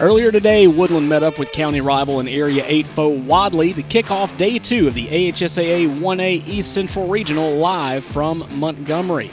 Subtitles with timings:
[0.00, 4.12] Earlier today, Woodland met up with county rival and Area 8 foe Wadley to kick
[4.12, 9.28] off day two of the AHSAA 1A East Central Regional live from Montgomery.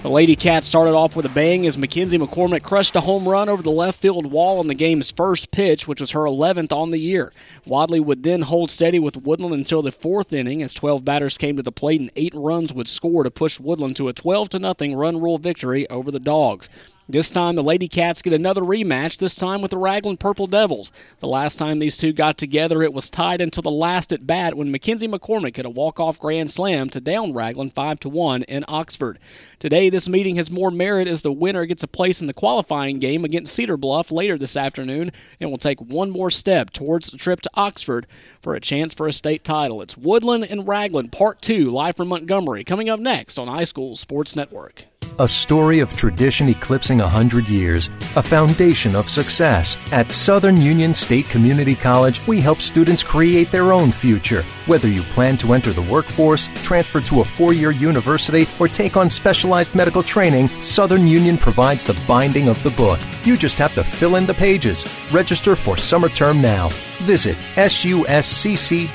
[0.00, 3.50] The Lady Cats started off with a bang as Mackenzie McCormick crushed a home run
[3.50, 6.90] over the left field wall on the game's first pitch, which was her 11th on
[6.90, 7.32] the year.
[7.66, 11.56] Wadley would then hold steady with Woodland until the fourth inning as 12 batters came
[11.56, 14.96] to the plate and 8 runs would score to push Woodland to a 12 0
[14.96, 16.70] run rule victory over the Dogs.
[17.08, 20.92] This time, the Lady Cats get another rematch, this time with the Ragland Purple Devils.
[21.18, 24.56] The last time these two got together, it was tied until the last at bat
[24.56, 28.64] when Mackenzie McCormick hit a walk-off grand slam to down Ragland 5 to 1 in
[28.68, 29.18] Oxford.
[29.58, 33.00] Today, this meeting has more merit as the winner gets a place in the qualifying
[33.00, 35.10] game against Cedar Bluff later this afternoon
[35.40, 38.06] and will take one more step towards the trip to Oxford
[38.40, 39.82] for a chance for a state title.
[39.82, 44.36] It's Woodland and Ragland Part 2 live from Montgomery coming up next on iSchool Sports
[44.36, 44.84] Network.
[45.18, 49.76] A story of tradition eclipsing a hundred years, a foundation of success.
[49.92, 54.42] At Southern Union State Community College, we help students create their own future.
[54.64, 58.96] Whether you plan to enter the workforce, transfer to a four year university, or take
[58.96, 62.98] on specialized medical training, Southern Union provides the binding of the book.
[63.22, 64.86] You just have to fill in the pages.
[65.12, 66.70] Register for summer term now.
[67.04, 68.90] Visit suscc.edu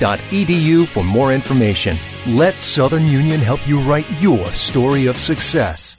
[0.88, 1.96] for more information.
[2.26, 5.97] Let Southern Union help you write your story of success.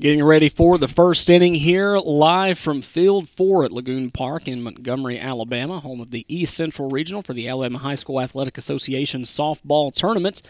[0.00, 4.62] Getting ready for the first inning here, live from Field 4 at Lagoon Park in
[4.62, 9.22] Montgomery, Alabama, home of the East Central Regional for the Alabama High School Athletic Association
[9.22, 10.40] softball tournament.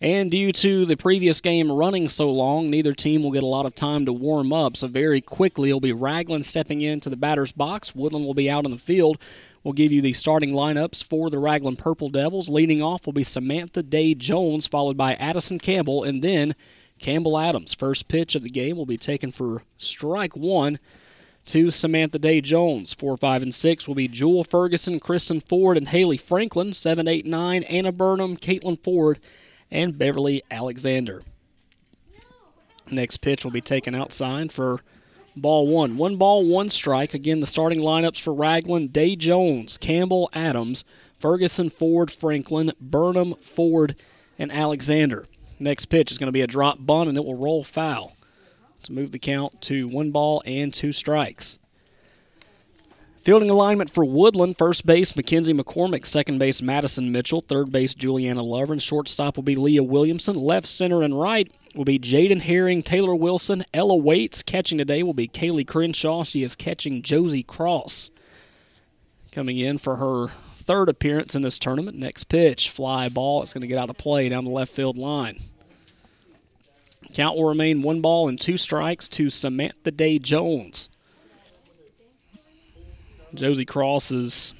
[0.00, 3.66] And due to the previous game running so long, neither team will get a lot
[3.66, 4.76] of time to warm up.
[4.76, 7.94] So, very quickly, it'll be Ragland stepping into the batter's box.
[7.94, 9.22] Woodland will be out in the field.
[9.62, 12.48] We'll give you the starting lineups for the Ragland Purple Devils.
[12.48, 16.56] Leading off will be Samantha Day Jones, followed by Addison Campbell, and then
[16.98, 17.74] Campbell Adams.
[17.74, 20.78] First pitch of the game will be taken for strike one
[21.46, 22.92] to Samantha Day Jones.
[22.92, 26.74] Four, five, and six will be Jewel Ferguson, Kristen Ford, and Haley Franklin.
[26.74, 29.18] Seven, eight, nine, Anna Burnham, Caitlin Ford,
[29.70, 31.22] and Beverly Alexander.
[32.90, 34.80] Next pitch will be taken outside for
[35.36, 35.96] ball one.
[35.96, 37.14] One ball, one strike.
[37.14, 40.84] Again, the starting lineups for Ragland Day Jones, Campbell Adams,
[41.18, 43.96] Ferguson, Ford, Franklin, Burnham, Ford,
[44.38, 45.26] and Alexander.
[45.58, 48.16] Next pitch is going to be a drop bunt, and it will roll foul
[48.84, 51.58] to move the count to one ball and two strikes.
[53.20, 58.42] Fielding alignment for Woodland, first base Mackenzie McCormick, second base Madison Mitchell, third base Juliana
[58.42, 63.14] Lovern, shortstop will be Leah Williamson, left, center, and right will be Jaden Herring, Taylor
[63.14, 64.42] Wilson, Ella Waits.
[64.42, 66.24] Catching today will be Kaylee Crenshaw.
[66.24, 68.10] She is catching Josie Cross.
[69.30, 70.28] Coming in for her
[70.68, 71.96] third appearance in this tournament.
[71.96, 73.42] Next pitch, fly ball.
[73.42, 75.40] It's going to get out of play down the left field line.
[77.14, 80.90] Count will remain one ball and two strikes to Samantha Day Jones.
[83.32, 84.52] Josie Cross's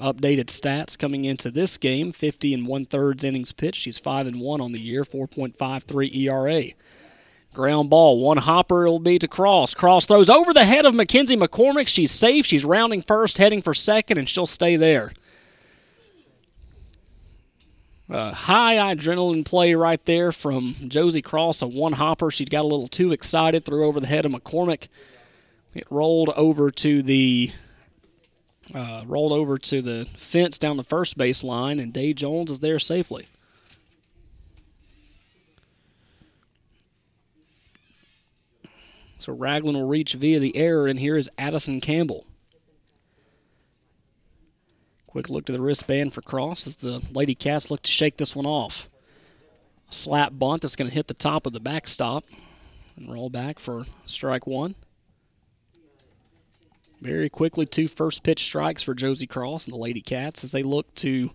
[0.00, 3.82] updated stats coming into this game 50 and one thirds innings pitched.
[3.82, 6.72] She's 5 and 1 on the year, 4.53 ERA.
[7.54, 9.74] Ground ball, one hopper it'll be to Cross.
[9.74, 11.86] Cross throws over the head of Mackenzie McCormick.
[11.86, 12.46] She's safe.
[12.46, 15.12] She's rounding first, heading for second, and she'll stay there.
[18.12, 22.30] Uh, high adrenaline play right there from Josie Cross, a one hopper.
[22.30, 24.88] She got a little too excited, threw over the head of McCormick.
[25.72, 27.52] It rolled over to the
[28.74, 32.60] uh, rolled over to the fence down the first base line, and Day Jones is
[32.60, 33.28] there safely.
[39.16, 42.26] So Ragland will reach via the error, and here is Addison Campbell.
[45.12, 48.34] Quick look to the wristband for Cross as the Lady Cats look to shake this
[48.34, 48.88] one off.
[49.90, 52.24] Slap bunt that's going to hit the top of the backstop
[52.96, 54.74] and roll back for strike one.
[57.02, 60.62] Very quickly, two first pitch strikes for Josie Cross and the Lady Cats as they
[60.62, 61.32] look to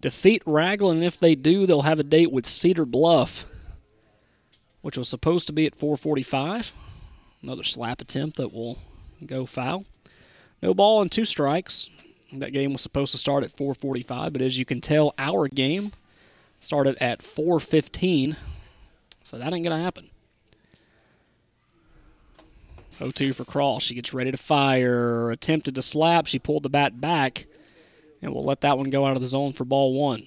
[0.00, 0.96] defeat Ragland.
[0.96, 3.46] And if they do, they'll have a date with Cedar Bluff,
[4.80, 6.72] which was supposed to be at 445.
[7.44, 8.80] Another slap attempt that will
[9.24, 9.84] go foul.
[10.60, 11.90] No ball and two strikes.
[12.32, 15.92] That game was supposed to start at 4:45, but as you can tell, our game
[16.60, 18.36] started at 4:15,
[19.22, 20.10] so that ain't gonna happen.
[22.98, 23.84] 0-2 for Cross.
[23.84, 25.30] She gets ready to fire.
[25.30, 26.26] Attempted to slap.
[26.26, 27.46] She pulled the bat back,
[28.22, 30.26] and we'll let that one go out of the zone for ball one.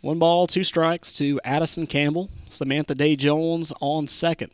[0.00, 2.30] One ball, two strikes to Addison Campbell.
[2.48, 4.50] Samantha Day Jones on second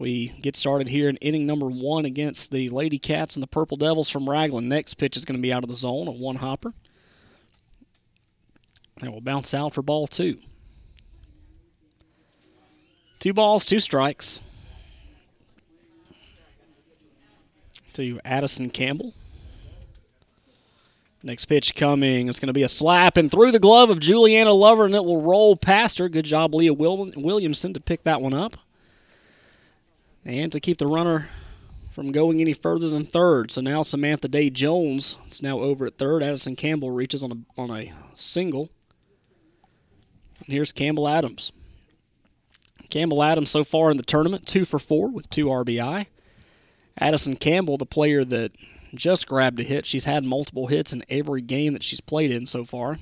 [0.00, 3.76] we get started here in inning number one against the Lady Cats and the Purple
[3.76, 4.68] Devils from Ragland.
[4.68, 6.74] Next pitch is going to be out of the zone, a one hopper.
[9.00, 10.40] And will bounce out for ball two.
[13.20, 14.42] Two balls, two strikes.
[17.94, 19.12] to Addison Campbell.
[21.22, 22.28] Next pitch coming.
[22.28, 25.04] It's going to be a slap and through the glove of Juliana Lovern, and it
[25.04, 26.08] will roll past her.
[26.08, 28.56] Good job, Leah Williamson, to pick that one up.
[30.24, 31.28] And to keep the runner
[31.90, 33.50] from going any further than third.
[33.50, 36.22] So now Samantha Day Jones is now over at third.
[36.22, 38.70] Addison Campbell reaches on a, on a single.
[40.38, 41.52] And here's Campbell Adams.
[42.90, 46.06] Campbell Adams so far in the tournament, two for four with two RBI.
[46.98, 48.52] Addison Campbell, the player that
[48.94, 49.86] just grabbed a hit.
[49.86, 52.98] She's had multiple hits in every game that she's played in so far.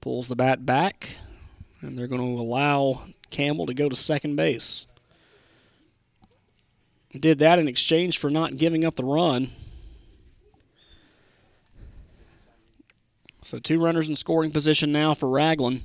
[0.00, 1.18] Pulls the bat back,
[1.80, 4.86] and they're going to allow Campbell to go to second base.
[7.18, 9.50] Did that in exchange for not giving up the run.
[13.42, 15.82] So two runners in scoring position now for Ragland.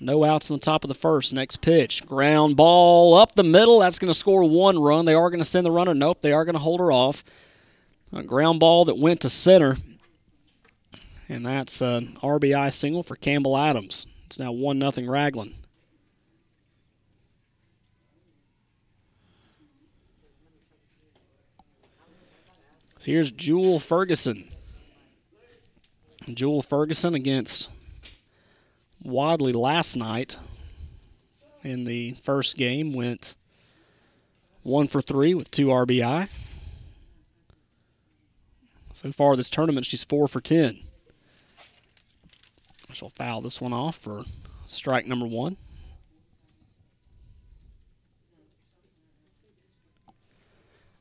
[0.00, 1.32] No outs on the top of the first.
[1.32, 2.06] Next pitch.
[2.06, 3.80] Ground ball up the middle.
[3.80, 5.06] That's going to score one run.
[5.06, 5.94] They are going to send the runner.
[5.94, 7.24] Nope, they are going to hold her off.
[8.12, 9.76] A ground ball that went to center.
[11.28, 14.06] And that's uh, an RBI single for Campbell Adams.
[14.26, 15.54] It's now 1 0 Ragland.
[23.08, 24.50] Here's Jewel Ferguson.
[26.28, 27.70] Jewel Ferguson against
[29.02, 30.38] Wadley last night
[31.64, 33.34] in the first game went
[34.62, 36.28] one for three with two RBI.
[38.92, 40.80] So far this tournament, she's four for ten.
[42.92, 44.24] She'll foul this one off for
[44.66, 45.56] strike number one.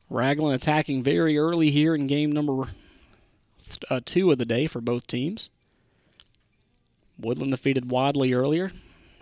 [0.09, 2.65] Ragland attacking very early here in game number
[3.89, 5.50] uh, two of the day for both teams.
[7.19, 8.71] Woodland defeated Wadley earlier.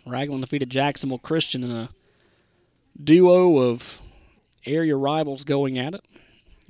[0.06, 1.90] Ragland defeated Jacksonville Christian in a
[3.02, 4.02] duo of
[4.66, 6.06] area rivals going at it.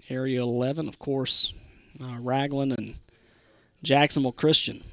[0.10, 1.54] Area 11, of course,
[2.02, 2.96] uh, Ragland and
[3.84, 4.84] Jacksonville Christian.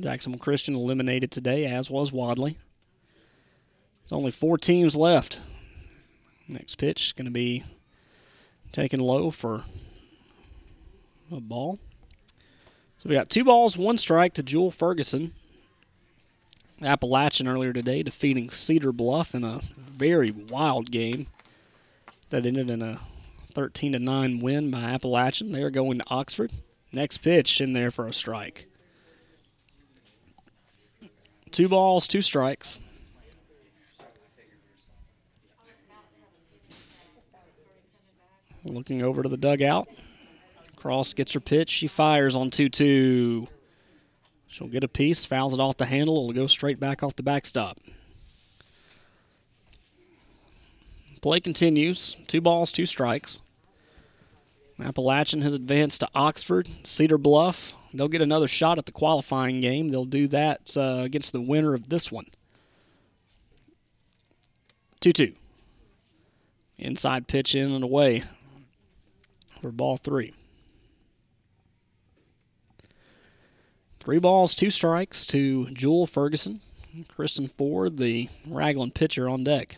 [0.00, 2.58] Jacksonville Christian eliminated today, as was Wadley.
[4.02, 5.42] There's only four teams left.
[6.48, 7.64] Next pitch is going to be
[8.72, 9.64] taken low for
[11.30, 11.78] a ball.
[12.98, 15.32] So we got two balls, one strike to Jewel Ferguson.
[16.82, 21.26] Appalachian earlier today defeating Cedar Bluff in a very wild game
[22.30, 22.98] that ended in a
[23.52, 25.52] 13 to 9 win by Appalachian.
[25.52, 26.50] They are going to Oxford.
[26.92, 28.66] Next pitch in there for a strike.
[31.50, 32.80] Two balls, two strikes.
[38.64, 39.88] Looking over to the dugout.
[40.76, 41.70] Cross gets her pitch.
[41.70, 43.48] She fires on 2 2.
[44.46, 46.16] She'll get a piece, fouls it off the handle.
[46.16, 47.78] It'll go straight back off the backstop.
[51.22, 52.16] Play continues.
[52.26, 53.40] Two balls, two strikes.
[54.82, 57.76] Appalachian has advanced to Oxford, Cedar Bluff.
[57.94, 59.90] They'll get another shot at the qualifying game.
[59.90, 62.26] They'll do that uh, against the winner of this one.
[65.00, 65.32] 2 2.
[66.78, 68.22] Inside pitch in and away
[69.62, 70.34] for ball three.
[74.00, 76.60] Three balls, two strikes to Jewel Ferguson.
[77.08, 79.76] Kristen Ford, the Ragland pitcher, on deck.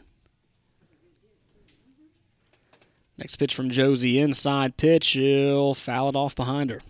[3.18, 5.04] Next pitch from Josie, inside pitch.
[5.04, 6.80] She'll foul it off behind her.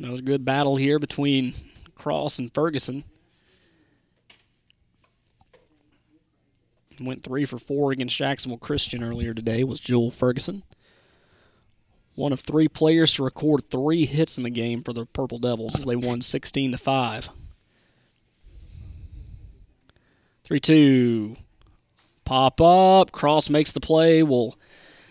[0.00, 1.52] That was a good battle here between
[1.94, 3.04] Cross and Ferguson.
[7.00, 10.62] Went three for four against Jacksonville Christian earlier today was Jewel Ferguson
[12.20, 15.78] one of three players to record three hits in the game for the Purple Devils
[15.78, 17.28] as they won 16 to 5.
[20.44, 21.36] 3 2.
[22.24, 23.12] Pop up.
[23.12, 24.22] Cross makes the play.
[24.22, 24.54] Will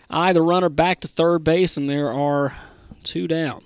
[0.08, 2.56] eye the runner back to third base, and there are
[3.02, 3.64] two down.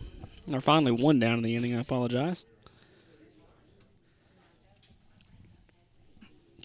[0.52, 1.76] Or finally one down in the inning.
[1.76, 2.44] I apologize.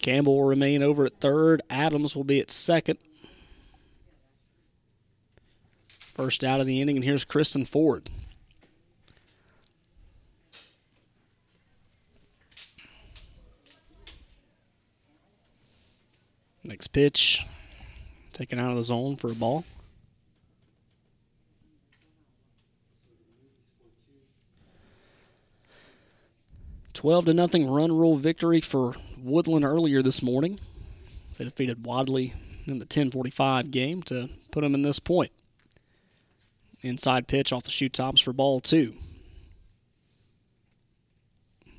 [0.02, 1.62] Campbell will remain over at third.
[1.68, 2.98] Adams will be at second.
[5.98, 8.10] First out of the inning, and here's Kristen Ford.
[16.62, 17.44] Next pitch,
[18.32, 19.64] taken out of the zone for a ball.
[26.92, 30.58] Twelve to nothing run rule victory for Woodland earlier this morning.
[31.36, 32.34] They defeated Wadley
[32.66, 35.32] in the 10:45 game to put them in this point.
[36.82, 38.94] Inside pitch off the shoe tops for ball two.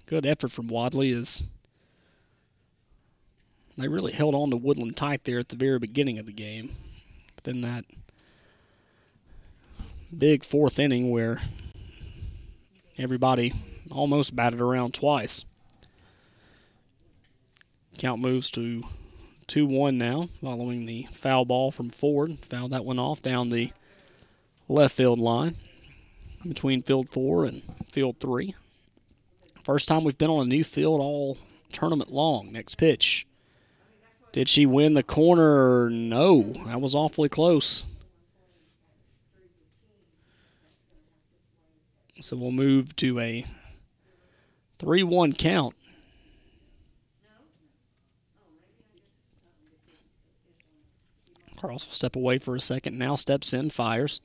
[0.06, 1.44] Good effort from Wadley as
[3.78, 6.76] they really held on to Woodland tight there at the very beginning of the game.
[7.36, 7.86] But then that
[10.16, 11.42] big fourth inning where
[12.98, 13.54] everybody
[13.90, 15.46] almost batted around twice.
[18.02, 18.82] Count moves to
[19.46, 22.40] 2 1 now, following the foul ball from Ford.
[22.40, 23.74] Fouled that one off down the
[24.68, 25.56] left field line
[26.42, 28.56] between field four and field three.
[29.64, 31.38] First time we've been on a new field all
[31.72, 32.52] tournament long.
[32.52, 33.28] Next pitch.
[34.32, 35.88] Did she win the corner?
[35.92, 36.42] No.
[36.66, 37.86] That was awfully close.
[42.20, 43.46] So we'll move to a
[44.80, 45.76] 3 1 count.
[51.62, 52.98] Cross will step away for a second.
[52.98, 54.20] Now steps in, fires.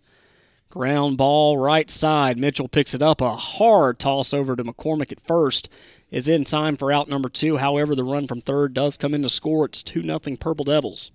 [0.71, 2.39] Ground ball right side.
[2.39, 3.21] Mitchell picks it up.
[3.21, 5.71] A hard toss over to McCormick at first
[6.11, 7.59] is in time for out number two.
[7.59, 9.67] However, the run from third does come in to score.
[9.67, 11.11] It's 2 0 Purple Devils.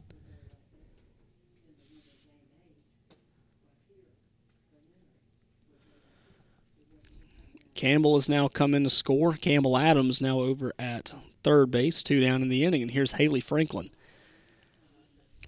[7.73, 9.33] Campbell has now come in to score.
[9.33, 12.83] Campbell Adams now over at third base, two down in the inning.
[12.83, 13.89] And here's Haley Franklin.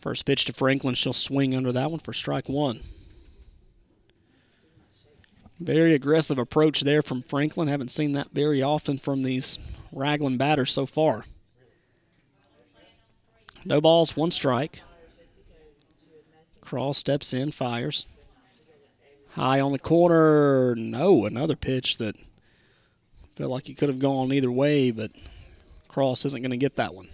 [0.03, 0.95] First pitch to Franklin.
[0.95, 2.81] She'll swing under that one for strike one.
[5.61, 7.69] Very aggressive approach there from Franklin.
[7.69, 9.57] Haven't seen that very often from these
[9.93, 11.23] Ragland batters so far.
[13.63, 14.81] No balls, one strike.
[16.59, 18.05] Cross steps in, fires.
[19.29, 20.75] High on the corner.
[20.75, 22.17] No, another pitch that
[23.37, 25.11] felt like he could have gone either way, but
[25.87, 27.07] Cross isn't going to get that one.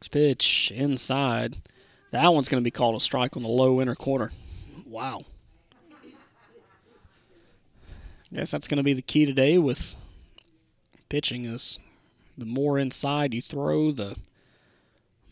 [0.00, 1.58] Next pitch inside.
[2.10, 4.32] That one's going to be called a strike on the low inner corner.
[4.86, 5.26] Wow.
[8.32, 9.96] Guess that's going to be the key today with
[11.10, 11.78] pitching is
[12.38, 14.16] the more inside you throw, the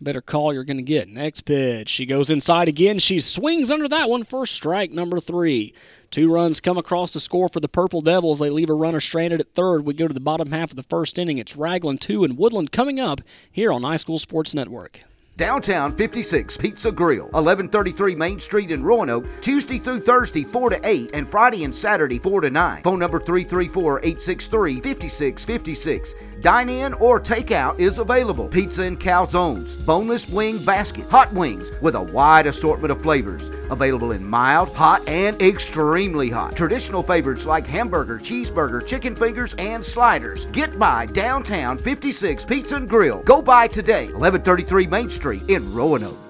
[0.03, 1.09] better call you're going to get.
[1.09, 1.89] Next pitch.
[1.89, 2.99] She goes inside again.
[2.99, 5.73] She swings under that one for strike number three.
[6.11, 8.39] Two runs come across the score for the Purple Devils.
[8.39, 9.85] They leave a runner stranded at third.
[9.85, 11.37] We go to the bottom half of the first inning.
[11.37, 13.21] It's Ragland 2 and Woodland coming up
[13.53, 15.03] here on iSchool Sports Network.
[15.37, 21.11] Downtown 56 Pizza Grill, 1133 Main Street in Roanoke, Tuesday through Thursday 4 to 8
[21.13, 22.83] and Friday and Saturday 4 to 9.
[22.83, 26.15] Phone number 334-863-5656.
[26.41, 28.49] Dine in or takeout is available.
[28.49, 33.51] Pizza and calzones, boneless wing basket, hot wings with a wide assortment of flavors.
[33.71, 36.55] Available in mild, hot, and extremely hot.
[36.55, 40.47] Traditional favorites like hamburger, cheeseburger, chicken fingers, and sliders.
[40.47, 43.23] Get by downtown 56 Pizza and Grill.
[43.25, 46.28] Go by today, 1133 Main Street in Roanoke.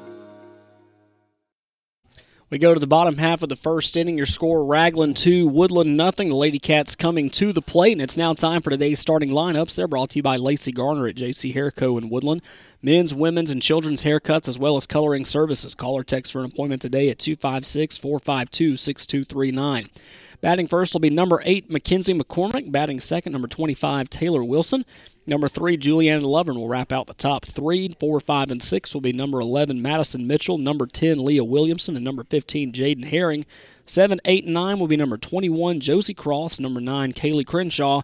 [2.51, 4.17] We go to the bottom half of the first inning.
[4.17, 6.31] Your score Ragland 2, Woodland nothing.
[6.31, 9.77] The Lady Cats coming to the plate, and it's now time for today's starting lineups.
[9.77, 12.41] They're brought to you by Lacey Garner at JC Hairco in Woodland.
[12.81, 15.75] Men's, women's, and children's haircuts as well as coloring services.
[15.75, 19.89] Call or text for an appointment today at 256 452 6239.
[20.41, 22.73] Batting first will be number 8, Mackenzie McCormick.
[22.73, 24.87] Batting second, number 25, Taylor Wilson.
[25.29, 27.95] Number 3, Juliana Lovern will wrap out the top three.
[28.01, 30.57] 4, 5, and 6 will be number 11, Madison Mitchell.
[30.57, 31.97] Number 10, Leah Williamson.
[31.97, 33.45] And number 15, Jaden Herring.
[33.85, 36.61] 7, 8, and 9 will be number 21, Josie Cross.
[36.61, 38.01] Number 9, Kaylee Crenshaw.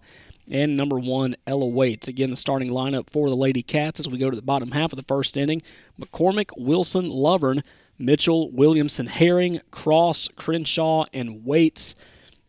[0.52, 2.08] And number 1, Ella Waits.
[2.08, 4.92] Again, the starting lineup for the Lady Cats as we go to the bottom half
[4.92, 5.62] of the first inning.
[5.98, 7.62] McCormick, Wilson, Lovern,
[7.98, 11.94] Mitchell, Williamson, Herring, Cross, Crenshaw, and Waits.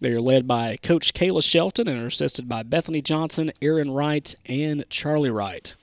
[0.02, 4.36] They are led by Coach Kayla Shelton and are assisted by Bethany Johnson, Aaron Wright,
[4.46, 5.76] and Charlie Wright.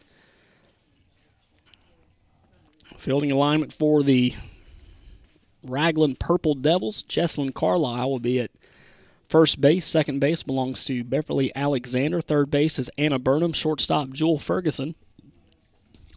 [2.99, 4.35] Fielding alignment for the
[5.65, 7.03] Ragland Purple Devils.
[7.05, 8.51] Jesslyn Carlisle will be at
[9.29, 9.87] first base.
[9.87, 12.21] Second base belongs to Beverly Alexander.
[12.21, 13.53] Third base is Anna Burnham.
[13.53, 14.95] Shortstop, Jewel Ferguson.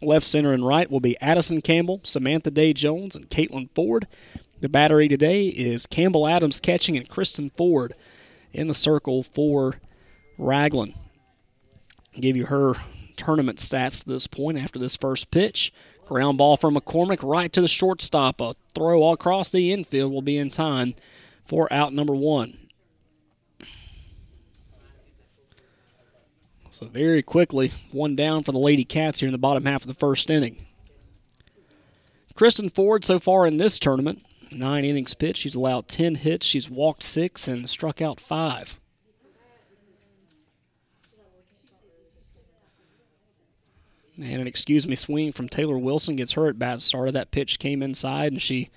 [0.02, 4.06] Left, center, and right will be Addison Campbell, Samantha Day Jones, and Caitlin Ford.
[4.58, 7.92] The battery today is Campbell Adams catching and Kristen Ford
[8.52, 9.80] in the circle for
[10.38, 10.94] Ragland.
[12.18, 12.72] give you her
[13.18, 15.74] tournament stats to this point after this first pitch.
[16.06, 18.40] Ground ball from McCormick right to the shortstop.
[18.40, 20.94] A throw across the infield will be in time
[21.44, 22.56] for out number one.
[26.70, 29.86] So very quickly, one down for the Lady Cats here in the bottom half of
[29.88, 30.64] the first inning.
[32.34, 34.22] Kristen Ford so far in this tournament
[34.52, 35.40] nine innings pitched.
[35.40, 36.46] She's allowed 10 hits.
[36.46, 38.78] She's walked six and struck out five.
[44.18, 47.12] And an excuse me swing from Taylor Wilson gets her at bat started.
[47.12, 48.70] That pitch came inside and she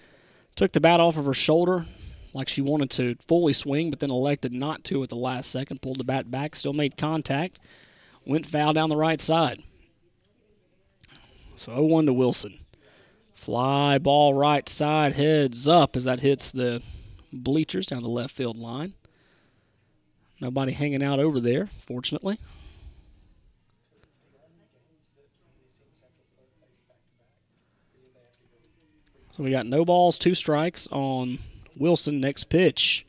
[0.56, 1.86] took the bat off of her shoulder
[2.34, 5.82] like she wanted to fully swing, but then elected not to at the last second.
[5.82, 7.60] Pulled the bat back, still made contact.
[8.26, 9.64] went foul down the right side.
[11.56, 12.59] So 0 1 to Wilson.
[13.40, 16.84] Fly ball right side, heads up as that hits the
[17.32, 18.96] bleachers down the left field line.
[20.42, 22.38] Nobody hanging out over there, fortunately.
[29.32, 31.40] So we got no balls, two strikes on
[31.78, 32.20] Wilson.
[32.20, 33.06] Next pitch.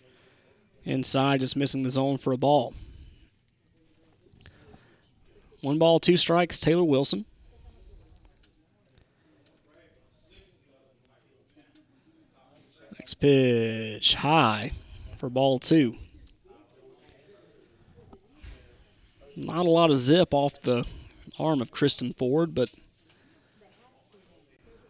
[0.84, 2.72] Inside, just missing the zone for a ball.
[5.60, 7.24] One ball, two strikes, Taylor Wilson.
[13.14, 14.72] Pitch, high
[15.16, 15.96] for ball two.
[19.36, 20.86] Not a lot of zip off the
[21.38, 22.70] arm of Kristen Ford, but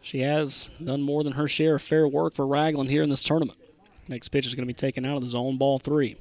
[0.01, 3.23] she has done more than her share of fair work for Ragland here in this
[3.23, 3.59] tournament.
[4.09, 6.17] Next pitch is going to be taken out of the zone, ball three.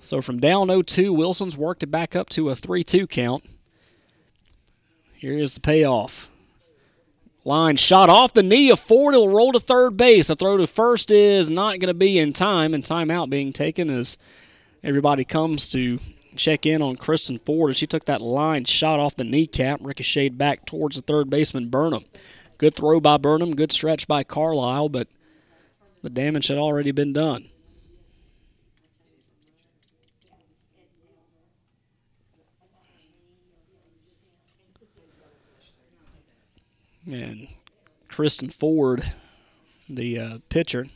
[0.00, 3.44] So from down 0 2, Wilson's worked it back up to a 3 2 count.
[5.14, 6.28] Here is the payoff.
[7.46, 9.14] Line shot off the knee of Ford.
[9.14, 10.28] It'll roll to third base.
[10.28, 13.90] The throw to first is not going to be in time, and timeout being taken
[13.90, 14.16] as
[14.82, 15.98] everybody comes to
[16.36, 20.38] check in on Kristen Ford as she took that line shot off the kneecap, ricocheted
[20.38, 22.04] back towards the third baseman Burnham.
[22.56, 25.08] Good throw by Burnham, good stretch by Carlisle, but
[26.02, 27.50] the damage had already been done.
[37.06, 37.48] And
[38.08, 39.02] Kristen Ford,
[39.88, 40.86] the uh, pitcher,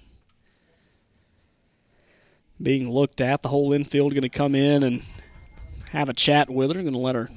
[2.60, 3.42] being looked at.
[3.42, 5.02] The whole infield going to come in and
[5.90, 6.80] have a chat with her.
[6.80, 7.28] Going to let her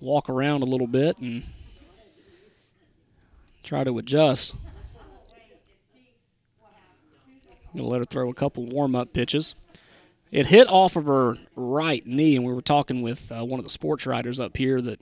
[0.00, 1.42] walk around a little bit and
[3.62, 4.54] try to adjust.
[7.72, 9.54] Going to let her throw a couple warm up pitches.
[10.30, 13.64] It hit off of her right knee, and we were talking with uh, one of
[13.64, 15.00] the sports writers up here that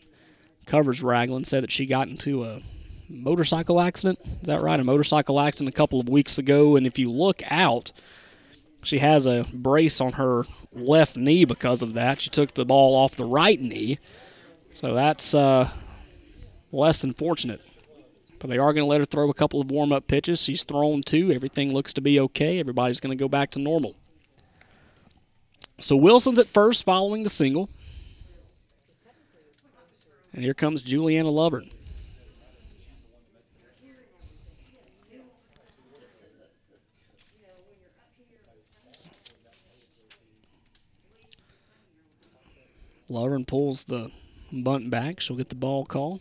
[0.67, 2.61] covers Ragland, said that she got into a
[3.09, 4.19] motorcycle accident.
[4.25, 4.79] Is that right?
[4.79, 7.93] A motorcycle accident a couple of weeks ago, and if you look out,
[8.83, 12.21] she has a brace on her left knee because of that.
[12.21, 13.99] She took the ball off the right knee,
[14.73, 15.71] so that's uh,
[16.73, 17.63] less than fortunate.
[18.39, 20.43] But they are going to let her throw a couple of warm up pitches.
[20.43, 21.33] She's thrown two.
[21.33, 22.61] Everything looks to be okay.
[22.61, 23.97] Everybody's going to go back to normal.
[25.81, 27.71] So Wilson's at first following the single.
[30.33, 31.71] And here comes Juliana Lovern.
[43.09, 44.11] Lovern pulls the
[44.53, 45.21] bunt back.
[45.21, 46.21] She'll get the ball call.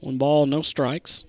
[0.00, 1.24] One ball, no strikes.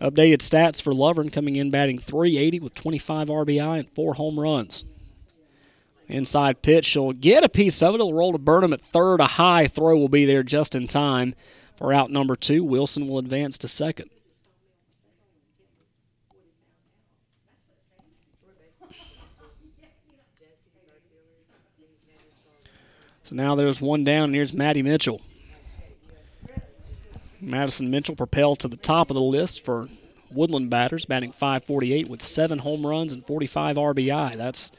[0.00, 4.84] Updated stats for Lovern coming in batting 380 with 25 RBI and four home runs.
[6.08, 7.96] Inside pitch, she'll get a piece of it.
[7.96, 9.20] It'll roll to Burnham at third.
[9.20, 11.34] A high throw will be there just in time
[11.76, 12.62] for out number two.
[12.62, 14.10] Wilson will advance to second.
[23.26, 25.20] So now there's one down, and here's Maddie Mitchell.
[27.40, 29.88] Madison Mitchell propelled to the top of the list for
[30.30, 34.36] Woodland batters, batting 548 with seven home runs and 45 RBI.
[34.36, 34.70] That's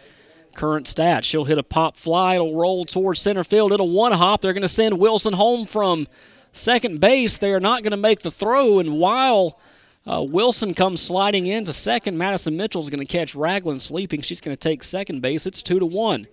[0.55, 1.25] current stats.
[1.25, 2.35] She'll hit a pop fly.
[2.35, 3.73] It'll roll towards center field.
[3.73, 4.39] It'll one hop.
[4.39, 6.07] They're going to send Wilson home from
[6.53, 7.37] second base.
[7.39, 8.79] They are not going to make the throw.
[8.79, 9.59] And while
[10.05, 14.21] uh, Wilson comes sliding into second, Madison Mitchell is going to catch Ragland sleeping.
[14.21, 15.45] She's going to take second base.
[15.45, 16.27] It's two to one.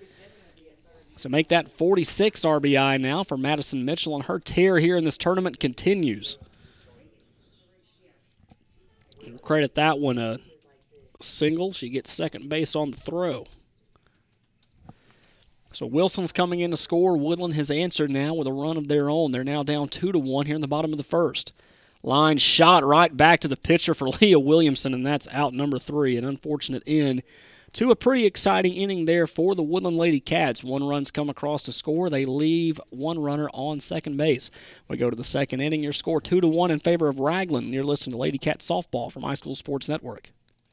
[1.16, 5.16] So make that 46 RBI now for Madison Mitchell, and her tear here in this
[5.16, 6.38] tournament continues.
[9.42, 10.38] Credit that one a
[11.20, 11.72] single.
[11.72, 13.46] She gets second base on the throw.
[15.72, 17.16] So Wilson's coming in to score.
[17.16, 19.32] Woodland has answered now with a run of their own.
[19.32, 21.52] They're now down two to one here in the bottom of the first.
[22.02, 26.16] Line shot right back to the pitcher for Leah Williamson, and that's out number three.
[26.16, 27.22] An unfortunate end
[27.74, 30.62] to a pretty exciting inning there for the Woodland Lady Cats.
[30.62, 32.08] One run's come across to score.
[32.08, 34.50] They leave one runner on second base.
[34.88, 35.82] We go to the second inning.
[35.82, 37.72] Your score two to one in favor of Ragland.
[37.72, 40.30] You're listening to Lady Cat softball from iSchool Sports Network.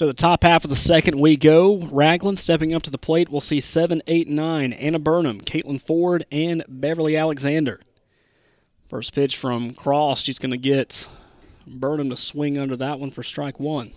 [0.00, 1.76] To the top half of the second we go.
[1.76, 3.28] Ragland stepping up to the plate.
[3.28, 4.72] We'll see 7, 8, 9.
[4.72, 7.80] Anna Burnham, Caitlin Ford, and Beverly Alexander.
[8.88, 10.22] First pitch from Cross.
[10.22, 11.06] She's going to get
[11.66, 13.90] Burnham to swing under that one for strike one.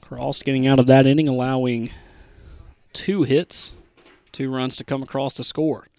[0.00, 1.90] Cross getting out of that inning, allowing
[2.94, 3.74] two hits,
[4.32, 5.89] two runs to come across to score.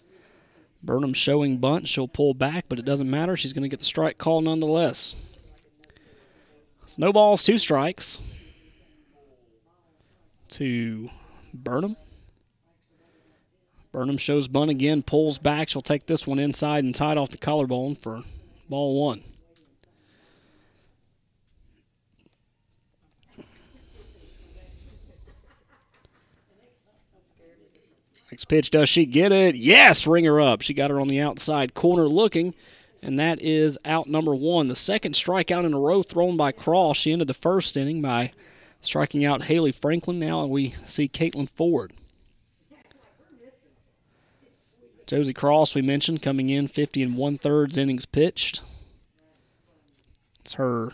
[0.82, 1.88] Burnham showing bunt.
[1.88, 3.36] She'll pull back, but it doesn't matter.
[3.36, 5.16] She's going to get the strike call nonetheless.
[6.98, 8.24] No balls, two strikes
[10.50, 11.08] to
[11.54, 11.96] Burnham.
[13.92, 15.68] Burnham shows bunt again, pulls back.
[15.68, 18.22] She'll take this one inside and tie it off the collarbone for
[18.68, 19.22] ball one.
[28.32, 29.56] Next pitch, does she get it?
[29.56, 30.62] Yes, ring her up.
[30.62, 32.54] She got her on the outside corner looking,
[33.02, 34.68] and that is out number one.
[34.68, 36.96] The second strikeout in a row thrown by Cross.
[36.96, 38.32] She ended the first inning by
[38.80, 40.18] striking out Haley Franklin.
[40.18, 41.92] Now we see Caitlin Ford.
[45.06, 48.62] Josie Cross, we mentioned, coming in 50 and one thirds innings pitched.
[50.40, 50.92] It's her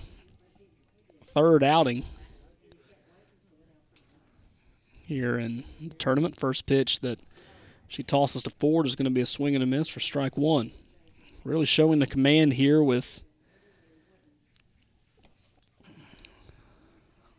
[1.23, 2.03] third outing
[5.07, 6.41] here in the tournament.
[6.41, 7.21] First pitch that
[7.89, 10.37] she tosses to Ford is going to be a swing and a miss for strike
[10.37, 10.71] one.
[11.43, 13.25] Really showing the command here with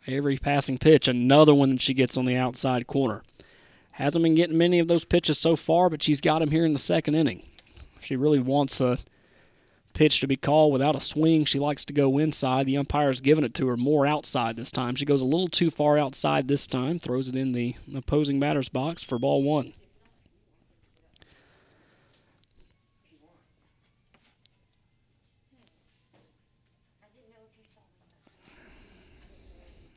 [0.08, 1.08] every passing pitch.
[1.08, 3.22] Another one that she gets on the outside corner.
[3.92, 6.74] Hasn't been getting many of those pitches so far, but she's got them here in
[6.74, 7.44] the second inning.
[8.00, 8.98] She really wants a
[9.94, 11.46] pitch to be called without a swing.
[11.46, 12.66] She likes to go inside.
[12.66, 14.96] The umpire's giving it to her more outside this time.
[14.96, 18.70] She goes a little too far outside this time, throws it in the opposing batter's
[18.70, 19.74] box for ball one.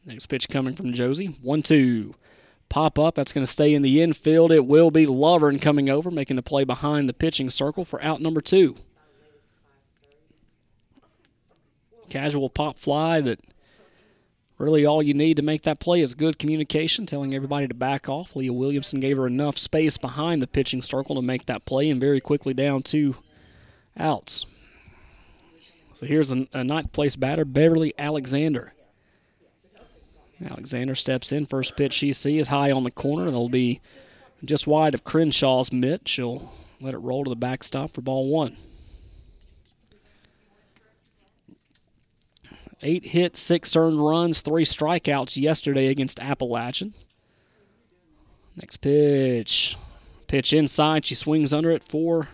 [0.05, 1.39] Next pitch coming from Josie.
[1.43, 2.15] One, two.
[2.69, 3.15] Pop up.
[3.15, 4.51] That's going to stay in the infield.
[4.51, 8.21] It will be Lovern coming over, making the play behind the pitching circle for out
[8.21, 8.77] number two.
[12.09, 13.41] Casual pop fly that
[14.59, 18.09] really all you need to make that play is good communication, telling everybody to back
[18.09, 18.37] off.
[18.37, 22.01] Leah Williamson gave her enough space behind the pitching circle to make that play and
[22.01, 23.17] very quickly down two
[23.97, 24.47] outs.
[25.95, 28.73] So here's a, ninth place batter, Beverly Alexander.
[30.47, 31.47] Alexander steps in.
[31.47, 33.29] First pitch she sees high on the corner.
[33.29, 33.81] It'll be
[34.45, 36.09] just wide of Crenshaw's mitt.
[36.09, 38.57] She'll let it roll to the backstop for ball one.
[42.83, 46.95] Eight hits, six earned runs, three strikeouts yesterday against Appalachian.
[48.57, 49.77] Next pitch.
[50.27, 51.07] Pitch inside.
[51.07, 52.29] She swings under it for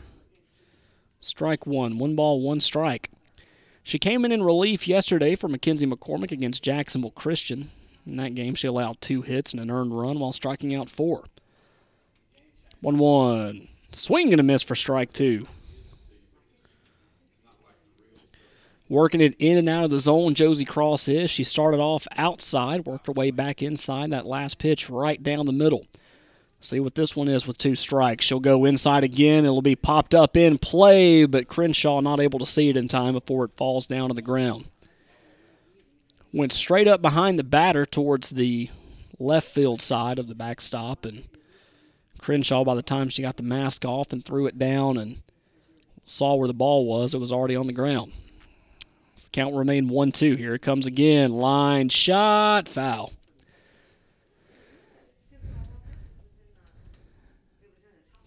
[1.20, 1.98] strike one.
[1.98, 3.10] One ball, one strike.
[3.82, 7.70] She came in in relief yesterday for Mackenzie McCormick against Jacksonville Christian.
[8.06, 11.24] In that game, she allowed two hits and an earned run while striking out four.
[12.80, 13.68] 1 1.
[13.92, 15.46] Swing and a miss for strike two.
[18.88, 21.30] Working it in and out of the zone, Josie Cross is.
[21.30, 24.10] She started off outside, worked her way back inside.
[24.10, 25.86] That last pitch right down the middle.
[26.60, 28.24] See what this one is with two strikes.
[28.24, 29.44] She'll go inside again.
[29.44, 33.12] It'll be popped up in play, but Crenshaw not able to see it in time
[33.12, 34.64] before it falls down to the ground
[36.32, 38.70] went straight up behind the batter towards the
[39.18, 41.24] left field side of the backstop, and
[42.18, 45.22] Crenshaw, by the time she got the mask off and threw it down and
[46.04, 48.12] saw where the ball was, it was already on the ground.
[49.16, 50.36] The count remained 1 2.
[50.36, 51.32] Here it comes again.
[51.32, 53.12] Line shot, foul.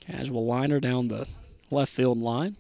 [0.02, 1.28] Casual liner down the
[1.70, 2.58] left field line.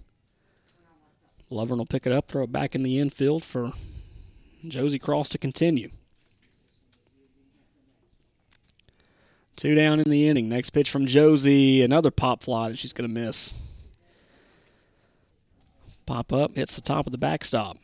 [1.50, 3.74] Lovern will pick it up, throw it back in the infield for
[4.68, 5.90] Josie Cross to continue.
[9.56, 10.50] Two down in the inning.
[10.50, 11.82] Next pitch from Josie.
[11.82, 13.54] Another pop fly that she's going to miss.
[16.06, 17.78] Pop up, hits the top of the backstop.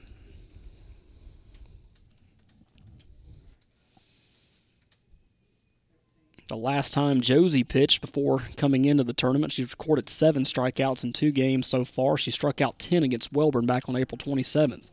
[6.47, 11.11] The last time Josie pitched before coming into the tournament, she's recorded seven strikeouts in
[11.11, 12.17] two games so far.
[12.17, 14.89] She struck out 10 against Wellborn back on April 27th.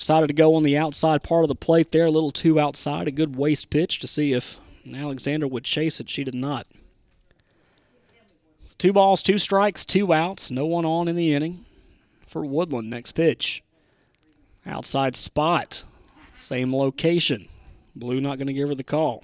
[0.00, 3.06] Decided to go on the outside part of the plate there, a little too outside,
[3.06, 4.58] a good waste pitch to see if
[4.90, 6.08] Alexander would chase it.
[6.08, 6.66] She did not.
[8.78, 11.66] Two balls, two strikes, two outs, no one on in the inning
[12.26, 12.88] for Woodland.
[12.88, 13.62] Next pitch.
[14.64, 15.84] Outside spot,
[16.38, 17.46] same location.
[17.94, 19.22] Blue not going to give her the call.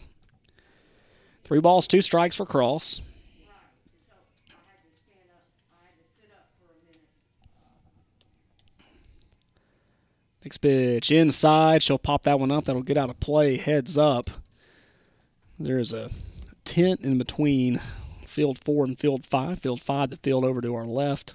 [1.42, 3.00] Three balls, two strikes for Cross.
[10.46, 11.82] Next pitch inside.
[11.82, 12.66] She'll pop that one up.
[12.66, 13.56] That'll get out of play.
[13.56, 14.30] Heads up.
[15.58, 16.10] There's a
[16.62, 17.80] tent in between
[18.24, 19.58] field four and field five.
[19.58, 21.34] Field five, the field over to our left.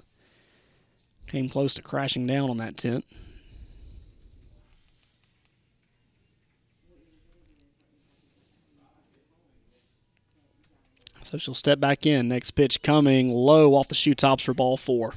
[1.26, 3.04] Came close to crashing down on that tent.
[11.22, 12.28] So she'll step back in.
[12.28, 15.12] Next pitch coming low off the shoe tops for ball four.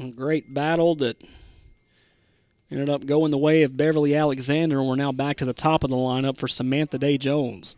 [0.00, 1.22] A great battle that
[2.70, 5.84] ended up going the way of Beverly Alexander, and we're now back to the top
[5.84, 7.76] of the lineup for Samantha Day Jones.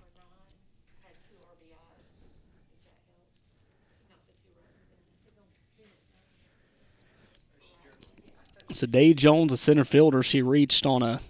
[8.70, 11.20] So Day Jones, a center fielder, she reached on a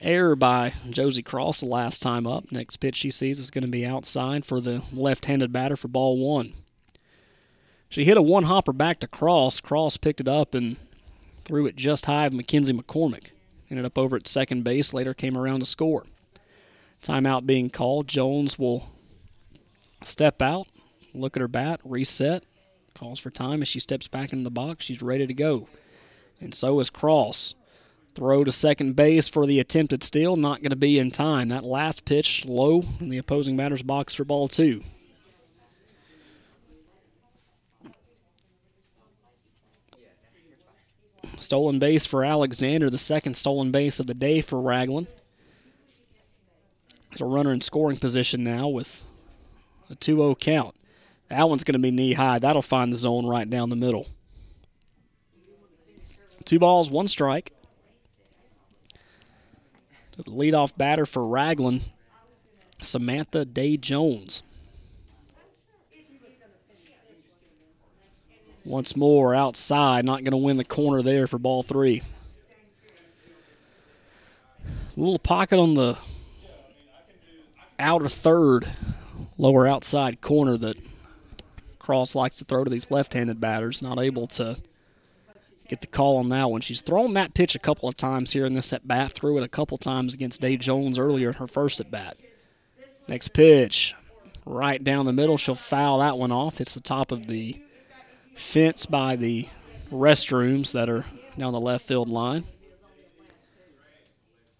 [0.00, 2.50] error by Josie Cross the last time up.
[2.50, 6.18] Next pitch she sees is going to be outside for the left-handed batter for ball
[6.18, 6.54] one.
[7.88, 9.60] She hit a one hopper back to Cross.
[9.60, 10.76] Cross picked it up and
[11.44, 13.30] threw it just high of Mackenzie McCormick.
[13.70, 14.92] Ended up over at second base.
[14.92, 16.04] Later came around to score.
[17.02, 18.08] Timeout being called.
[18.08, 18.90] Jones will
[20.02, 20.66] step out,
[21.14, 22.44] look at her bat, reset,
[22.94, 23.62] calls for time.
[23.62, 25.68] As she steps back into the box, she's ready to go.
[26.40, 27.54] And so is Cross.
[28.14, 31.48] Throw to second base for the attempted steal, not going to be in time.
[31.48, 34.82] That last pitch low in the opposing batter's box for ball two.
[41.36, 45.06] Stolen base for Alexander, the second stolen base of the day for Ragland.
[47.10, 49.06] There's a runner in scoring position now with
[49.90, 50.74] a 2 0 count.
[51.28, 52.38] That one's going to be knee high.
[52.38, 54.06] That'll find the zone right down the middle.
[56.44, 57.52] Two balls, one strike.
[60.16, 61.90] The leadoff batter for Ragland,
[62.80, 64.42] Samantha Day Jones.
[68.66, 72.02] Once more outside, not going to win the corner there for ball three.
[74.96, 75.96] A little pocket on the
[77.78, 78.66] outer third,
[79.38, 80.76] lower outside corner that
[81.78, 83.82] Cross likes to throw to these left handed batters.
[83.82, 84.56] Not able to
[85.68, 86.60] get the call on that one.
[86.60, 89.44] She's thrown that pitch a couple of times here in this at bat, threw it
[89.44, 92.16] a couple times against Day Jones earlier in her first at bat.
[93.06, 93.94] Next pitch,
[94.44, 95.36] right down the middle.
[95.36, 96.60] She'll foul that one off.
[96.60, 97.62] It's the top of the
[98.36, 99.48] fence by the
[99.90, 101.04] restrooms that are
[101.38, 102.44] down the left field line.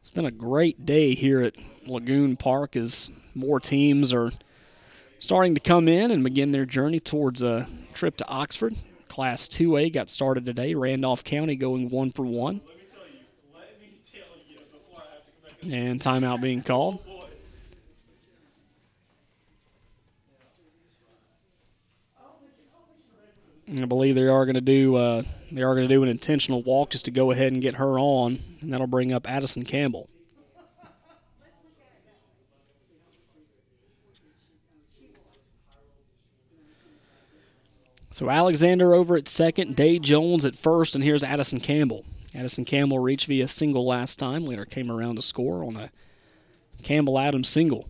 [0.00, 4.30] It's been a great day here at Lagoon Park as more teams are
[5.18, 8.74] starting to come in and begin their journey towards a trip to Oxford.
[9.08, 10.74] Class 2A got started today.
[10.74, 12.60] Randolph County going one for one.
[15.62, 17.00] And timeout being called.
[23.68, 26.62] I believe they are going to do uh, they are going to do an intentional
[26.62, 30.08] walk just to go ahead and get her on, and that'll bring up Addison Campbell.
[38.12, 42.06] So Alexander over at second, Day Jones at first, and here's Addison Campbell.
[42.34, 45.90] Addison Campbell reached via single last time, later came around to score on a
[46.82, 47.88] Campbell Adams single.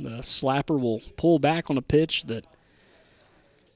[0.00, 2.46] The slapper will pull back on a pitch that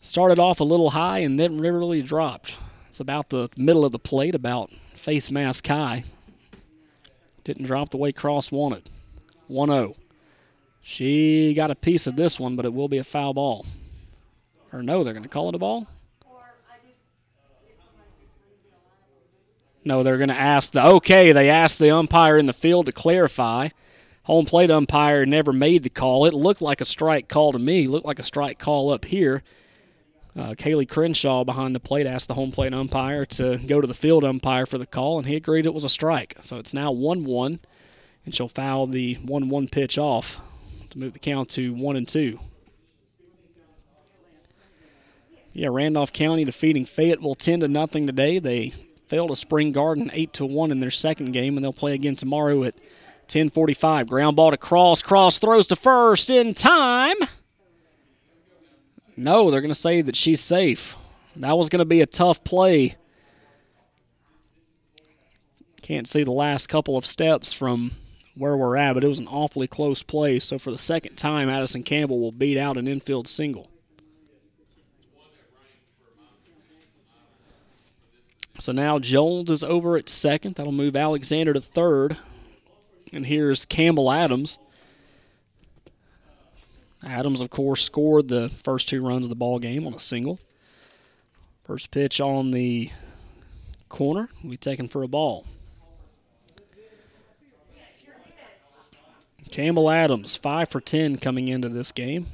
[0.07, 2.59] started off a little high and then really dropped.
[2.89, 6.05] It's about the middle of the plate, about face mask high.
[7.45, 8.89] Didn't drop the way Cross wanted.
[9.49, 9.97] 1 0.
[10.83, 13.67] She got a piece of this one, but it will be a foul ball.
[14.73, 15.87] Or no, they're going to call it a ball?
[19.85, 21.31] No, they're going to ask the okay.
[21.31, 23.69] They asked the umpire in the field to clarify.
[24.25, 26.27] Home plate umpire never made the call.
[26.27, 27.87] It looked like a strike call to me.
[27.87, 29.45] Looked like a strike call up here.
[30.37, 33.95] Uh, Kaylee Crenshaw behind the plate asked the home plate umpire to go to the
[33.95, 36.37] field umpire for the call, and he agreed it was a strike.
[36.43, 37.59] So it's now 1 1,
[38.27, 40.41] and she'll foul the 1 1 pitch off
[40.91, 42.39] to move the count to 1 and 2.
[45.55, 48.39] Yeah, Randolph County defeating Fayetteville 10 to nothing today.
[48.39, 48.75] They
[49.07, 52.15] fell to Spring Garden 8 to 1 in their second game, and they'll play again
[52.15, 52.75] tomorrow at
[53.29, 54.07] 10:45.
[54.07, 55.01] Ground ball to Cross.
[55.01, 57.17] Cross throws to first in time.
[59.17, 60.97] No, they're going to say that she's safe.
[61.37, 62.97] That was going to be a tough play.
[65.83, 67.93] Can't see the last couple of steps from
[68.37, 70.39] where we're at, but it was an awfully close play.
[70.39, 73.71] So for the second time, Addison Campbell will beat out an infield single.
[78.59, 80.55] So now Jones is over at second.
[80.55, 82.17] That'll move Alexander to third.
[83.13, 84.59] And here's Campbell Adams.
[87.07, 90.41] Adams, of course, scored the first two runs of the ball game on a single.
[91.65, 92.91] First pitch on the
[93.89, 95.47] corner will be taken for a ball.
[99.51, 102.27] Campbell Adams, 5 for 10 coming into this game.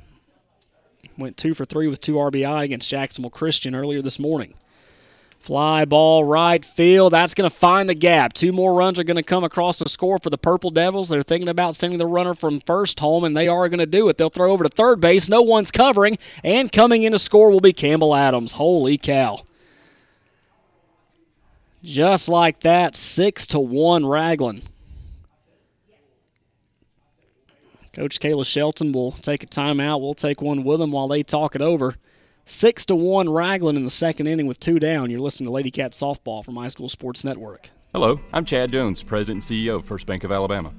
[1.18, 4.54] Went 2 for 3 with 2 RBI against Jacksonville Christian earlier this morning.
[5.42, 7.12] Fly ball right field.
[7.12, 8.32] That's going to find the gap.
[8.32, 11.08] Two more runs are going to come across the score for the Purple Devils.
[11.08, 14.08] They're thinking about sending the runner from first home, and they are going to do
[14.08, 14.18] it.
[14.18, 15.28] They'll throw over to third base.
[15.28, 18.52] No one's covering, and coming in to score will be Campbell Adams.
[18.52, 19.38] Holy cow.
[21.82, 24.62] Just like that, 6 to 1 Ragland.
[27.92, 30.00] Coach Kayla Shelton will take a timeout.
[30.00, 31.96] We'll take one with them while they talk it over.
[32.44, 35.10] Six to one Ragland in the second inning with two down.
[35.10, 37.70] You're listening to Lady Cat softball from iSchool Sports Network.
[37.92, 40.72] Hello, I'm Chad Jones, President and CEO of First Bank of Alabama.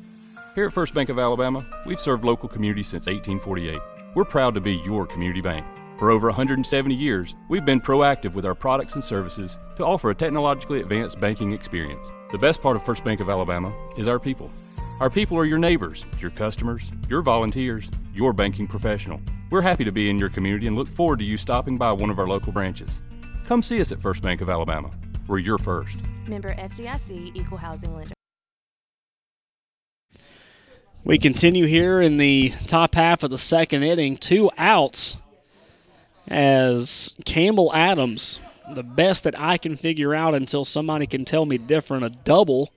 [0.56, 3.80] Here at First Bank of Alabama, we've served local communities since 1848.
[4.14, 5.66] We're proud to be your community bank.
[6.00, 10.16] For over 170 years, we've been proactive with our products and services to offer a
[10.16, 12.12] technologically advanced banking experience.
[12.34, 14.52] The best part of First Bank of Alabama is our people.
[15.00, 19.20] Our people are your neighbors, your customers, your volunteers, your banking professional.
[19.50, 22.12] We're happy to be in your community and look forward to you stopping by one
[22.12, 23.02] of our local branches.
[23.46, 24.92] Come see us at First Bank of Alabama.
[25.28, 25.98] We're your first.
[26.28, 28.14] Member FDIC Equal Housing Lender.
[31.04, 34.16] We continue here in the top half of the second inning.
[34.16, 35.18] Two outs
[36.28, 38.40] as Campbell Adams,
[38.74, 42.70] the best that I can figure out until somebody can tell me different, a double,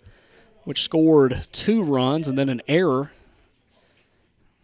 [0.67, 3.13] which scored two runs and then an error.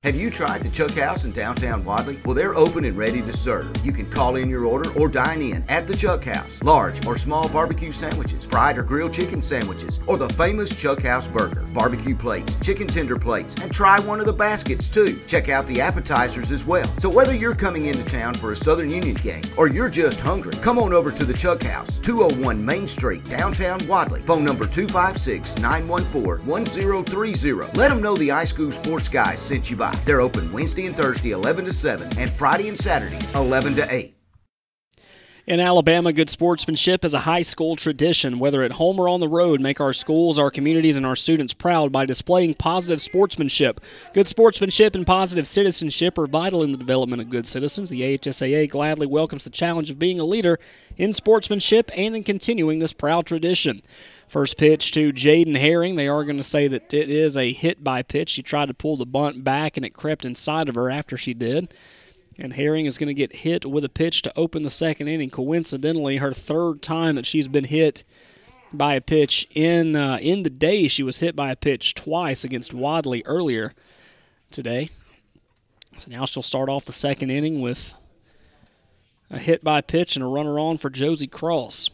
[0.05, 2.19] Have you tried the Chuck House in downtown Wadley?
[2.23, 3.73] Well, they're open and ready to serve.
[3.83, 6.61] You can call in your order or dine in at the Chuck House.
[6.61, 11.27] Large or small barbecue sandwiches, fried or grilled chicken sandwiches, or the famous Chuck House
[11.27, 15.19] burger, barbecue plates, chicken tender plates, and try one of the baskets too.
[15.25, 16.85] Check out the appetizers as well.
[16.99, 20.53] So whether you're coming into town for a Southern Union game or you're just hungry,
[20.61, 24.21] come on over to the Chuck House, 201 Main Street, downtown Wadley.
[24.21, 27.75] Phone number 256 914 1030.
[27.75, 29.94] Let them know the iSchool Sports Guys sent you by.
[30.03, 34.14] They're open Wednesday and Thursday 11 to 7 and Friday and Saturdays 11 to 8.
[35.47, 38.39] In Alabama, good sportsmanship is a high school tradition.
[38.39, 41.53] Whether at home or on the road, make our schools, our communities, and our students
[41.53, 43.79] proud by displaying positive sportsmanship.
[44.15, 47.91] Good sportsmanship and positive citizenship are vital in the development of good citizens.
[47.91, 50.57] The AHSAA gladly welcomes the challenge of being a leader
[50.97, 53.83] in sportsmanship and in continuing this proud tradition.
[54.27, 55.95] First pitch to Jaden Herring.
[55.95, 58.31] They are going to say that it is a hit by pitch.
[58.31, 61.35] She tried to pull the bunt back and it crept inside of her after she
[61.35, 61.71] did.
[62.37, 65.29] And Herring is going to get hit with a pitch to open the second inning.
[65.29, 68.03] Coincidentally, her third time that she's been hit
[68.73, 70.87] by a pitch in uh, in the day.
[70.87, 73.73] She was hit by a pitch twice against Wadley earlier
[74.51, 74.89] today.
[75.97, 77.95] So now she'll start off the second inning with
[79.31, 81.89] a hit by pitch and a runner on for Josie Cross.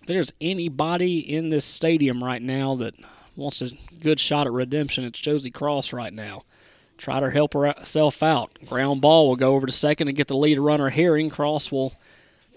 [0.00, 2.94] If there's anybody in this stadium right now that
[3.36, 3.70] wants a
[4.00, 6.44] good shot at redemption, it's Josie Cross right now.
[6.96, 8.52] Try to help herself out.
[8.66, 11.30] Ground ball will go over to second and get the lead runner Herring.
[11.30, 11.94] Cross will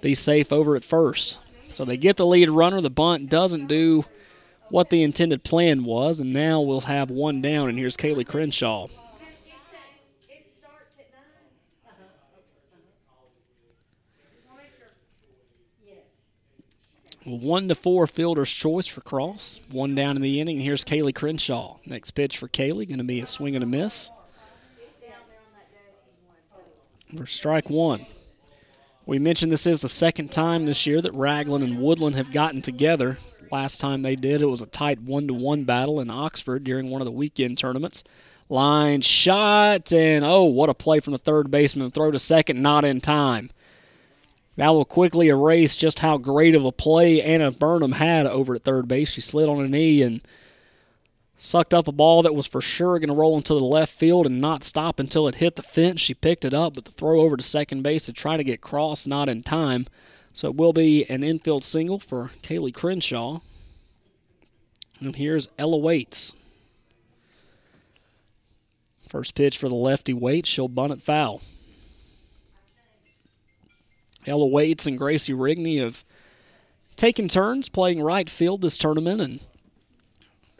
[0.01, 1.39] be safe over at first.
[1.73, 2.81] So they get the lead runner.
[2.81, 4.05] The bunt doesn't do
[4.69, 7.69] what the intended plan was, and now we'll have one down.
[7.69, 8.87] And here's Kaylee Crenshaw.
[17.25, 19.61] One to four fielder's choice for Cross.
[19.69, 20.61] One down in the inning.
[20.61, 21.77] Here's Kaylee Crenshaw.
[21.85, 24.09] Next pitch for Kaylee, going to be a swing and a miss.
[27.15, 28.05] For strike one.
[29.05, 32.61] We mentioned this is the second time this year that Ragland and Woodland have gotten
[32.61, 33.17] together.
[33.51, 36.91] Last time they did, it was a tight one to one battle in Oxford during
[36.91, 38.03] one of the weekend tournaments.
[38.47, 41.89] Line shot, and oh, what a play from the third baseman.
[41.89, 43.49] Throw to second, not in time.
[44.57, 48.61] That will quickly erase just how great of a play Anna Burnham had over at
[48.61, 49.11] third base.
[49.13, 50.21] She slid on a knee and
[51.39, 54.27] sucked up a ball that was for sure going to roll into the left field
[54.27, 56.01] and not stop until it hit the fence.
[56.01, 58.61] She picked it up, but the throw over to second base to try to get
[58.61, 59.87] cross, not in time.
[60.33, 63.39] So it will be an infield single for Kaylee Crenshaw.
[64.99, 66.35] And here's Ella Waits.
[69.07, 70.49] First pitch for the lefty Waits.
[70.49, 71.41] She'll bunt it foul.
[74.27, 76.03] Ella Waits and Gracie Rigney have
[76.97, 79.39] taken turns playing right field this tournament and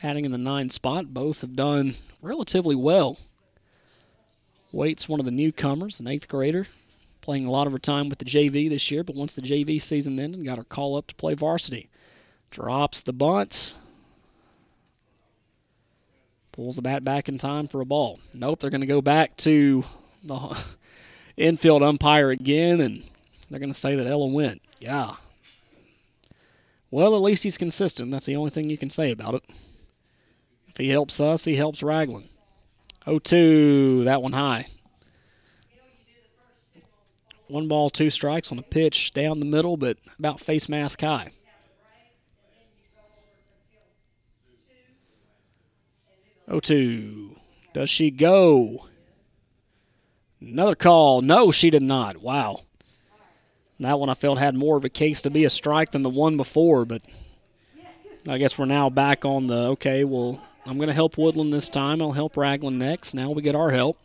[0.02, 1.14] batting in the nine spot.
[1.14, 3.18] Both have done relatively well.
[4.72, 6.68] Waits, one of the newcomers, an eighth grader,
[7.22, 9.82] playing a lot of her time with the JV this year, but once the JV
[9.82, 11.90] season ended, got her call up to play varsity.
[12.52, 13.78] Drops the bunt.
[16.52, 18.20] Pulls the bat back in time for a ball.
[18.34, 19.84] Nope, they're going to go back to
[20.24, 20.76] the
[21.38, 23.04] infield umpire again, and
[23.50, 24.62] they're going to say that Ella went.
[24.80, 25.16] Yeah.
[26.92, 28.12] Well, at least he's consistent.
[28.12, 29.44] That's the only thing you can say about it.
[30.70, 32.30] If he helps us, he helps Ragland.
[33.06, 34.66] 0 2, that one high.
[37.48, 41.32] One ball, two strikes on a pitch down the middle, but about face mask high.
[46.48, 47.36] Oh two.
[47.74, 48.88] Does she go?
[50.42, 51.22] Another call.
[51.22, 52.18] No, she did not.
[52.18, 52.62] Wow.
[53.80, 56.10] That one I felt had more of a case to be a strike than the
[56.10, 57.02] one before, but
[58.28, 61.70] I guess we're now back on the okay, well, I'm going to help Woodland this
[61.70, 62.02] time.
[62.02, 63.14] I'll help Ragland next.
[63.14, 63.98] Now we get our help.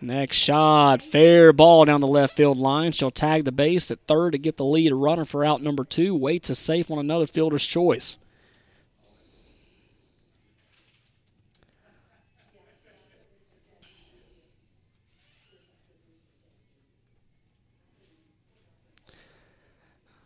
[0.00, 2.92] Next shot, fair ball down the left field line.
[2.92, 4.92] She'll tag the base at third to get the lead.
[4.92, 6.14] A runner for out number two.
[6.14, 8.18] Waits a safe on another fielder's choice.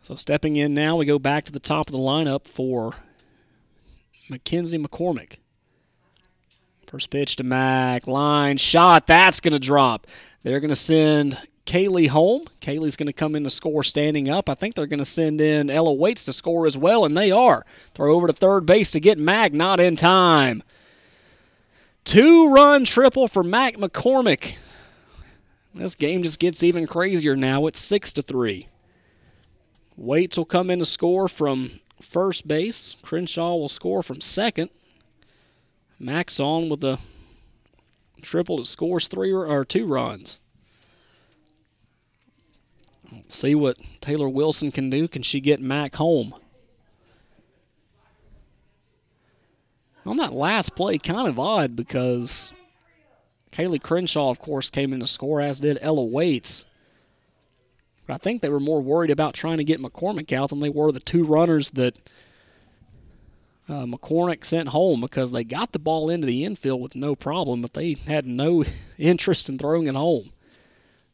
[0.01, 2.95] So stepping in now, we go back to the top of the lineup for
[4.31, 5.37] Mackenzie McCormick.
[6.87, 8.07] First pitch to Mac.
[8.07, 9.05] Line shot.
[9.05, 10.07] That's going to drop.
[10.41, 12.45] They're going to send Kaylee home.
[12.61, 14.49] Kaylee's going to come in to score standing up.
[14.49, 17.31] I think they're going to send in Ella Waits to score as well, and they
[17.31, 17.65] are.
[17.93, 19.53] Throw over to third base to get Mac.
[19.53, 20.63] Not in time.
[22.03, 24.57] Two run triple for Mac McCormick.
[25.75, 27.67] This game just gets even crazier now.
[27.67, 28.67] It's six to three.
[29.95, 32.95] Waits will come in to score from first base.
[33.01, 34.69] Crenshaw will score from second.
[35.99, 36.99] Max on with the
[38.21, 40.39] triple that scores three or two runs.
[43.27, 45.07] See what Taylor Wilson can do.
[45.07, 46.33] Can she get Mac home?
[50.05, 52.51] On that last play, kind of odd because
[53.51, 56.65] Kaylee Crenshaw, of course, came in to score, as did Ella Waits.
[58.11, 60.67] But I think they were more worried about trying to get McCormick out than they
[60.67, 61.95] were the two runners that
[63.69, 67.61] uh, McCormick sent home because they got the ball into the infield with no problem,
[67.61, 68.65] but they had no
[68.97, 70.31] interest in throwing it home.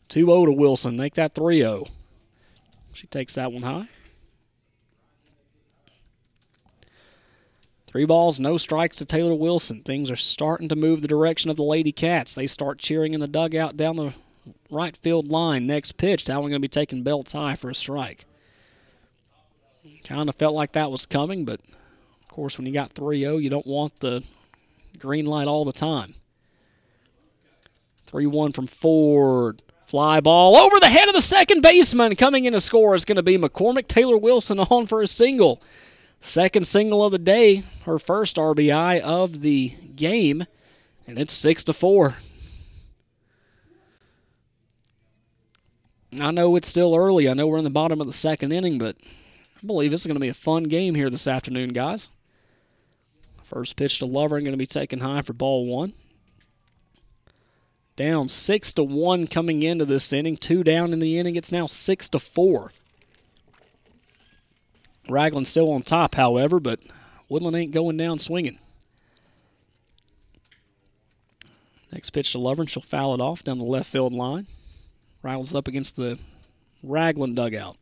[0.09, 0.97] 2 0 to Wilson.
[0.97, 1.85] Make that 3 0.
[2.93, 3.89] She takes that one high.
[7.85, 9.83] Three balls, no strikes to Taylor Wilson.
[9.83, 12.33] Things are starting to move the direction of the Lady Cats.
[12.33, 14.15] They start cheering in the dugout down the
[14.69, 15.67] right field line.
[15.67, 18.25] Next pitch, that one going to be taking belts high for a strike.
[20.03, 21.59] Kind of felt like that was coming, but
[22.21, 24.23] of course, when you got 3 0, you don't want the
[24.97, 26.13] green light all the time.
[28.05, 29.61] 3 1 from Ford.
[29.85, 32.15] Fly ball over the head of the second baseman.
[32.15, 33.87] Coming in to score is going to be McCormick.
[33.87, 35.61] Taylor Wilson on for a single.
[36.19, 40.45] Second single of the day, her first RBI of the game,
[41.05, 42.15] and it's 6 to 4.
[46.21, 47.29] I know it's still early.
[47.29, 48.95] I know we're in the bottom of the second inning, but
[49.61, 52.09] I believe this is going to be a fun game here this afternoon, guys.
[53.43, 55.93] First pitch to Lovern going to be taken high for ball one.
[57.95, 60.37] Down six to one coming into this inning.
[60.37, 61.35] Two down in the inning.
[61.35, 62.71] It's now six to four.
[65.09, 66.79] Ragland still on top, however, but
[67.29, 68.59] Woodland ain't going down swinging.
[71.91, 72.67] Next pitch to Lovern.
[72.67, 74.47] She'll foul it off down the left field line.
[75.27, 76.17] Ragland's up against the
[76.81, 77.75] Ragland dugout.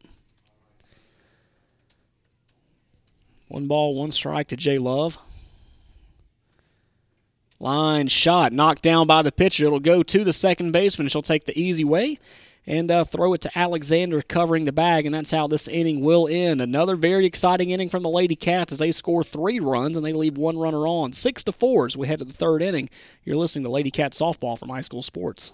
[3.49, 5.19] One ball, one strike to Jay Love.
[7.59, 9.65] Line shot, knocked down by the pitcher.
[9.65, 11.07] It'll go to the second baseman.
[11.07, 12.17] She'll take the easy way
[12.65, 16.27] and uh, throw it to Alexander covering the bag, and that's how this inning will
[16.27, 16.61] end.
[16.61, 20.13] Another very exciting inning from the Lady Cats as they score three runs and they
[20.13, 21.13] leave one runner on.
[21.13, 22.89] Six to four as we head to the third inning.
[23.23, 25.53] You're listening to Lady Cat softball from iSchool Sports.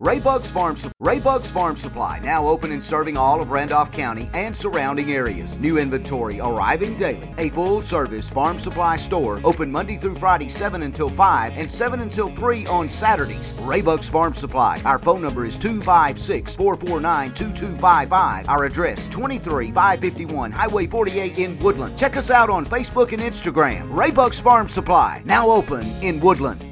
[0.00, 5.10] Raybugs Farm, Raybugs Farm Supply, now open and serving all of Randolph County and surrounding
[5.10, 5.58] areas.
[5.58, 7.34] New inventory arriving daily.
[7.36, 11.98] A full service farm supply store, open Monday through Friday, 7 until 5 and 7
[11.98, 13.52] until 3 on Saturdays.
[13.54, 14.80] Raybugs Farm Supply.
[14.84, 18.48] Our phone number is 256 449 2255.
[18.48, 21.98] Our address 23551 Highway 48 in Woodland.
[21.98, 23.92] Check us out on Facebook and Instagram.
[23.92, 26.67] Raybugs Farm Supply, now open in Woodland.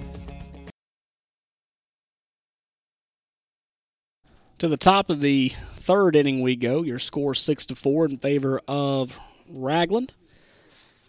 [4.59, 6.83] To the top of the third inning we go.
[6.83, 9.19] Your score six to four in favor of
[9.51, 10.15] Ragland.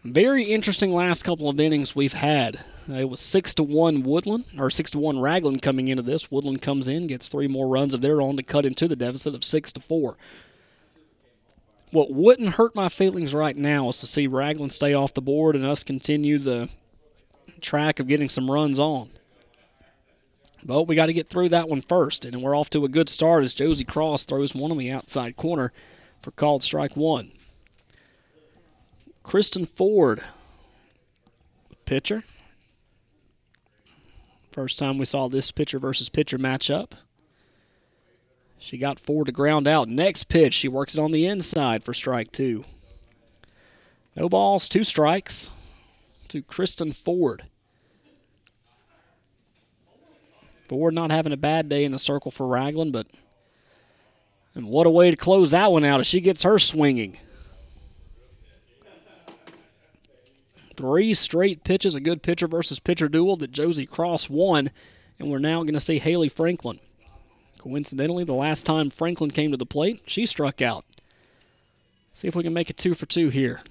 [0.03, 2.57] Very interesting last couple of innings we've had.
[2.89, 6.29] Uh, it was six to one Woodland or six to one Ragland coming into this.
[6.29, 9.33] Woodland comes in, gets three more runs of their own to cut into the deficit
[9.33, 10.17] of six to four.
[11.91, 15.55] What wouldn't hurt my feelings right now is to see Ragland stay off the board
[15.55, 16.69] and us continue the
[17.61, 19.09] track of getting some runs on.
[20.67, 23.07] But we got to get through that one first, and we're off to a good
[23.07, 25.71] start as Josie Cross throws one on the outside corner
[26.21, 27.31] for called strike one.
[29.23, 30.21] Kristen Ford,
[31.85, 32.23] pitcher.
[34.51, 36.91] First time we saw this pitcher versus pitcher matchup.
[38.57, 39.87] She got four to ground out.
[39.87, 42.65] Next pitch, she works it on the inside for strike two.
[44.17, 45.53] No balls, two strikes
[46.27, 47.43] to Kristen Ford.
[50.67, 53.07] Ford not having a bad day in the circle for Ragland, but
[54.57, 57.17] and what a way to close that one out as she gets her swinging.
[60.75, 64.71] Three straight pitches, a good pitcher versus pitcher duel that Josie Cross won,
[65.19, 66.79] and we're now going to see Haley Franklin.
[67.59, 70.85] Coincidentally, the last time Franklin came to the plate, she struck out.
[72.13, 73.61] See if we can make it two for two here.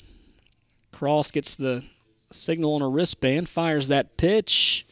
[0.93, 1.85] Cross gets the
[2.31, 4.86] signal on her wristband, fires that pitch.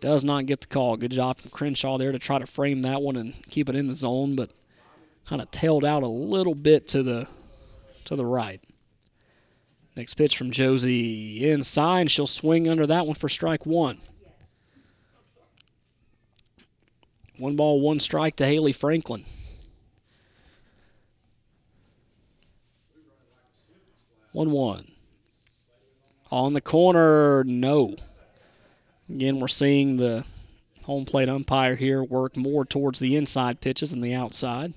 [0.00, 0.96] Does not get the call.
[0.96, 3.86] Good job from Crenshaw there to try to frame that one and keep it in
[3.86, 4.50] the zone, but
[5.26, 7.28] kind of tailed out a little bit to the
[8.06, 8.62] to the right.
[9.96, 12.10] Next pitch from Josie inside.
[12.10, 13.98] She'll swing under that one for strike one.
[17.38, 19.24] One ball, one strike to Haley Franklin.
[24.32, 24.92] One one.
[26.30, 27.96] On the corner, no.
[29.14, 30.24] Again, we're seeing the
[30.84, 34.72] home plate umpire here work more towards the inside pitches than the outside.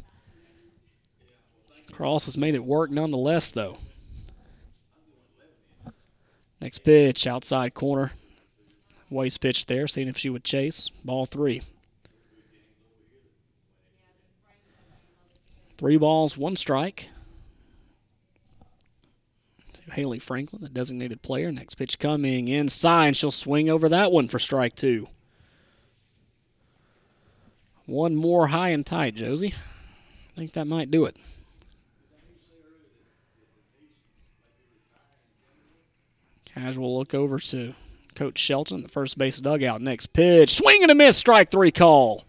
[1.92, 3.78] Cross has made it work nonetheless, though.
[6.60, 8.12] Next pitch, outside corner.
[9.10, 10.90] Waste pitch there, seeing if she would chase.
[11.06, 11.62] Ball three.
[15.78, 17.10] Three balls, one strike.
[19.94, 21.52] Haley Franklin, the designated player.
[21.52, 23.16] Next pitch coming inside.
[23.16, 25.08] She'll swing over that one for strike two.
[27.86, 29.54] One more high and tight, Josie.
[30.32, 31.18] I think that might do it.
[36.46, 37.74] Casual look over to
[38.16, 39.82] Coach Shelton, the first base dugout.
[39.82, 42.24] Next pitch, swing and a miss, strike three call.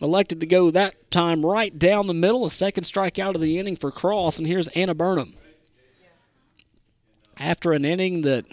[0.00, 3.76] Elected to go that time right down the middle, a second strikeout of the inning
[3.76, 5.34] for Cross, and here's Anna Burnham.
[7.40, 8.44] After an inning that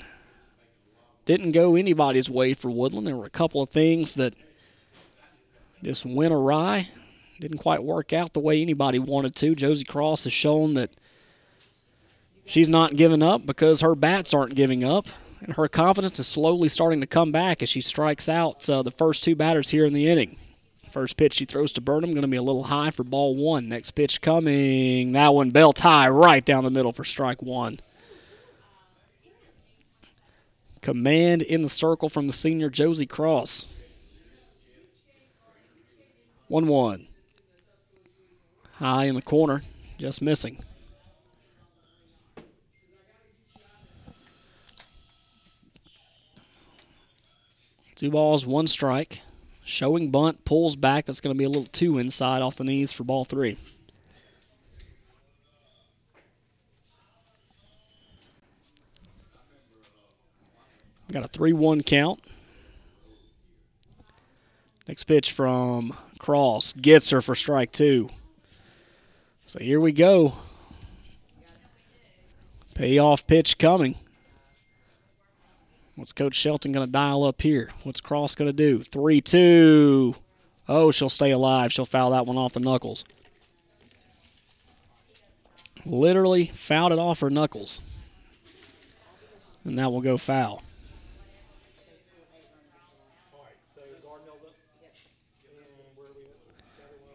[1.25, 4.33] didn't go anybody's way for Woodland, there were a couple of things that
[5.83, 6.87] just went awry.
[7.41, 9.55] Didn't quite work out the way anybody wanted to.
[9.55, 10.89] Josie Cross has shown that
[12.45, 15.05] she's not giving up because her bats aren't giving up.
[15.41, 18.89] And her confidence is slowly starting to come back as she strikes out uh, the
[18.89, 20.37] first two batters here in the inning.
[20.89, 23.67] First pitch she throws to Burnham, going to be a little high for ball one.
[23.67, 25.11] Next pitch coming.
[25.11, 27.79] That one belt high right down the middle for strike one.
[30.87, 33.67] Command in the circle from the senior Josie Cross.
[36.47, 37.07] 1 1.
[38.75, 39.63] High in the corner,
[39.97, 40.63] just missing.
[47.95, 49.21] Two balls, one strike.
[49.65, 51.03] Showing bunt, pulls back.
[51.03, 53.57] That's going to be a little two inside off the knees for ball three.
[61.11, 62.19] Got a 3 1 count.
[64.87, 68.09] Next pitch from Cross gets her for strike two.
[69.45, 70.33] So here we go.
[72.75, 73.95] Payoff pitch coming.
[75.95, 77.69] What's Coach Shelton going to dial up here?
[77.83, 78.83] What's Cross going to do?
[78.83, 80.15] 3 2.
[80.69, 81.71] Oh, she'll stay alive.
[81.71, 83.03] She'll foul that one off the knuckles.
[85.85, 87.81] Literally fouled it off her knuckles.
[89.63, 90.61] And that will go foul.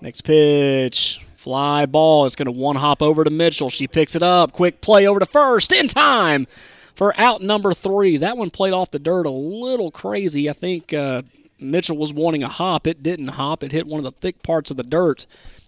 [0.03, 1.25] Next pitch.
[1.35, 2.27] Fly ball.
[2.27, 3.71] It's going to one hop over to Mitchell.
[3.71, 4.51] She picks it up.
[4.51, 6.49] Quick play over to first in time
[6.93, 8.17] for out number three.
[8.17, 10.51] That one played off the dirt a little crazy.
[10.51, 11.23] I think uh,
[11.61, 12.89] Mitchell was wanting a hop.
[12.89, 13.63] It didn't hop.
[13.63, 15.25] It hit one of the thick parts of the dirt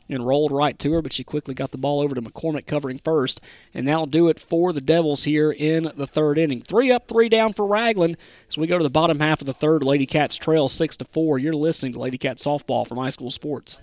[0.09, 2.99] and rolled right to her, but she quickly got the ball over to McCormick covering
[2.99, 3.41] first.
[3.72, 6.61] And that'll do it for the Devils here in the third inning.
[6.61, 8.16] Three up, three down for Ragland
[8.49, 9.85] as we go to the bottom half of the third.
[9.85, 11.39] Lady Cats trail six to four.
[11.39, 13.80] You're listening to Lady Cat Softball from iSchool Sports.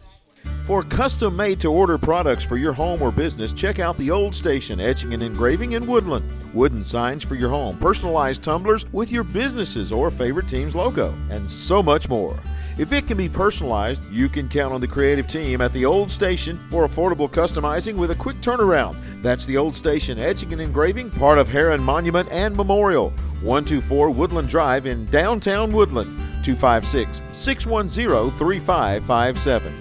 [0.64, 4.34] For custom made to order products for your home or business, check out the Old
[4.34, 6.32] Station Etching and Engraving in Woodland.
[6.54, 11.50] Wooden signs for your home, personalized tumblers with your business's or favorite team's logo, and
[11.50, 12.40] so much more.
[12.78, 16.10] If it can be personalized, you can count on the creative team at the Old
[16.10, 18.96] Station for affordable customizing with a quick turnaround.
[19.22, 23.10] That's the Old Station Etching and Engraving, part of Heron Monument and Memorial.
[23.42, 26.18] 124 Woodland Drive in downtown Woodland.
[26.44, 29.81] 256 610 3557.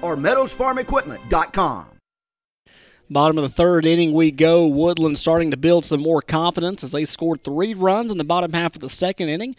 [0.01, 1.85] or meadowsfarmequipment.com.
[3.11, 4.67] Bottom of the third inning, we go.
[4.67, 8.53] Woodland starting to build some more confidence as they scored three runs in the bottom
[8.53, 9.53] half of the second inning.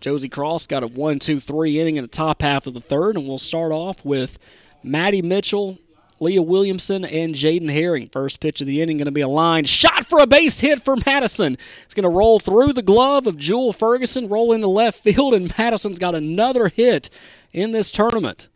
[0.00, 3.16] Josie Cross got a one, two, three inning in the top half of the third,
[3.16, 4.38] and we'll start off with
[4.82, 5.78] Maddie Mitchell,
[6.18, 8.08] Leah Williamson, and Jaden Herring.
[8.08, 10.82] First pitch of the inning going to be a line shot for a base hit
[10.82, 11.54] for Madison.
[11.54, 15.56] It's going to roll through the glove of Jewel Ferguson, roll into left field, and
[15.56, 17.08] Madison's got another hit
[17.52, 18.48] in this tournament.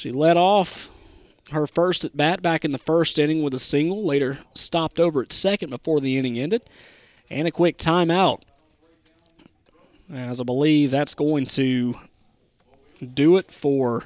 [0.00, 0.88] She led off
[1.52, 5.20] her first at bat back in the first inning with a single, later stopped over
[5.20, 6.62] at second before the inning ended,
[7.30, 8.40] and a quick timeout.
[10.10, 11.96] As I believe that's going to
[13.12, 14.04] do it for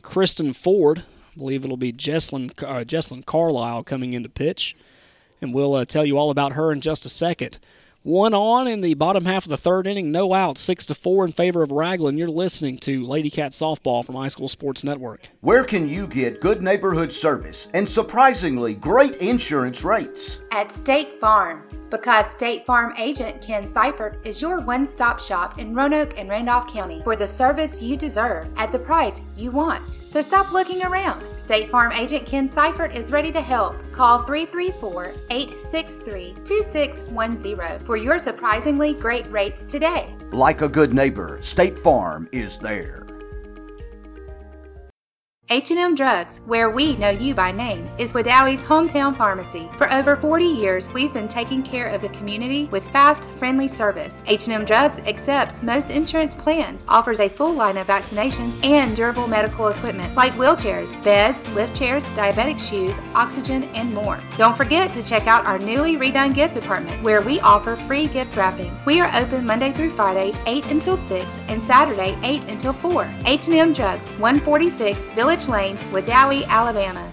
[0.00, 1.00] Kristen Ford.
[1.00, 4.76] I believe it'll be Jesslyn, uh, Jesslyn Carlisle coming into pitch,
[5.40, 7.58] and we'll uh, tell you all about her in just a second.
[8.06, 11.24] One on in the bottom half of the third inning, no out, six to four
[11.24, 12.18] in favor of Ragland.
[12.18, 15.28] You're listening to Lady Cat Softball from iSchool Sports Network.
[15.40, 20.38] Where can you get good neighborhood service and surprisingly great insurance rates?
[20.52, 25.74] At State Farm, because State Farm agent Ken Seifert is your one stop shop in
[25.74, 29.82] Roanoke and Randolph County for the service you deserve at the price you want.
[30.16, 31.30] So stop looking around.
[31.30, 33.76] State Farm agent Ken Seifert is ready to help.
[33.92, 40.16] Call 334 863 2610 for your surprisingly great rates today.
[40.32, 43.06] Like a good neighbor, State Farm is there.
[45.48, 49.70] H&M Drugs, where we know you by name, is Wedowee's hometown pharmacy.
[49.78, 54.24] For over 40 years, we've been taking care of the community with fast, friendly service.
[54.26, 59.68] H&M Drugs accepts most insurance plans, offers a full line of vaccinations and durable medical
[59.68, 64.20] equipment like wheelchairs, beds, lift chairs, diabetic shoes, oxygen, and more.
[64.36, 68.36] Don't forget to check out our newly redone gift department, where we offer free gift
[68.36, 68.76] wrapping.
[68.84, 73.08] We are open Monday through Friday, 8 until 6, and Saturday, 8 until 4.
[73.26, 77.12] H&M Drugs, 146 Village Lane, Wedowee, Alabama.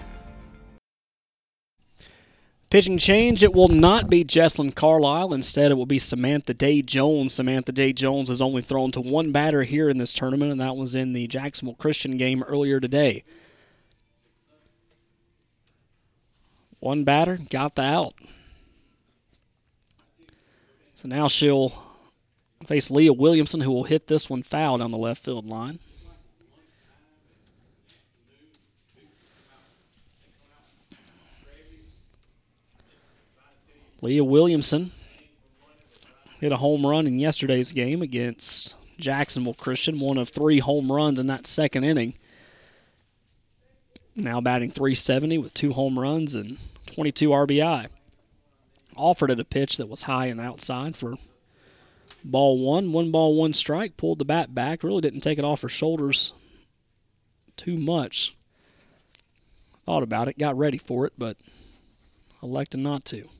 [2.70, 5.32] Pitching change, it will not be Jesslyn Carlisle.
[5.32, 7.32] Instead, it will be Samantha Day Jones.
[7.32, 10.74] Samantha Day Jones has only thrown to one batter here in this tournament, and that
[10.74, 13.22] was in the Jacksonville Christian game earlier today.
[16.80, 18.14] One batter, got the out.
[20.96, 21.72] So now she'll
[22.66, 25.78] face Leah Williamson, who will hit this one foul down the left field line.
[34.04, 34.90] Leah Williamson
[36.38, 41.18] hit a home run in yesterday's game against Jacksonville Christian, one of three home runs
[41.18, 42.12] in that second inning.
[44.14, 47.86] Now batting 370 with two home runs and 22 RBI.
[48.94, 51.14] Offered at a pitch that was high and outside for
[52.22, 52.92] ball one.
[52.92, 53.96] One ball, one strike.
[53.96, 54.84] Pulled the bat back.
[54.84, 56.34] Really didn't take it off her shoulders
[57.56, 58.36] too much.
[59.86, 61.38] Thought about it, got ready for it, but
[62.42, 63.30] elected not to.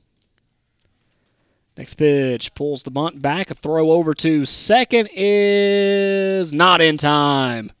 [1.77, 3.51] Next pitch pulls the bunt back.
[3.51, 7.71] A throw over to second is not in time.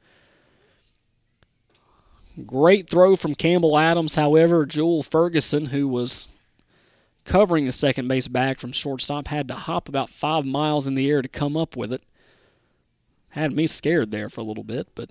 [2.45, 4.17] Great throw from Campbell Adams.
[4.17, 6.27] However, Jewel Ferguson, who was
[7.23, 11.09] covering the second base back from shortstop, had to hop about five miles in the
[11.09, 12.01] air to come up with it.
[13.29, 15.09] Had me scared there for a little bit, but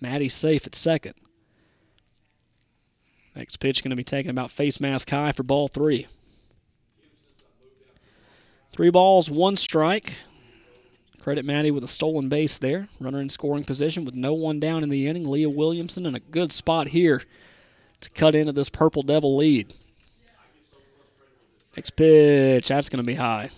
[0.00, 1.14] Maddie's safe at second.
[3.34, 6.06] Next pitch going to be taken about face mask high for ball three.
[8.74, 10.18] Three balls, one strike.
[11.20, 12.88] Credit Maddie with a stolen base there.
[12.98, 15.30] Runner in scoring position with no one down in the inning.
[15.30, 17.22] Leah Williamson in a good spot here
[18.00, 19.72] to cut into this Purple Devil lead.
[21.76, 23.50] Next pitch, that's going to be high.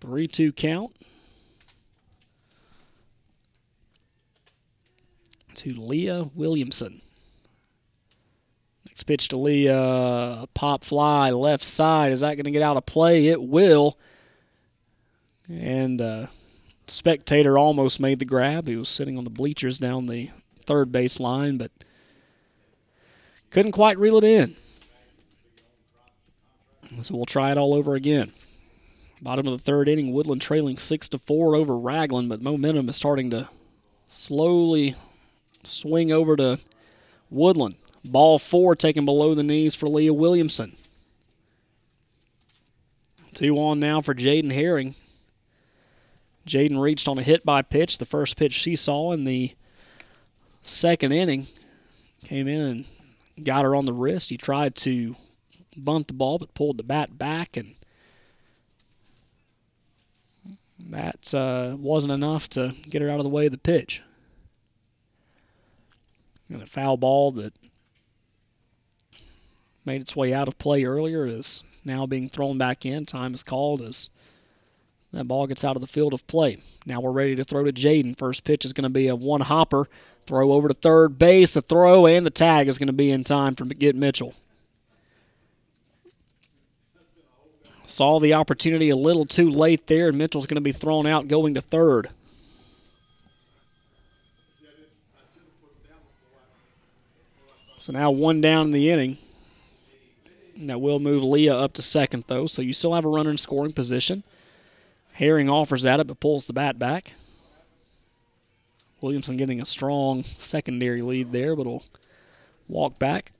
[0.00, 0.96] 3 2 count.
[5.54, 7.00] To Leah Williamson.
[9.00, 10.44] Next pitch to Leah.
[10.52, 12.12] Pop fly left side.
[12.12, 13.28] Is that going to get out of play?
[13.28, 13.96] It will.
[15.48, 16.26] And uh,
[16.86, 18.66] spectator almost made the grab.
[18.66, 20.28] He was sitting on the bleachers down the
[20.66, 21.70] third base line, but
[23.48, 24.54] couldn't quite reel it in.
[27.00, 28.32] So we'll try it all over again.
[29.22, 32.96] Bottom of the third inning, Woodland trailing six to four over Ragland, but momentum is
[32.96, 33.48] starting to
[34.08, 34.94] slowly
[35.62, 36.60] swing over to
[37.30, 37.76] Woodland.
[38.04, 40.76] Ball four taken below the knees for Leah Williamson.
[43.34, 44.94] Two on now for Jaden Herring.
[46.46, 49.54] Jaden reached on a hit by pitch, the first pitch she saw in the
[50.62, 51.46] second inning.
[52.24, 54.30] Came in and got her on the wrist.
[54.30, 55.14] He tried to
[55.76, 57.74] bunt the ball, but pulled the bat back, and
[60.90, 64.02] that uh, wasn't enough to get her out of the way of the pitch.
[66.48, 67.52] And a foul ball that
[69.84, 73.06] made its way out of play earlier is now being thrown back in.
[73.06, 74.10] Time is called as
[75.12, 76.58] that ball gets out of the field of play.
[76.86, 78.16] Now we're ready to throw to Jaden.
[78.16, 79.88] First pitch is going to be a one hopper.
[80.26, 81.54] Throw over to third base.
[81.54, 84.34] The throw and the tag is going to be in time for Get Mitchell.
[87.86, 91.26] Saw the opportunity a little too late there, and Mitchell's going to be thrown out
[91.26, 92.08] going to third.
[97.78, 99.18] So now one down in the inning.
[100.62, 103.38] That will move Leah up to second, though, so you still have a runner in
[103.38, 104.24] scoring position.
[105.14, 107.14] Herring offers at it, but pulls the bat back.
[109.02, 111.84] Williamson getting a strong secondary lead there, but will
[112.68, 113.32] walk back.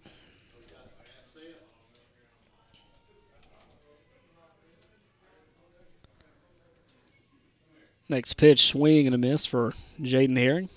[8.09, 10.71] Next pitch, swing and a miss for Jaden Herring.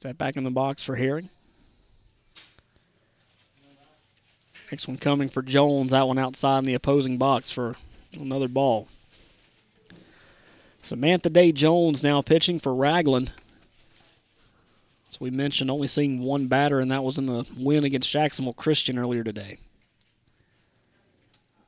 [0.00, 1.28] Step back in the box for Herring.
[4.72, 5.90] Next one coming for Jones.
[5.90, 7.74] That one outside in the opposing box for
[8.18, 8.88] another ball.
[10.80, 13.30] Samantha Day Jones now pitching for Ragland.
[15.10, 18.54] As we mentioned, only seeing one batter, and that was in the win against Jacksonville
[18.54, 19.58] Christian earlier today.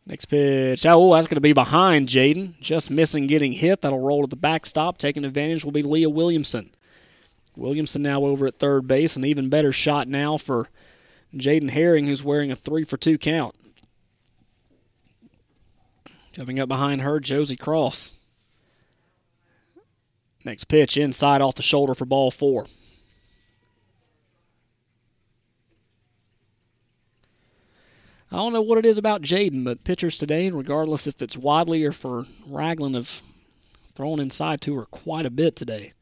[0.07, 0.87] Next pitch.
[0.87, 2.59] Oh, that's going to be behind Jaden.
[2.61, 3.83] Just missing getting hit.
[3.83, 4.97] That'll roll to the backstop.
[4.97, 6.71] Taking advantage will be Leah Williamson.
[7.57, 9.17] Williamson now over at third base.
[9.17, 10.69] An even better shot now for
[11.35, 13.55] Jaden Herring, who's wearing a three for two count.
[16.35, 18.15] Coming up behind her, Josie Cross.
[20.45, 22.67] Next pitch inside off the shoulder for ball four.
[28.31, 31.85] I don't know what it is about Jaden, but pitchers today, regardless if it's Wadley
[31.85, 33.21] or for Ragland, have
[33.95, 35.93] thrown inside to her quite a bit today.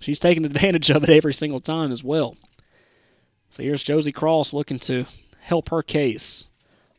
[0.00, 2.36] She's taking advantage of it every single time as well.
[3.50, 5.04] So here's Josie Cross looking to
[5.40, 6.48] help her case.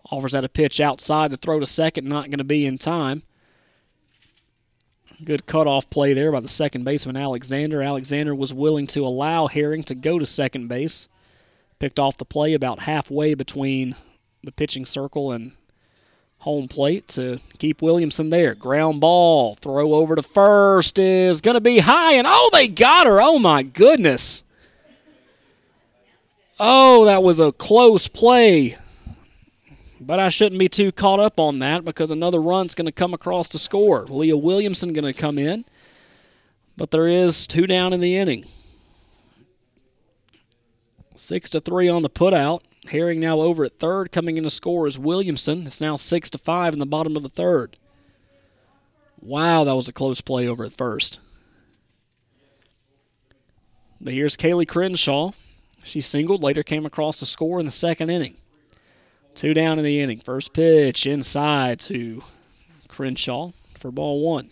[0.09, 1.31] Offers out a pitch outside.
[1.31, 3.23] The throw to second, not going to be in time.
[5.23, 7.81] Good cutoff play there by the second baseman, Alexander.
[7.81, 11.07] Alexander was willing to allow Herring to go to second base.
[11.79, 13.95] Picked off the play about halfway between
[14.43, 15.53] the pitching circle and
[16.41, 18.55] home plate to keep Williamson there.
[18.55, 23.07] Ground ball, throw over to first is going to be high, and oh, they got
[23.07, 23.21] her.
[23.21, 24.43] Oh, my goodness.
[26.59, 28.77] Oh, that was a close play.
[29.99, 33.13] But I shouldn't be too caught up on that because another run's going to come
[33.13, 34.05] across to score.
[34.05, 35.63] Leah Williamson going to come in.
[36.75, 38.45] But there is two down in the inning.
[41.13, 42.61] Six to three on the putout.
[42.87, 44.11] Herring now over at third.
[44.11, 45.65] Coming in to score is Williamson.
[45.65, 47.77] It's now six to five in the bottom of the third.
[49.21, 51.19] Wow, that was a close play over at first.
[53.99, 55.31] But here's Kaylee Crenshaw.
[55.83, 58.35] She singled, later came across to score in the second inning.
[59.35, 60.19] Two down in the inning.
[60.19, 62.23] First pitch inside to
[62.87, 64.49] Crenshaw for ball one.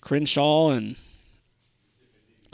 [0.00, 0.96] Crenshaw and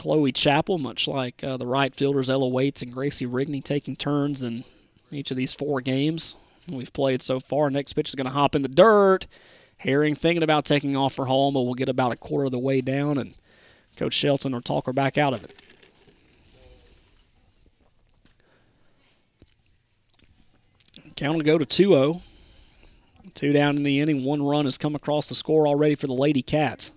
[0.01, 4.41] Chloe Chappell, much like uh, the right fielders Ella Waits and Gracie Rigney, taking turns
[4.41, 4.63] in
[5.11, 6.37] each of these four games
[6.67, 7.69] we've played so far.
[7.69, 9.27] Next pitch is going to hop in the dirt.
[9.77, 12.57] Herring thinking about taking off for home, but we'll get about a quarter of the
[12.57, 13.35] way down, and
[13.95, 15.55] Coach Shelton will talk her back out of it.
[21.15, 22.21] Count will go to 2 0.
[23.35, 24.23] Two down in the inning.
[24.23, 26.91] One run has come across the score already for the Lady Cats.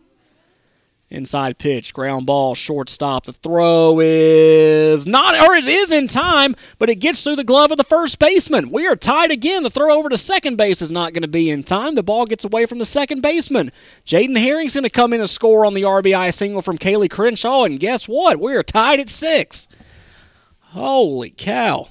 [1.14, 3.24] Inside pitch, ground ball, shortstop.
[3.24, 7.70] The throw is not, or it is in time, but it gets through the glove
[7.70, 8.72] of the first baseman.
[8.72, 9.62] We are tied again.
[9.62, 11.94] The throw over to second base is not going to be in time.
[11.94, 13.70] The ball gets away from the second baseman.
[14.04, 17.62] Jaden Herring's going to come in and score on the RBI single from Kaylee Crenshaw,
[17.62, 18.40] and guess what?
[18.40, 19.68] We are tied at six.
[20.58, 21.90] Holy cow.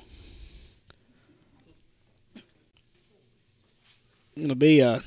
[4.36, 5.02] Going to be a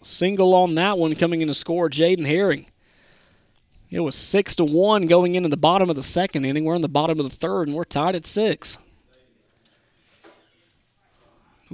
[0.00, 2.66] single on that one coming in to score Jaden Herring.
[3.94, 6.64] It was six to one going into the bottom of the second inning.
[6.64, 8.76] We're in the bottom of the third, and we're tied at six.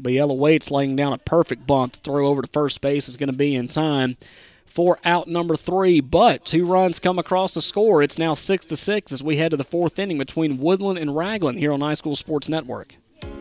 [0.00, 1.96] Be Waits laying down a perfect bunt.
[1.96, 4.18] Throw over to first base is going to be in time
[4.66, 6.02] for out number three.
[6.02, 8.02] But two runs come across the score.
[8.02, 11.16] It's now six to six as we head to the fourth inning between Woodland and
[11.16, 12.96] Ragland here on iSchool Sports Network.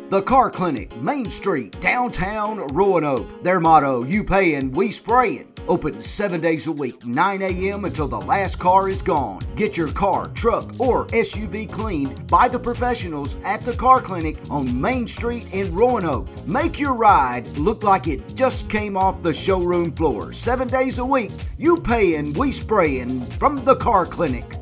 [0.10, 3.44] The Car Clinic, Main Street, downtown Roanoke.
[3.44, 5.54] Their motto, you paying, we spraying.
[5.68, 7.86] Open seven days a week, 9 a.m.
[7.86, 9.40] until the last car is gone.
[9.56, 14.82] Get your car, truck, or SUV cleaned by the professionals at the Car Clinic on
[14.82, 16.28] Main Street in Roanoke.
[16.48, 20.34] Make your ride look like it just came off the showroom floor.
[20.34, 24.56] Seven days a week, you paying, we spraying from the Car Clinic.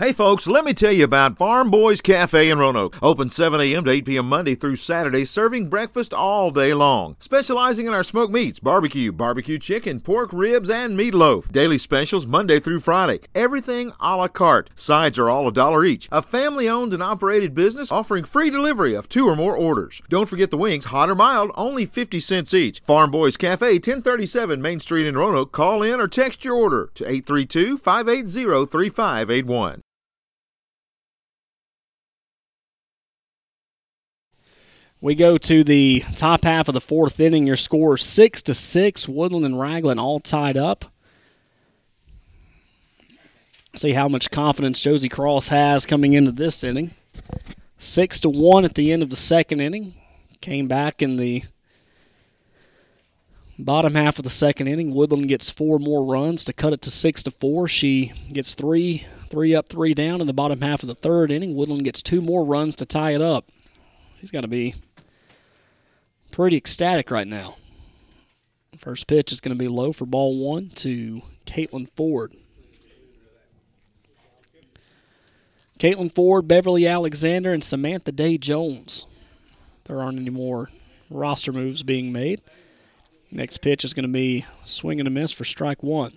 [0.00, 2.96] Hey folks, let me tell you about Farm Boys Cafe in Roanoke.
[3.02, 3.84] Open 7 a.m.
[3.84, 4.28] to 8 p.m.
[4.28, 7.16] Monday through Saturday, serving breakfast all day long.
[7.18, 11.50] Specializing in our smoked meats, barbecue, barbecue chicken, pork ribs, and meatloaf.
[11.50, 13.18] Daily specials Monday through Friday.
[13.34, 14.70] Everything a la carte.
[14.76, 16.08] Sides are all a dollar each.
[16.12, 20.00] A family owned and operated business offering free delivery of two or more orders.
[20.08, 22.78] Don't forget the wings, hot or mild, only 50 cents each.
[22.82, 25.50] Farm Boys Cafe, 1037 Main Street in Roanoke.
[25.50, 29.82] Call in or text your order to 832 580 3581.
[35.00, 37.46] We go to the top half of the fourth inning.
[37.46, 39.08] Your score six to six.
[39.08, 40.86] Woodland and Ragland all tied up.
[43.76, 46.90] See how much confidence Josie Cross has coming into this inning.
[47.76, 49.94] Six to one at the end of the second inning.
[50.40, 51.44] Came back in the
[53.56, 54.92] bottom half of the second inning.
[54.92, 57.68] Woodland gets four more runs to cut it to six to four.
[57.68, 61.54] She gets three, three up, three down in the bottom half of the third inning.
[61.54, 63.44] Woodland gets two more runs to tie it up.
[64.18, 64.74] She's got to be
[66.38, 67.56] pretty ecstatic right now.
[68.78, 72.32] First pitch is going to be low for ball one to Caitlin Ford.
[75.80, 79.08] Caitlin Ford, Beverly Alexander, and Samantha Day Jones.
[79.86, 80.70] There aren't any more
[81.10, 82.40] roster moves being made.
[83.32, 86.12] Next pitch is going to be swing and a miss for strike one.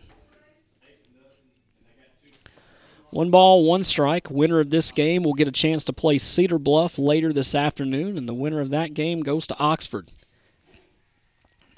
[3.12, 4.30] One ball, one strike.
[4.30, 8.18] Winner of this game will get a chance to play Cedar Bluff later this afternoon,
[8.18, 10.08] and the winner of that game goes to Oxford.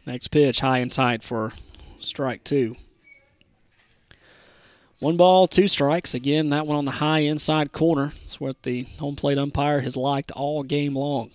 [0.05, 1.53] Next pitch, high and tight for
[1.99, 2.75] strike two.
[4.99, 6.13] One ball, two strikes.
[6.13, 8.13] Again, that one on the high inside corner.
[8.23, 11.31] It's what the home plate umpire has liked all game long.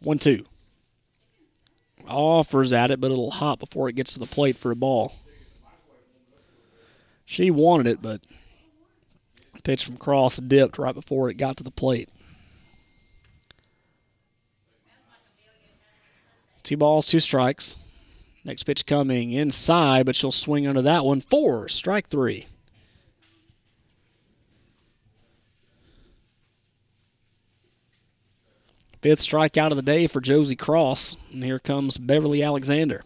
[0.00, 0.44] 1 2.
[2.08, 5.14] Offers at it, but it'll hop before it gets to the plate for a ball.
[7.24, 8.20] She wanted it, but
[9.62, 12.08] pitch from cross dipped right before it got to the plate.
[16.62, 17.78] Two balls, two strikes.
[18.44, 21.20] Next pitch coming inside, but she'll swing under that one.
[21.20, 22.46] Four, strike three.
[29.00, 31.16] Fifth strikeout of the day for Josie Cross.
[31.32, 33.02] And here comes Beverly Alexander.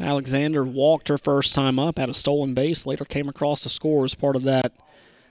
[0.00, 4.04] Alexander walked her first time up, had a stolen base, later came across to score
[4.04, 4.72] as part of that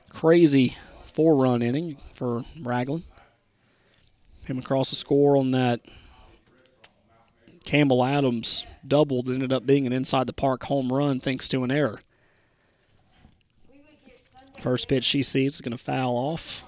[0.09, 3.03] crazy four run inning for Ragland.
[4.45, 5.81] Came across the score on that
[7.65, 11.63] Campbell Adams double that ended up being an inside the park home run thanks to
[11.63, 11.99] an error.
[14.61, 16.63] First pitch she sees is going to foul off.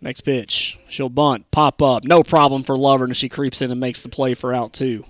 [0.00, 3.80] Next pitch, she'll bunt, pop up, no problem for Lovern, and she creeps in and
[3.80, 5.04] makes the play for out two.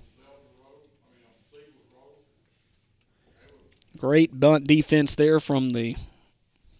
[3.98, 5.96] Great bunt defense there from the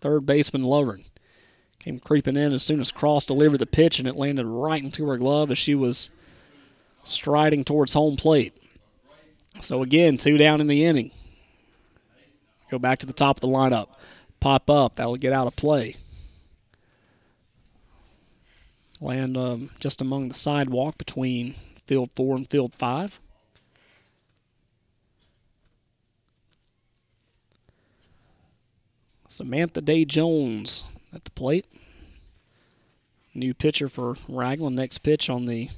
[0.00, 1.04] third baseman Lovern.
[1.80, 5.06] Came creeping in as soon as Cross delivered the pitch, and it landed right into
[5.08, 6.10] her glove as she was
[7.04, 8.54] striding towards home plate.
[9.60, 11.10] So again, two down in the inning.
[12.70, 13.88] Go back to the top of the lineup.
[14.40, 14.96] Pop up.
[14.96, 15.96] That'll get out of play.
[19.00, 21.54] Land um, just among the sidewalk between
[21.86, 23.20] field four and field five.
[29.28, 30.84] Samantha Day Jones
[31.14, 31.66] at the plate.
[33.34, 34.74] New pitcher for Ragland.
[34.74, 35.68] Next pitch on the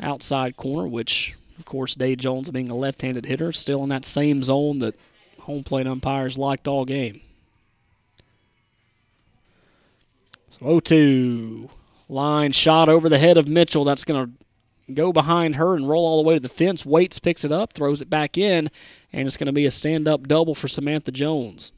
[0.00, 4.04] outside corner, which, of course, Day Jones being a left handed hitter, still in that
[4.04, 4.98] same zone that
[5.42, 7.20] home plate umpires liked all game.
[10.48, 11.70] So 0 2.
[12.08, 13.84] Line shot over the head of Mitchell.
[13.84, 16.84] That's going to go behind her and roll all the way to the fence.
[16.84, 18.70] Waits picks it up, throws it back in,
[19.12, 21.72] and it's going to be a stand up double for Samantha Jones.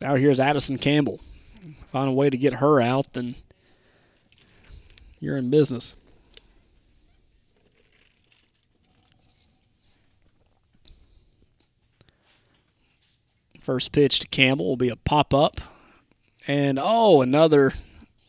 [0.00, 1.20] Now here's Addison Campbell.
[1.88, 3.34] Find a way to get her out, then
[5.18, 5.94] you're in business.
[13.60, 15.60] First pitch to Campbell will be a pop up.
[16.46, 17.72] And oh, another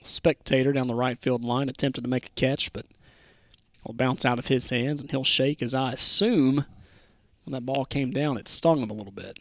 [0.03, 2.86] spectator down the right field line attempted to make a catch, but
[3.86, 6.65] will bounce out of his hands and he'll shake as I assume
[7.45, 9.39] when that ball came down, it stung him a little bit.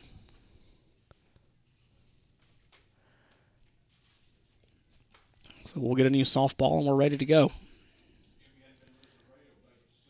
[5.64, 7.53] So we'll get a new softball and we're ready to go.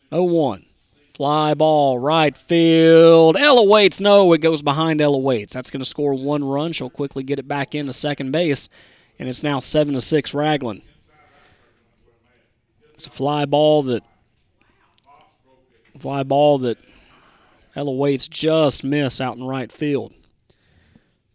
[0.09, 0.65] 0 1.
[1.21, 3.37] Fly ball, right field.
[3.37, 3.99] Ella Waits.
[3.99, 5.53] No, it goes behind Ella Waits.
[5.53, 6.71] That's going to score one run.
[6.71, 8.69] She'll quickly get it back in into second base,
[9.19, 10.81] and it's now 7 to 6 Ragland.
[12.95, 14.03] It's a fly ball that
[15.99, 16.79] fly ball that
[17.75, 20.15] Ella Waits just miss out in right field.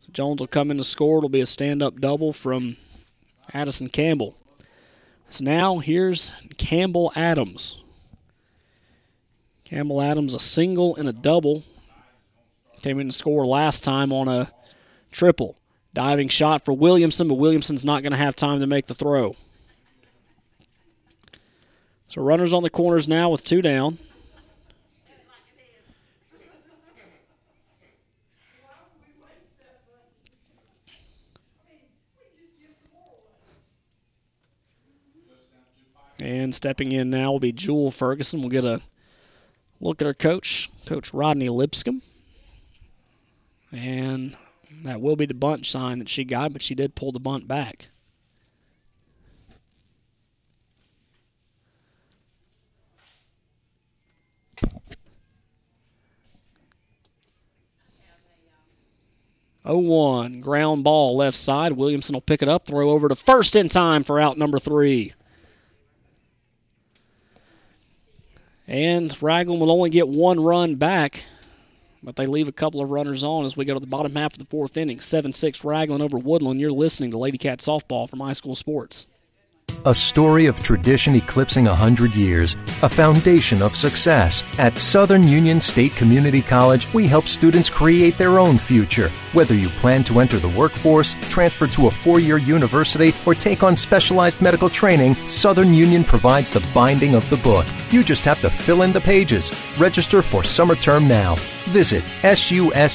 [0.01, 1.18] So Jones will come in to score.
[1.18, 2.76] It'll be a stand-up double from
[3.55, 4.37] Addison Campbell.
[5.28, 7.84] So now here's Campbell Adams.
[9.67, 11.64] Campbell Adams a single and a double.
[12.83, 14.49] Came in to score last time on a
[15.11, 15.57] triple.
[15.93, 19.35] Diving shot for Williamson, but Williamson's not going to have time to make the throw.
[22.07, 23.99] So runners on the corners now with two down.
[36.23, 38.41] And stepping in now will be Jewel Ferguson.
[38.41, 38.81] We'll get a
[39.81, 42.03] look at our coach, Coach Rodney Lipscomb.
[43.72, 44.37] And
[44.83, 47.49] that will be the bunt sign that she got, but she did pull the bunt
[47.49, 47.89] back.
[59.68, 61.72] Oh one ground ball left side.
[61.72, 65.12] Williamson will pick it up, throw over to first in time for out number three.
[68.69, 71.25] And Ragland will only get one run back,
[72.03, 74.33] but they leave a couple of runners on as we go to the bottom half
[74.33, 75.01] of the fourth inning.
[75.01, 76.61] 7 6 Ragland over Woodland.
[76.61, 79.07] You're listening to Lady Cat Softball from iSchool Sports.
[79.87, 84.43] A story of tradition eclipsing 100 years, a foundation of success.
[84.59, 89.11] At Southern Union State Community College, we help students create their own future.
[89.32, 93.62] Whether you plan to enter the workforce, transfer to a four year university, or take
[93.62, 97.64] on specialized medical training, Southern Union provides the binding of the book.
[97.93, 99.53] You just have to fill in the pages.
[99.78, 101.37] Register for summer term now.
[101.70, 102.89] Visit suscc.edu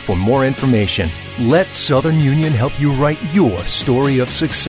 [0.00, 1.08] for more information.
[1.38, 4.68] Let Southern Union help you write your story of success.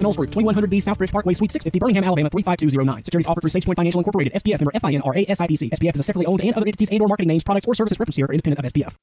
[0.00, 3.04] Knowles Group, 2100B Southbridge Parkway, Suite 650, Birmingham, Alabama 35209.
[3.04, 5.70] Securities offered through SafePoint Financial Incorporated, SPF member FINRA SIPC.
[5.70, 7.98] SPF is a separately owned and other entities and or marketing names, products, or services
[7.98, 8.94] referenced here are independent of SPF.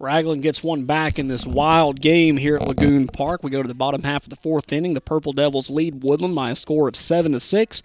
[0.00, 3.42] Ragland gets one back in this wild game here at Lagoon Park.
[3.42, 4.94] We go to the bottom half of the fourth inning.
[4.94, 7.82] The Purple Devils lead Woodland by a score of seven to six.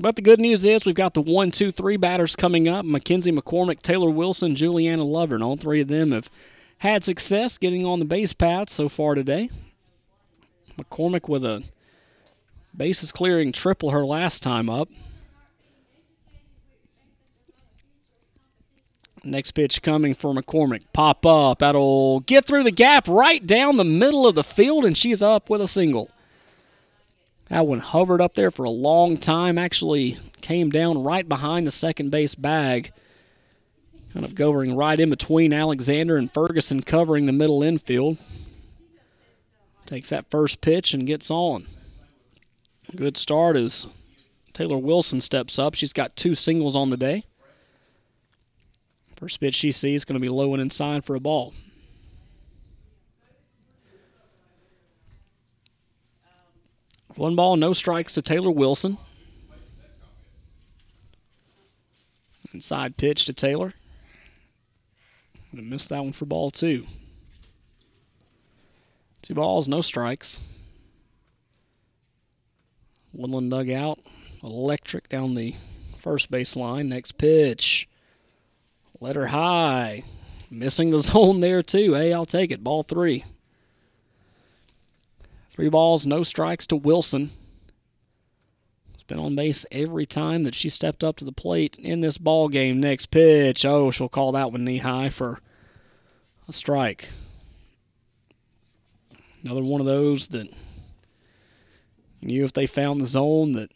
[0.00, 3.32] But the good news is we've got the one, two, three batters coming up: Mackenzie
[3.32, 6.30] McCormick, Taylor Wilson, Juliana Lovern, and all three of them have
[6.78, 9.50] had success getting on the base path so far today.
[10.78, 11.62] McCormick with a
[12.76, 14.88] bases clearing triple her last time up.
[19.24, 20.84] Next pitch coming for McCormick.
[20.92, 21.58] Pop up.
[21.58, 25.50] That'll get through the gap right down the middle of the field, and she's up
[25.50, 26.10] with a single.
[27.48, 29.58] That one hovered up there for a long time.
[29.58, 32.92] Actually came down right behind the second base bag.
[34.12, 38.18] Kind of going right in between Alexander and Ferguson covering the middle infield.
[39.88, 41.66] Takes that first pitch and gets on.
[42.94, 43.86] Good start as
[44.52, 45.72] Taylor Wilson steps up.
[45.72, 47.24] She's got two singles on the day.
[49.16, 51.54] First pitch she sees going to be low and inside for a ball.
[57.16, 58.98] One ball, no strikes to Taylor Wilson.
[62.52, 63.72] Inside pitch to Taylor.
[65.50, 66.86] Gonna miss that one for ball two.
[69.28, 70.42] Two balls, no strikes.
[73.12, 73.98] Woodland dugout,
[74.42, 75.54] electric down the
[75.98, 76.88] first base line.
[76.88, 77.90] Next pitch,
[79.02, 80.02] let her high.
[80.50, 81.92] Missing the zone there, too.
[81.92, 82.64] Hey, I'll take it.
[82.64, 83.22] Ball three.
[85.50, 87.28] Three balls, no strikes to Wilson.
[88.94, 92.16] She's been on base every time that she stepped up to the plate in this
[92.16, 92.80] ball game.
[92.80, 93.66] Next pitch.
[93.66, 95.40] Oh, she'll call that one knee high for
[96.48, 97.10] a strike.
[99.44, 100.48] Another one of those that
[102.20, 103.70] knew if they found the zone that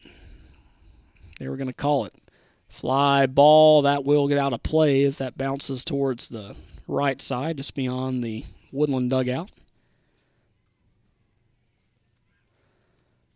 [1.39, 2.15] they were going to call it.
[2.69, 6.57] Fly ball, that will get out of play as that bounces towards the
[6.89, 9.51] right side, just beyond the woodland dugout.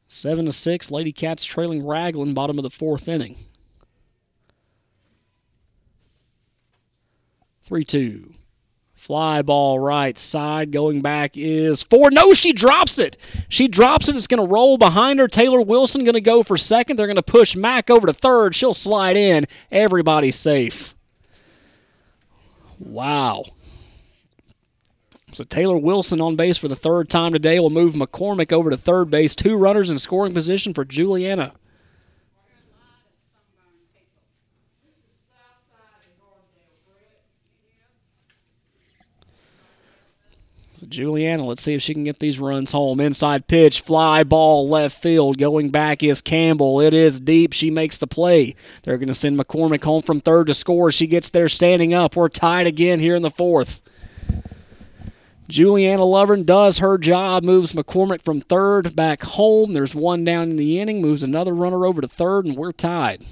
[0.08, 3.36] Seven to six, Lady Cats trailing Ragland, bottom of the fourth inning.
[7.60, 8.35] Three two.
[9.06, 12.10] Fly ball right side going back is four.
[12.10, 13.16] No, she drops it.
[13.48, 14.16] She drops it.
[14.16, 15.28] It's going to roll behind her.
[15.28, 16.96] Taylor Wilson going to go for second.
[16.96, 18.56] They're going to push Mack over to third.
[18.56, 19.44] She'll slide in.
[19.70, 20.96] Everybody's safe.
[22.80, 23.44] Wow.
[25.30, 28.76] So Taylor Wilson on base for the third time today will move McCormick over to
[28.76, 29.36] third base.
[29.36, 31.52] Two runners in scoring position for Juliana.
[40.76, 43.00] So Juliana, let's see if she can get these runs home.
[43.00, 45.38] Inside pitch, fly ball left field.
[45.38, 46.82] Going back is Campbell.
[46.82, 47.54] It is deep.
[47.54, 48.54] She makes the play.
[48.82, 50.92] They're going to send McCormick home from third to score.
[50.92, 52.14] She gets there standing up.
[52.14, 53.80] We're tied again here in the fourth.
[55.48, 59.72] Juliana Lovern does her job, moves McCormick from third back home.
[59.72, 63.24] There's one down in the inning, moves another runner over to third, and we're tied.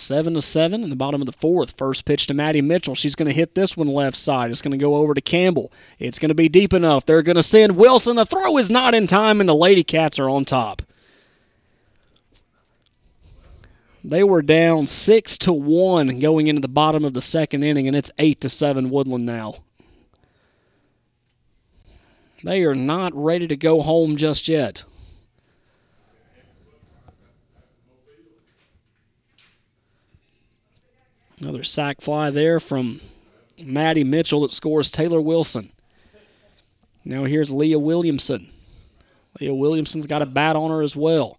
[0.00, 1.76] Seven to seven in the bottom of the fourth.
[1.76, 2.94] First pitch to Maddie Mitchell.
[2.94, 4.50] She's going to hit this one left side.
[4.50, 5.70] It's going to go over to Campbell.
[5.98, 7.04] It's going to be deep enough.
[7.04, 8.16] They're going to send Wilson.
[8.16, 10.80] The throw is not in time, and the Lady Cats are on top.
[14.02, 17.94] They were down six to one going into the bottom of the second inning, and
[17.94, 19.56] it's eight to seven Woodland now.
[22.42, 24.84] They are not ready to go home just yet.
[31.40, 33.00] Another sac fly there from
[33.58, 35.72] Maddie Mitchell that scores Taylor Wilson.
[37.04, 38.50] Now here's Leah Williamson.
[39.40, 41.38] Leah Williamson's got a bat on her as well.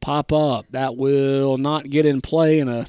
[0.00, 0.66] Pop up.
[0.70, 2.86] That will not get in play in a,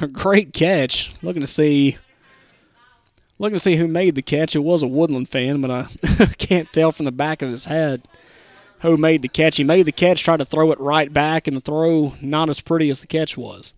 [0.00, 1.12] a great catch.
[1.22, 1.98] Looking to see
[3.38, 4.56] looking to see who made the catch.
[4.56, 5.86] It was a Woodland fan, but I
[6.38, 8.02] can't tell from the back of his head
[8.80, 9.56] who made the catch.
[9.56, 12.60] He made the catch, tried to throw it right back, and the throw not as
[12.60, 13.74] pretty as the catch was.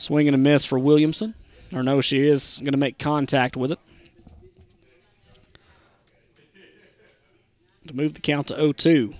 [0.00, 1.34] Swing and a miss for Williamson.
[1.74, 3.78] Or no, she is going to make contact with it.
[7.88, 9.14] To move the count to 0 2.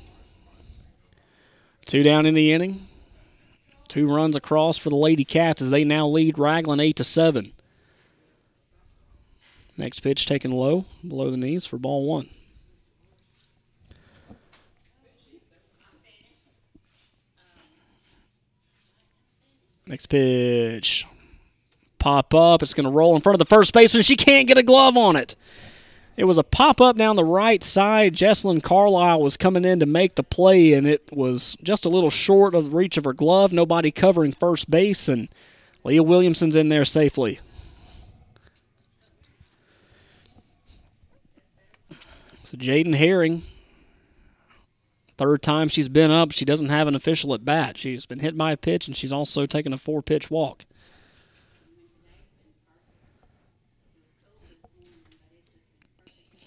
[1.86, 2.86] Two down in the inning.
[3.88, 7.52] Two runs across for the Lady Cats as they now lead Ragland 8 to 7.
[9.78, 12.28] Next pitch taken low, below the knees for ball one.
[19.89, 21.06] Next pitch.
[21.98, 22.62] Pop up.
[22.62, 24.02] It's going to roll in front of the first baseman.
[24.02, 25.35] She can't get a glove on it.
[26.19, 28.12] It was a pop up down the right side.
[28.15, 32.10] Jesslyn Carlisle was coming in to make the play, and it was just a little
[32.10, 33.51] short of the reach of her glove.
[33.51, 35.28] Nobody covering first base, and
[35.85, 37.40] Leah Williamson's in there safely.
[42.44, 43.43] So Jaden Herring,
[45.18, 47.76] third time she's been up, she doesn't have an official at bat.
[47.76, 50.64] She's been hit by a pitch, and she's also taken a four pitch walk.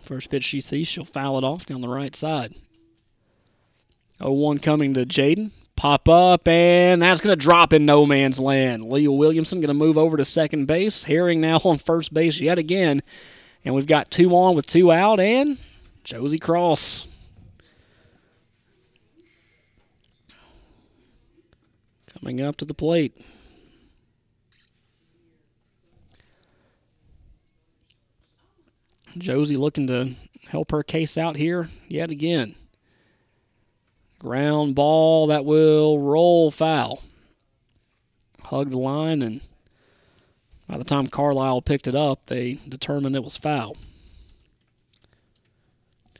[0.02, 2.56] First pitch she sees, she'll foul it off down the right side.
[4.18, 5.52] 0 1 coming to Jaden.
[5.76, 8.84] Pop up, and that's going to drop in no man's land.
[8.84, 11.06] Leah Williamson going to move over to second base.
[11.06, 13.02] Herring now on first base yet again.
[13.66, 15.58] And we've got two on with two out, and
[16.04, 17.08] Josie Cross.
[22.22, 23.20] Coming up to the plate.
[29.18, 30.14] Josie looking to
[30.50, 32.56] help her case out here yet again.
[34.20, 37.02] Ground ball that will roll foul.
[38.44, 39.42] Hug the line, and
[40.68, 43.78] by the time Carlisle picked it up, they determined it was foul.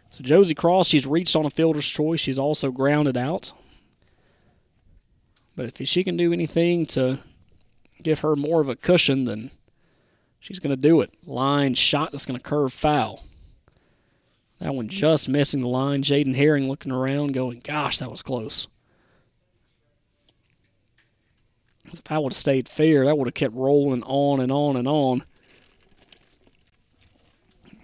[0.10, 2.20] So Josie Cross, she's reached on a fielder's choice.
[2.20, 3.54] She's also grounded out.
[5.56, 7.20] But if she can do anything to
[8.02, 9.52] give her more of a cushion, then
[10.40, 11.14] she's going to do it.
[11.26, 13.24] Line shot that's going to curve foul.
[14.60, 16.04] That one just missing the line.
[16.04, 18.68] Jaden Herring looking around, going, gosh, that was close.
[21.92, 24.88] If I would have stayed fair, that would have kept rolling on and on and
[24.88, 25.24] on.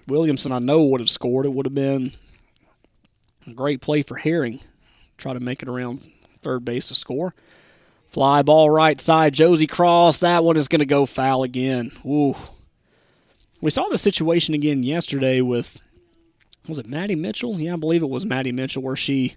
[0.08, 1.46] Williamson, I know, would have scored.
[1.46, 2.12] It would have been
[3.46, 4.62] a great play for Herring.
[5.18, 6.08] Try to make it around
[6.40, 7.34] third base to score.
[8.08, 9.34] Fly ball right side.
[9.34, 10.22] Josie Cross.
[10.22, 11.92] That one is going to go foul again.
[12.06, 12.36] Ooh.
[13.62, 15.82] We saw the situation again yesterday with,
[16.68, 17.60] was it Maddie Mitchell?
[17.60, 19.36] Yeah, I believe it was Maddie Mitchell, where she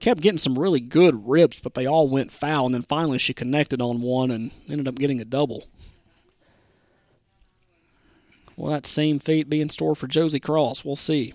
[0.00, 2.66] kept getting some really good rips, but they all went foul.
[2.66, 5.66] And then finally she connected on one and ended up getting a double.
[8.56, 10.84] Will that same fate be in store for Josie Cross?
[10.84, 11.32] We'll see.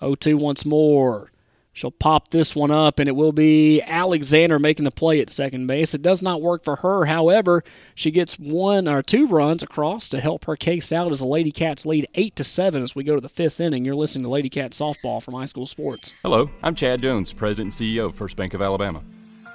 [0.00, 1.31] 0 2 once more.
[1.74, 5.66] She'll pop this one up, and it will be Alexander making the play at second
[5.66, 5.94] base.
[5.94, 7.06] It does not work for her.
[7.06, 7.62] However,
[7.94, 11.50] she gets one or two runs across to help her case out as the Lady
[11.50, 13.86] Cats lead eight to seven as we go to the fifth inning.
[13.86, 16.20] You're listening to Lady Cat softball from iSchool Sports.
[16.22, 19.02] Hello, I'm Chad Jones, President and CEO of First Bank of Alabama.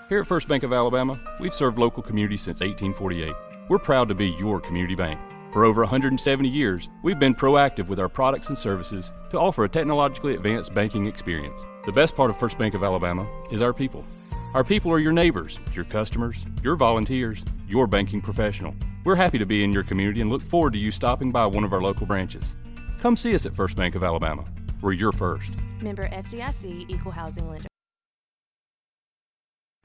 [0.10, 3.34] Here at First Bank of Alabama, we've served local communities since 1848.
[3.69, 5.19] We're proud to be your community bank.
[5.58, 9.68] For over 170 years, we've been proactive with our products and services to offer a
[9.68, 11.66] technologically advanced banking experience.
[11.88, 14.06] The best part of First Bank of Alabama is our people.
[14.54, 18.76] Our people are your neighbors, your customers, your volunteers, your banking professional.
[19.04, 21.64] We're happy to be in your community and look forward to you stopping by one
[21.64, 22.56] of our local branches.
[23.00, 24.46] Come see us at First Bank of Alabama.
[24.82, 25.50] We're your first.
[25.82, 27.68] Member FDIC Equal Housing Lender.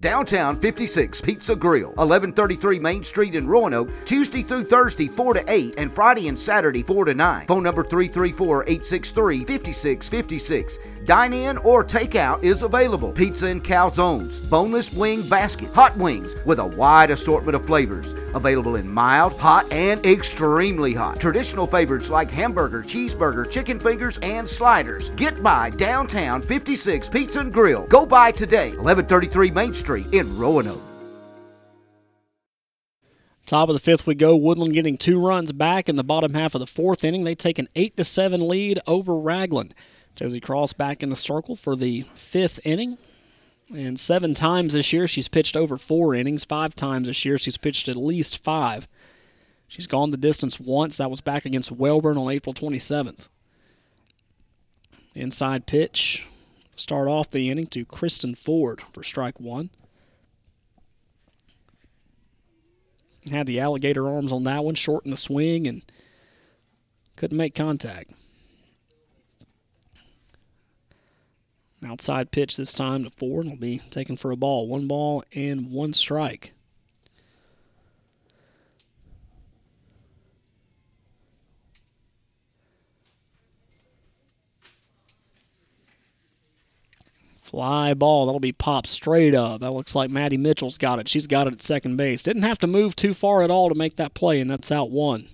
[0.03, 5.75] Downtown 56 Pizza Grill, 1133 Main Street in Roanoke, Tuesday through Thursday 4 to 8
[5.79, 7.47] and Friday and Saturday 4 to 9.
[7.47, 10.79] Phone number 334-863-5656.
[11.05, 13.13] Dine in or takeout is available.
[13.13, 18.15] Pizza and calzones, boneless wing basket, hot wings with a wide assortment of flavors.
[18.35, 21.19] Available in mild, hot, and extremely hot.
[21.19, 25.11] Traditional favorites like hamburger, cheeseburger, chicken fingers, and sliders.
[25.11, 27.87] Get by Downtown 56 Pizza and Grill.
[27.89, 30.81] Go by today, 1133 Main Street in Roanoke.
[33.45, 34.37] Top of the fifth we go.
[34.37, 37.25] Woodland getting two runs back in the bottom half of the fourth inning.
[37.25, 39.75] They take an eight to seven lead over Ragland.
[40.15, 42.99] Josie Cross back in the circle for the fifth inning.
[43.75, 46.45] And seven times this year she's pitched over four innings.
[46.45, 48.87] Five times this year she's pitched at least five.
[49.67, 50.99] She's gone the distance once.
[50.99, 53.29] That was back against Wellborn on April 27th.
[55.15, 56.27] Inside pitch.
[56.77, 59.71] Start off the inning to Kristen Ford for strike one.
[63.31, 65.83] Had the alligator arms on that one, shortened the swing, and
[67.17, 68.13] couldn't make contact.
[71.85, 74.69] Outside pitch this time to Ford will be taken for a ball.
[74.69, 76.53] One ball and one strike.
[87.41, 88.27] Fly ball.
[88.27, 89.61] That'll be popped straight up.
[89.61, 91.09] That looks like Maddie Mitchell's got it.
[91.09, 92.23] She's got it at second base.
[92.23, 94.91] Didn't have to move too far at all to make that play, and that's out
[94.91, 95.27] one.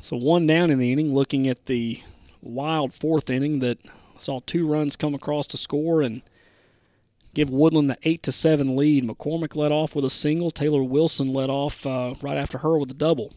[0.00, 2.02] So one down in the inning, looking at the
[2.42, 3.78] wild fourth inning that
[4.18, 6.22] saw two runs come across to score and
[7.34, 9.04] give Woodland the eight to seven lead.
[9.04, 10.50] McCormick led off with a single.
[10.50, 13.32] Taylor Wilson led off uh, right after her with a double.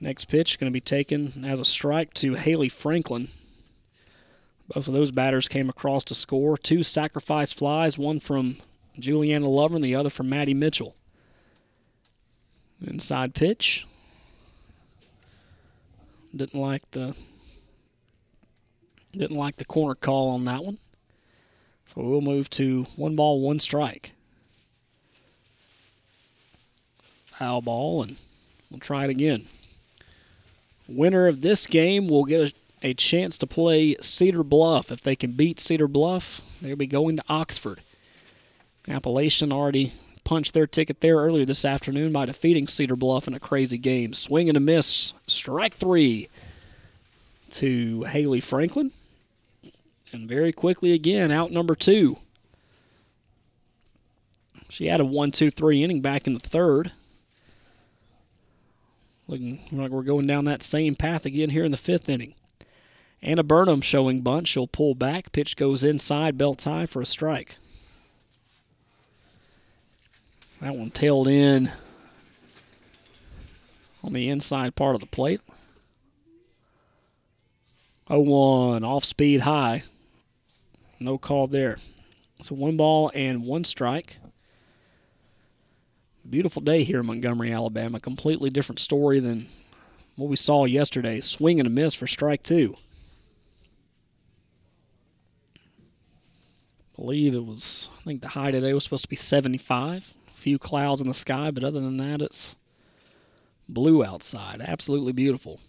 [0.00, 3.28] Next pitch going to be taken as a strike to Haley Franklin.
[4.68, 6.58] Both of those batters came across to score.
[6.58, 8.56] Two sacrifice flies, one from
[8.98, 10.96] Juliana Lovern and the other from Maddie Mitchell.
[12.84, 13.86] Inside pitch.
[16.36, 17.16] Didn't like the
[19.12, 20.78] didn't like the corner call on that one.
[21.86, 24.12] So we'll move to one ball, one strike.
[27.26, 28.20] Foul ball, and
[28.70, 29.46] we'll try it again.
[30.88, 32.52] Winner of this game will get
[32.82, 34.92] a, a chance to play Cedar Bluff.
[34.92, 37.80] If they can beat Cedar Bluff, they'll be going to Oxford.
[38.88, 39.92] Appalachian already
[40.26, 44.12] punched their ticket there earlier this afternoon by defeating Cedar Bluff in a crazy game.
[44.12, 46.28] Swing and a miss, strike three
[47.52, 48.90] to Haley Franklin.
[50.12, 52.18] And very quickly again, out number two.
[54.68, 56.90] She had a one, two, three inning back in the third.
[59.28, 62.34] Looking like we're going down that same path again here in the fifth inning.
[63.22, 64.48] Anna Burnham showing bunt.
[64.48, 65.30] She'll pull back.
[65.30, 67.58] Pitch goes inside, belt tie for a strike.
[70.60, 71.70] That one tailed in
[74.02, 75.40] on the inside part of the plate.
[78.08, 79.82] 0 1, off speed high.
[80.98, 81.76] No call there.
[82.40, 84.18] So one ball and one strike.
[86.28, 88.00] Beautiful day here in Montgomery, Alabama.
[88.00, 89.48] Completely different story than
[90.16, 91.20] what we saw yesterday.
[91.20, 92.76] Swing and a miss for strike two.
[96.96, 100.14] believe it was, I think the high today was supposed to be 75.
[100.36, 102.56] Few clouds in the sky, but other than that, it's
[103.70, 104.60] blue outside.
[104.60, 105.60] Absolutely beautiful.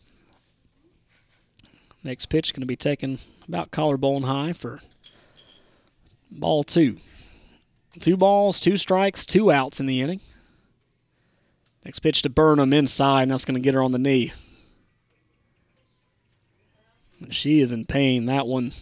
[2.04, 3.18] Next pitch going to be taken
[3.48, 4.82] about collarbone high for
[6.30, 6.98] ball two.
[8.02, 10.20] Two balls, two strikes, two outs in the inning.
[11.86, 14.34] Next pitch to Burnham inside, and that's going to get her on the knee.
[17.32, 18.26] She is in pain.
[18.26, 18.74] That one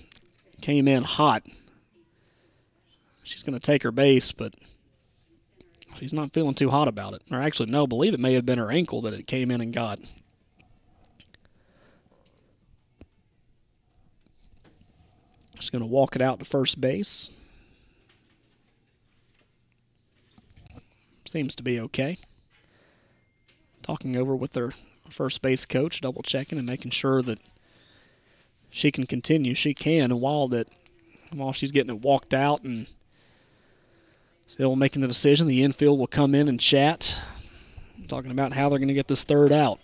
[0.61, 1.43] came in hot.
[3.21, 4.55] She's going to take her base, but
[5.95, 7.21] she's not feeling too hot about it.
[7.31, 9.73] Or actually, no, believe it may have been her ankle that it came in and
[9.73, 9.99] got.
[15.59, 17.31] She's going to walk it out to first base.
[21.25, 22.17] Seems to be okay.
[23.81, 24.71] Talking over with their
[25.09, 27.39] first base coach, double checking and making sure that
[28.69, 29.53] she can continue.
[29.53, 30.67] She can, and while that,
[31.33, 32.87] while she's getting it walked out and
[34.47, 37.21] still making the decision, the infield will come in and chat,
[38.07, 39.79] talking about how they're going to get this third out.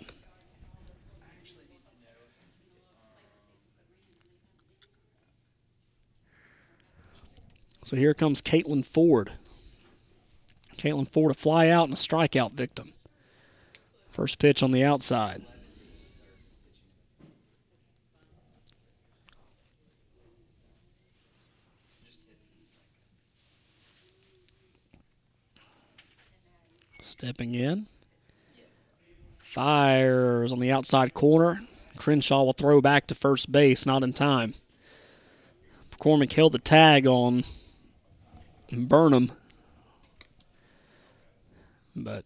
[7.84, 9.34] So here comes Caitlin Ford.
[10.78, 12.94] Caitlin Ford, a fly out and a strikeout victim.
[14.12, 15.42] First pitch on the outside.
[27.12, 27.88] Stepping in.
[29.38, 31.60] Fires on the outside corner.
[31.98, 34.54] Crenshaw will throw back to first base, not in time.
[35.92, 37.44] McCormick held the tag on
[38.72, 39.34] Burnham,
[41.98, 42.24] but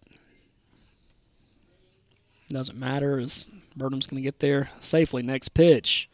[2.50, 5.24] doesn't matter as Burnham's going to get there safely.
[5.24, 6.08] Next pitch,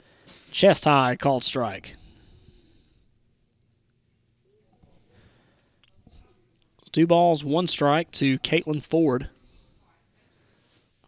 [0.49, 1.97] chest high, called strike.
[6.91, 9.29] Two balls, one strike to Caitlin Ford.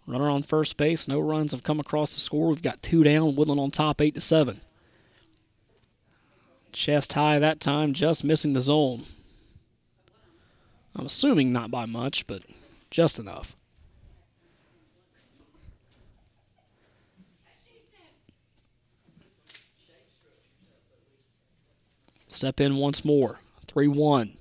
[0.07, 1.07] Runner on first base.
[1.07, 2.49] No runs have come across the score.
[2.49, 3.35] We've got two down.
[3.35, 4.61] Woodland on top, eight to seven.
[6.72, 9.03] Chest high that time, just missing the zone.
[10.95, 12.43] I'm assuming not by much, but
[12.89, 13.55] just enough.
[22.27, 23.39] Step in once more.
[23.68, 24.34] 3 1.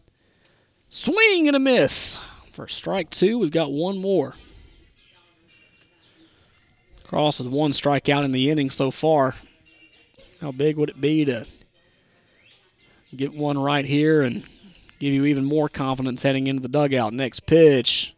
[0.93, 2.19] Swing and a miss.
[2.52, 4.35] For strike two, we've got one more.
[7.05, 9.35] Cross with one strikeout in the inning so far.
[10.43, 11.47] How big would it be to
[13.16, 14.43] get one right here and
[14.98, 17.14] give you even more confidence heading into the dugout?
[17.14, 18.14] Next pitch,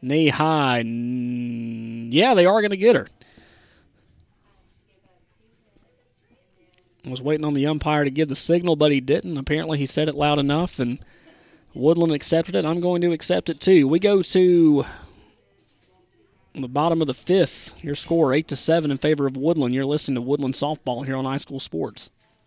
[0.00, 0.84] knee high.
[0.84, 3.08] Yeah, they are going to get her.
[7.04, 9.36] I was waiting on the umpire to give the signal, but he didn't.
[9.36, 11.00] Apparently, he said it loud enough, and
[11.74, 12.64] Woodland accepted it.
[12.64, 13.88] I'm going to accept it too.
[13.88, 14.86] We go to
[16.54, 17.82] the bottom of the fifth.
[17.82, 19.74] Your score eight to seven in favor of Woodland.
[19.74, 22.10] You're listening to Woodland softball here on iSchool Sports.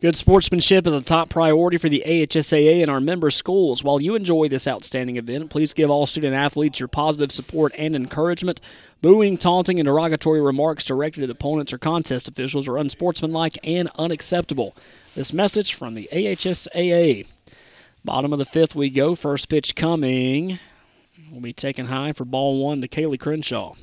[0.04, 3.86] Good sportsmanship is a top priority for the AHSAA and our member schools.
[3.86, 7.96] While you enjoy this outstanding event, please give all student athletes your positive support and
[7.96, 8.60] encouragement.
[9.02, 14.76] Booing, taunting, and derogatory remarks directed at opponents or contest officials are unsportsmanlike and unacceptable.
[15.16, 17.26] This message from the AHSAA.
[18.04, 19.16] Bottom of the fifth we go.
[19.16, 20.60] First pitch coming.
[21.34, 23.74] Will be taken high for ball one to Kaylee Crenshaw.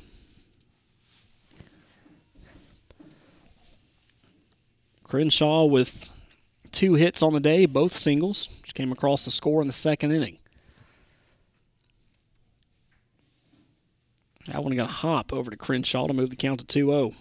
[5.03, 6.17] Crenshaw with
[6.71, 8.61] two hits on the day, both singles.
[8.63, 10.37] She came across the score in the second inning.
[14.47, 17.13] That one going to hop over to Crenshaw to move the count to 2 0.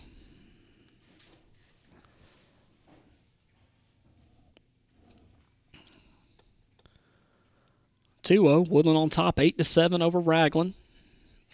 [8.31, 8.61] Two zero.
[8.61, 10.75] Woodland on top, eight to seven over Ragland.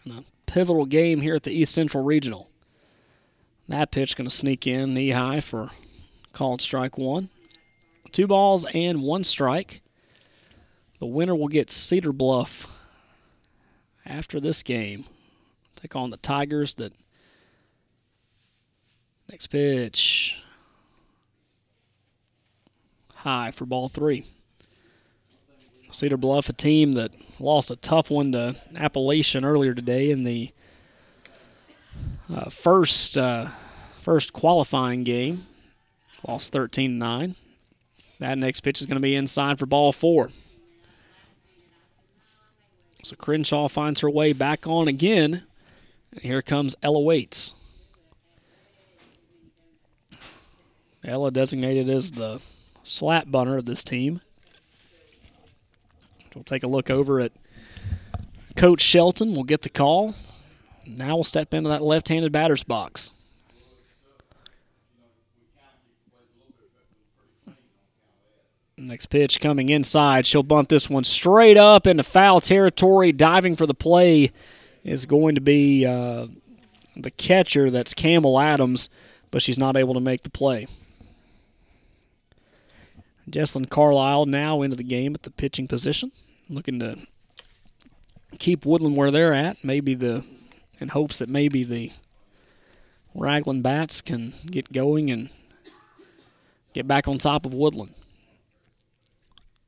[0.05, 2.51] In a pivotal game here at the East Central Regional.
[3.67, 5.71] That pitch going to sneak in knee high for
[6.35, 7.31] called strike one.
[8.13, 9.81] Two balls and one strike.
[10.99, 12.87] The winner will get Cedar Bluff
[14.05, 15.07] after this game.
[15.77, 16.93] Take on the Tigers that
[19.31, 20.43] next pitch
[23.15, 24.27] high for ball three.
[25.97, 27.11] Cedar Bluff, a team that
[27.41, 30.53] lost a tough one to Appalachian earlier today in the
[32.31, 33.47] uh, first uh,
[33.97, 35.47] first qualifying game.
[36.29, 37.35] Lost 13 9.
[38.19, 40.29] That next pitch is going to be inside for ball four.
[43.03, 45.45] So Crenshaw finds her way back on again.
[46.13, 47.55] And here comes Ella Waits.
[51.03, 52.43] Ella designated as the
[52.83, 54.21] slap bunner of this team.
[56.37, 57.33] We'll take a look over at
[58.57, 59.33] Coach Shelton.
[59.33, 60.15] We'll get the call.
[60.87, 63.11] Now we'll step into that left handed batter's box.
[68.77, 70.27] Next pitch coming inside.
[70.27, 73.13] She'll bunt this one straight up into foul territory.
[73.13, 74.31] Diving for the play
[74.85, 76.27] is going to be uh,
[76.95, 77.71] the catcher.
[77.71, 78.91] That's Campbell Adams,
[79.31, 80.67] but she's not able to make the play.
[83.31, 86.13] Jesslyn Carlisle now into the game at the pitching position,
[86.49, 86.99] looking to
[88.39, 89.65] keep Woodland where they're at.
[89.65, 90.25] Maybe the
[90.79, 91.91] in hopes that maybe the
[93.15, 95.31] Ragland bats can get going and
[96.75, 97.95] get back on top of Woodland.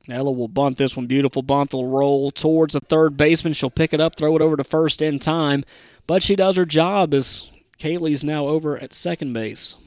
[0.07, 1.05] Ella will bunt this one.
[1.05, 1.73] Beautiful bunt.
[1.73, 3.53] Will roll towards the third baseman.
[3.53, 5.63] She'll pick it up, throw it over to first in time.
[6.07, 9.77] But she does her job as Kaylee's now over at second base.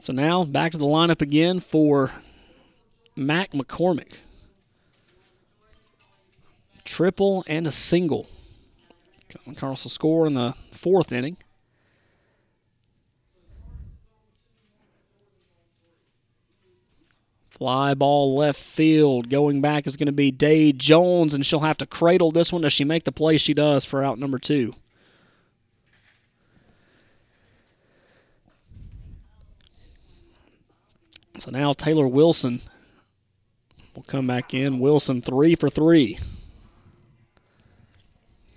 [0.00, 2.10] So now back to the lineup again for
[3.16, 4.20] Mac McCormick.
[6.84, 8.26] Triple and a single.
[9.60, 11.36] Will score in the fourth inning.
[17.50, 19.28] Fly ball left field.
[19.28, 22.62] Going back is going to be Day Jones, and she'll have to cradle this one.
[22.62, 23.36] Does she make the play?
[23.36, 24.72] She does for out number two.
[31.40, 32.60] So now Taylor Wilson
[33.94, 34.78] will come back in.
[34.78, 36.18] Wilson three for three.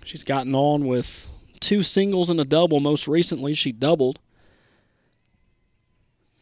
[0.04, 2.80] She's gotten on with two singles and a double.
[2.80, 4.18] Most recently, she doubled.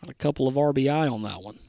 [0.01, 1.61] Got a couple of RBI on that one.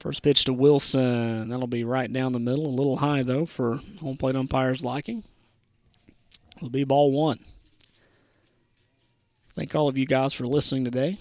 [0.00, 1.50] First pitch to Wilson.
[1.50, 2.64] That'll be right down the middle.
[2.64, 5.22] A little high, though, for home plate umpire's liking.
[6.56, 7.40] It'll be ball one.
[9.54, 11.16] Thank all of you guys for listening today.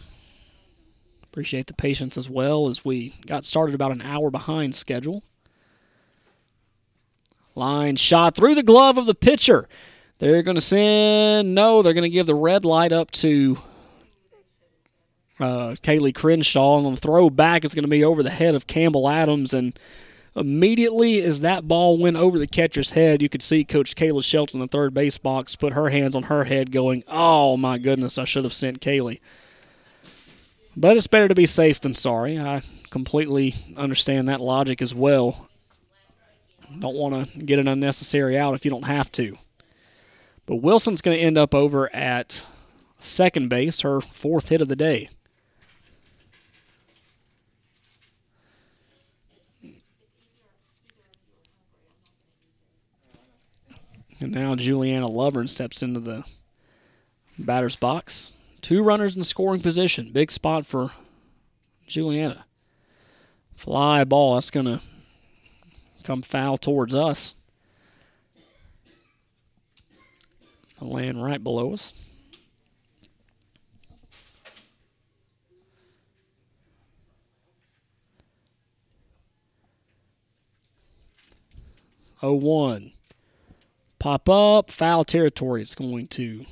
[1.23, 5.23] Appreciate the patience as well as we got started about an hour behind schedule.
[7.53, 9.68] Line shot through the glove of the pitcher.
[10.18, 13.60] They're going to send, no, they're going to give the red light up to
[15.39, 16.77] uh, Kaylee Crenshaw.
[16.77, 19.53] And on the throw back, it's going to be over the head of Campbell Adams.
[19.53, 19.77] And
[20.35, 24.60] immediately as that ball went over the catcher's head, you could see Coach Kayla Shelton
[24.60, 28.18] in the third base box put her hands on her head, going, Oh my goodness,
[28.18, 29.19] I should have sent Kaylee.
[30.76, 32.39] But it's better to be safe than sorry.
[32.39, 35.49] I completely understand that logic as well.
[36.80, 39.38] Don't want to get an unnecessary out if you don't have to.
[40.45, 42.49] But Wilson's going to end up over at
[42.97, 45.10] second base, her fourth hit of the day.
[54.24, 56.24] And now Juliana Lovern steps into the
[57.38, 58.32] batter's box.
[58.62, 60.12] Two runners in scoring position.
[60.14, 60.91] Big spot for
[61.88, 62.45] Juliana.
[63.54, 64.36] Fly ball.
[64.36, 64.80] That's going to
[66.06, 67.36] come foul towards us.
[70.80, 71.94] land right below us.
[82.22, 82.94] Oh one.
[84.03, 85.61] Pop up, foul territory.
[85.61, 86.43] It's going to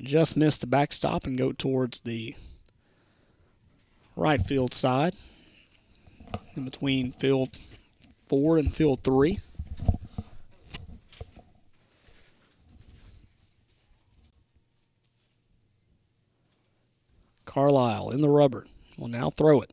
[0.00, 2.34] just miss the backstop and go towards the
[4.16, 5.14] right field side
[6.56, 7.56] in between field
[8.26, 9.38] four and field three.
[17.44, 18.66] Carlisle in the rubber
[18.96, 19.70] will now throw it.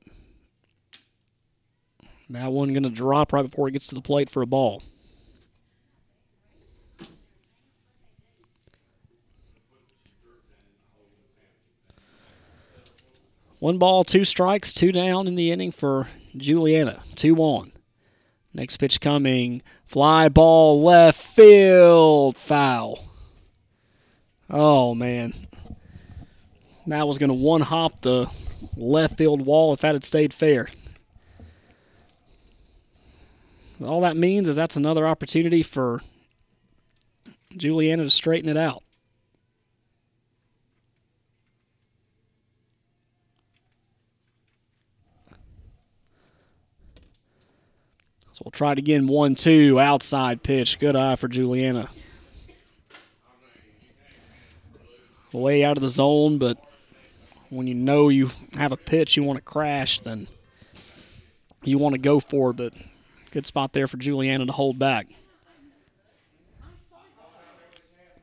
[2.30, 4.84] That one going to drop right before it gets to the plate for a ball.
[13.66, 17.02] One ball, two strikes, two down in the inning for Juliana.
[17.16, 17.72] Two on.
[18.54, 19.64] Next pitch coming.
[19.86, 22.38] Fly ball left field.
[22.38, 23.04] Foul.
[24.52, 25.34] Oh, man.
[26.86, 28.30] That was going to one hop the
[28.78, 30.68] left field wall if that had stayed fair.
[33.84, 36.02] All that means is that's another opportunity for
[37.58, 38.84] Juliana to straighten it out.
[48.36, 49.08] So we'll try it again.
[49.08, 50.78] One, two, outside pitch.
[50.78, 51.90] Good eye for Juliana.
[55.32, 56.58] Way out of the zone, but
[57.50, 60.28] when you know you have a pitch you want to crash, then
[61.64, 62.58] you want to go for it.
[62.58, 62.74] But
[63.32, 65.08] good spot there for Juliana to hold back.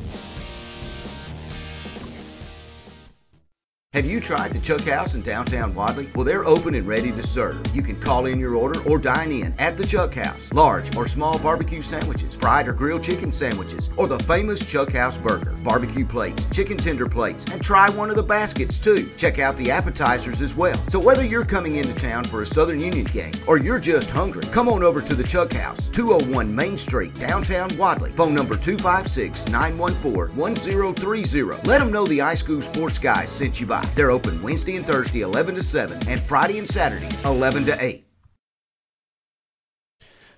[3.92, 6.08] Have you tried the Chuck House in downtown Wadley?
[6.14, 7.60] Well, they're open and ready to serve.
[7.74, 10.52] You can call in your order or dine in at the Chuck House.
[10.52, 15.18] Large or small barbecue sandwiches, fried or grilled chicken sandwiches, or the famous Chuck House
[15.18, 19.10] burger, barbecue plates, chicken tender plates, and try one of the baskets too.
[19.16, 20.78] Check out the appetizers as well.
[20.88, 24.44] So whether you're coming into town for a Southern Union game or you're just hungry,
[24.52, 28.12] come on over to the Chuck House, 201 Main Street, downtown Wadley.
[28.12, 31.66] Phone number 256 914 1030.
[31.66, 33.79] Let them know the iSchool Sports Guys sent you by.
[33.94, 38.04] They're open Wednesday and Thursday 11 to 7 and Friday and Saturdays 11 to 8.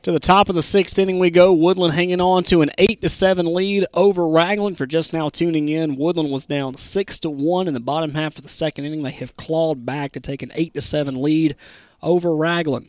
[0.03, 1.53] To the top of the sixth inning we go.
[1.53, 4.77] Woodland hanging on to an eight to seven lead over Ragland.
[4.77, 8.35] For just now tuning in, Woodland was down six to one in the bottom half
[8.37, 9.05] of the second inning.
[9.05, 11.55] They have clawed back to take an eight to seven lead
[12.03, 12.89] over Ragland.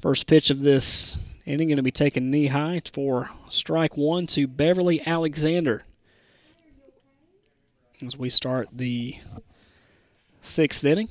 [0.00, 4.46] First pitch of this inning going to be taken knee high for strike one to
[4.46, 5.84] Beverly Alexander.
[8.02, 9.16] As we start the
[10.50, 11.08] sixth inning.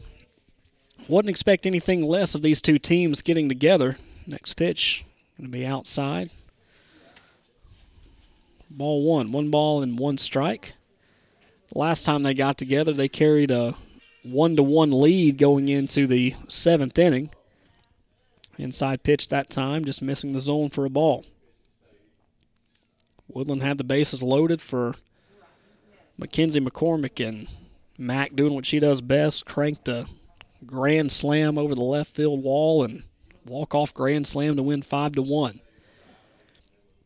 [1.08, 3.98] Wouldn't expect anything less of these two teams getting together.
[4.28, 5.06] Next pitch
[5.40, 6.30] going to be outside.
[8.70, 10.74] Ball one, one ball and one strike.
[11.74, 13.74] Last time they got together, they carried a
[14.24, 17.30] one to one lead going into the seventh inning.
[18.58, 21.26] Inside pitch that time, just missing the zone for a ball.
[23.28, 24.96] Woodland had the bases loaded for
[26.18, 27.48] Mackenzie McCormick and
[28.00, 30.06] Mack doing what she does best, cranked a
[30.66, 33.04] grand slam over the left field wall and
[33.46, 35.60] walk off grand slam to win five to one.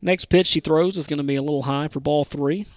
[0.04, 2.68] Next pitch she throws is going to be a little high for ball three.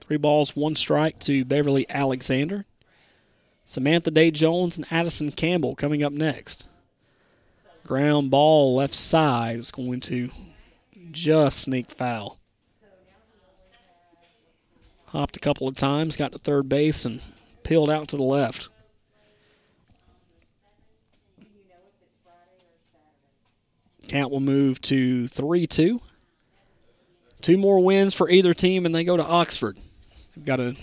[0.00, 2.64] Three balls, one strike to Beverly Alexander.
[3.64, 6.68] Samantha Day Jones and Addison Campbell coming up next.
[7.82, 10.30] Ground ball left side is going to
[11.10, 12.38] just sneak foul.
[15.16, 17.22] Hopped a couple of times, got to third base, and
[17.62, 18.68] peeled out to the left.
[24.08, 26.02] Count will move to 3 2.
[27.40, 29.78] Two more wins for either team, and they go to Oxford.
[30.34, 30.76] They've got to,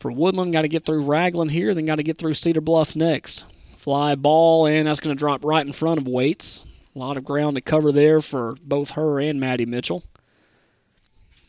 [0.00, 2.96] for Woodland, got to get through Ragland here, then got to get through Cedar Bluff
[2.96, 3.46] next.
[3.76, 6.66] Fly ball, and that's going to drop right in front of Waits.
[6.96, 10.02] A lot of ground to cover there for both her and Maddie Mitchell.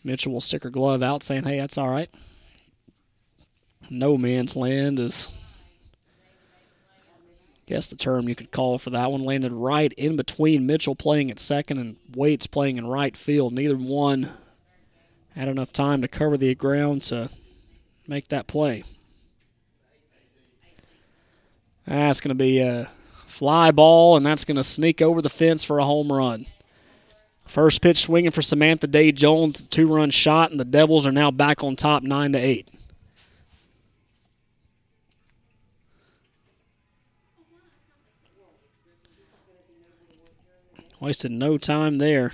[0.10, 2.10] Mitchell will stick her glove out, saying, hey, that's all right.
[3.91, 5.31] No man's land is
[7.68, 9.22] guess the term you could call for that one.
[9.22, 13.53] Landed right in between Mitchell playing at second and Waits playing in right field.
[13.53, 14.31] Neither one
[15.36, 17.30] had enough time to cover the ground to
[18.07, 18.84] make that play.
[21.86, 22.90] That's going to be a
[23.27, 26.48] fly ball, and that's going to sneak over the fence for a home run.
[27.50, 31.32] First pitch swinging for Samantha Day Jones, two run shot, and the Devils are now
[31.32, 32.70] back on top, nine to eight.
[41.00, 42.34] Wasted no time there.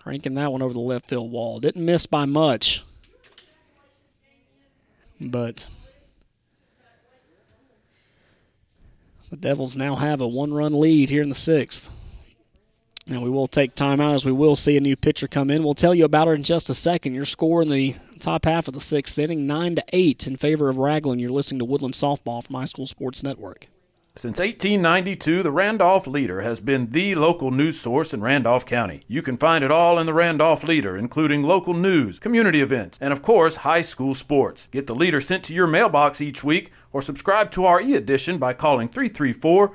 [0.00, 1.60] Cranking that one over the left field wall.
[1.60, 2.82] Didn't miss by much.
[5.20, 5.68] But
[9.30, 11.98] the Devils now have a one run lead here in the sixth.
[13.10, 15.64] And we will take time out as we will see a new pitcher come in.
[15.64, 17.12] We'll tell you about her in just a second.
[17.12, 20.68] Your score in the top half of the sixth inning, 9 to 8 in favor
[20.68, 21.20] of Ragland.
[21.20, 23.66] You're listening to Woodland Softball from iSchool Sports Network.
[24.16, 29.02] Since 1892, the Randolph Leader has been the local news source in Randolph County.
[29.08, 33.12] You can find it all in the Randolph Leader, including local news, community events, and
[33.12, 34.68] of course, high school sports.
[34.70, 38.38] Get the Leader sent to your mailbox each week or subscribe to our e edition
[38.38, 39.74] by calling 334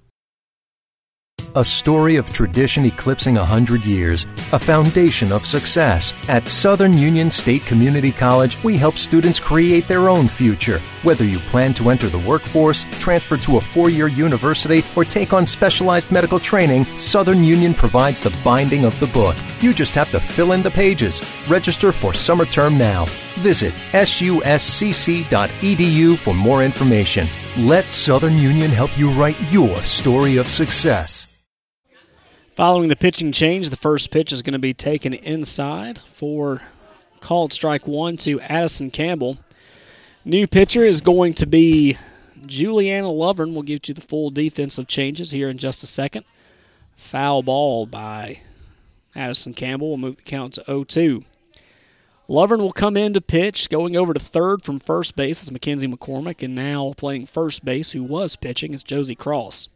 [1.53, 6.13] A story of tradition eclipsing 100 years, a foundation of success.
[6.29, 10.79] At Southern Union State Community College, we help students create their own future.
[11.03, 15.33] Whether you plan to enter the workforce, transfer to a four year university, or take
[15.33, 19.35] on specialized medical training, Southern Union provides the binding of the book.
[19.59, 21.21] You just have to fill in the pages.
[21.49, 23.07] Register for summer term now.
[23.41, 25.27] Visit suscc.edu
[26.17, 27.27] for more information.
[27.57, 31.30] Let Southern Union help you write your story of success.
[32.55, 36.61] Following the pitching change, the first pitch is going to be taken inside for
[37.21, 39.37] called strike one to Addison Campbell.
[40.25, 41.97] New pitcher is going to be
[42.45, 43.53] Juliana Lovern.
[43.53, 46.25] We'll give you the full defensive changes here in just a second.
[46.97, 48.41] Foul ball by
[49.15, 51.23] Addison Campbell will move the count to 0 2.
[52.27, 55.87] Lovern will come in to pitch, going over to third from first base is Mackenzie
[55.87, 59.69] McCormick, and now playing first base, who was pitching, is Josie Cross.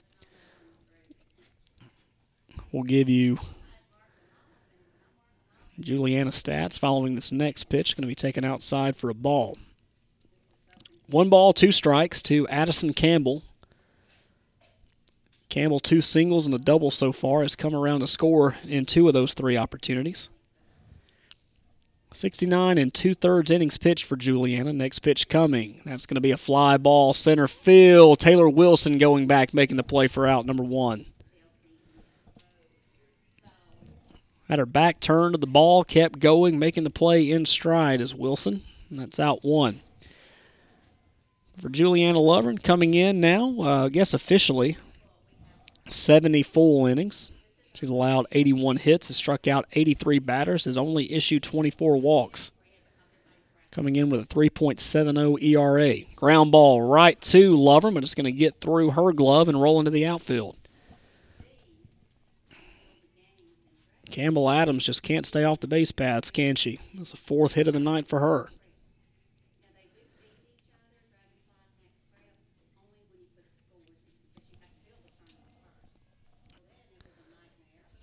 [2.76, 3.38] We'll give you
[5.80, 7.96] Juliana stats following this next pitch.
[7.96, 9.58] Going to be taken outside for a ball.
[11.08, 13.44] One ball, two strikes to Addison Campbell.
[15.48, 19.08] Campbell, two singles and a double so far, has come around to score in two
[19.08, 20.30] of those three opportunities.
[22.12, 24.74] 69 and two thirds innings pitched for Juliana.
[24.74, 25.80] Next pitch coming.
[25.86, 28.20] That's going to be a fly ball, center field.
[28.20, 31.06] Taylor Wilson going back, making the play for out number one.
[34.48, 38.14] Had her back turned to the ball, kept going, making the play in stride as
[38.14, 38.62] Wilson.
[38.90, 39.82] And that's out one.
[41.58, 44.78] For Juliana Lovern coming in now, uh, I guess officially,
[45.88, 47.32] 70 full innings.
[47.74, 52.52] She's allowed 81 hits, has struck out 83 batters, has only issued 24 walks.
[53.72, 56.06] Coming in with a 3.70 ERA.
[56.16, 59.80] Ground ball right to Lovern, but it's going to get through her glove and roll
[59.80, 60.56] into the outfield.
[64.12, 66.80] Campbell Adams just can't stay off the base paths, can she?
[66.94, 68.50] That's the fourth hit of the night for her.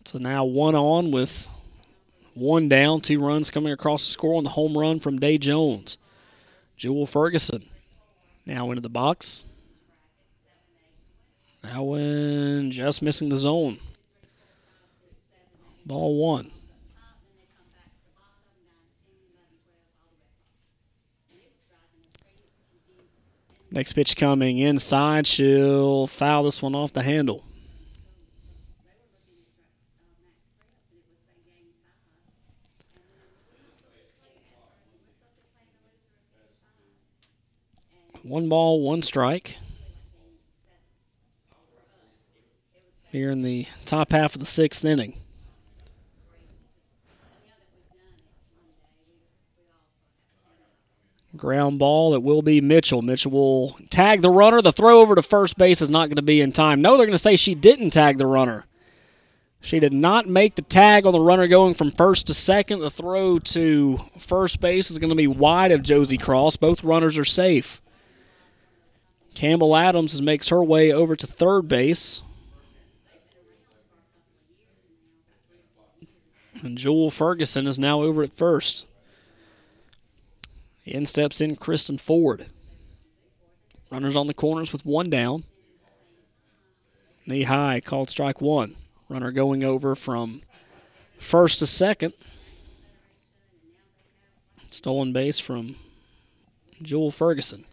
[0.04, 1.50] So now one on with
[2.34, 5.96] one down, two runs coming across the score on the home run from Day Jones.
[6.76, 7.64] Jewel Ferguson
[8.44, 9.46] now into the box.
[11.64, 13.78] Now in just missing the zone.
[15.84, 16.50] Ball one.
[23.70, 25.26] Next pitch coming inside.
[25.26, 27.42] She'll foul this one off the handle.
[38.22, 39.56] One ball, one strike.
[43.10, 45.14] Here in the top half of the sixth inning.
[51.36, 53.00] Ground ball, it will be Mitchell.
[53.00, 54.60] Mitchell will tag the runner.
[54.60, 56.82] The throw over to first base is not going to be in time.
[56.82, 58.66] No, they're going to say she didn't tag the runner.
[59.62, 62.80] She did not make the tag on the runner going from first to second.
[62.80, 66.56] The throw to first base is going to be wide of Josie Cross.
[66.56, 67.80] Both runners are safe.
[69.34, 72.22] Campbell Adams makes her way over to third base.
[76.62, 78.86] And Jewel Ferguson is now over at first.
[80.84, 82.46] In steps in Kristen Ford.
[83.90, 85.44] Runners on the corners with one down.
[87.26, 88.74] Knee high, called strike one.
[89.08, 90.40] Runner going over from
[91.18, 92.14] first to second.
[94.70, 95.76] Stolen base from
[96.82, 97.64] Jewel Ferguson.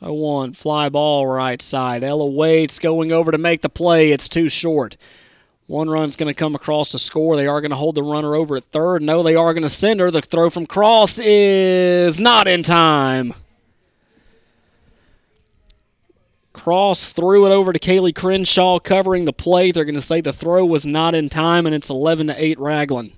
[0.00, 2.04] 0-1, fly ball right side.
[2.04, 4.12] Ella Waits, going over to make the play.
[4.12, 4.96] It's too short.
[5.66, 7.34] One run's going to come across to score.
[7.34, 9.02] They are going to hold the runner over at third.
[9.02, 10.12] No, they are going to send her.
[10.12, 13.34] The throw from Cross is not in time.
[16.52, 19.74] Cross threw it over to Kaylee Crenshaw covering the plate.
[19.74, 22.58] They're going to say the throw was not in time, and it's 11 to 8
[22.58, 23.12] Ragland.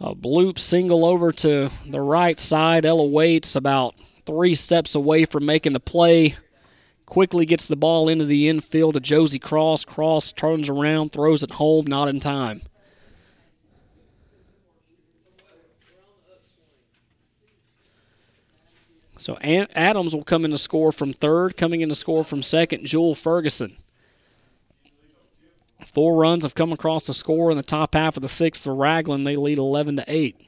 [0.00, 2.86] A bloop single over to the right side.
[2.86, 3.94] Ella Waits about
[4.26, 6.36] three steps away from making the play.
[7.08, 9.86] Quickly gets the ball into the infield to Josie Cross.
[9.86, 12.60] Cross turns around, throws it home, not in time.
[19.16, 21.56] So Adams will come in to score from third.
[21.56, 23.78] Coming in to score from second, Jewel Ferguson.
[25.86, 28.74] Four runs have come across the score in the top half of the sixth for
[28.74, 29.26] Ragland.
[29.26, 30.47] They lead 11 to 8.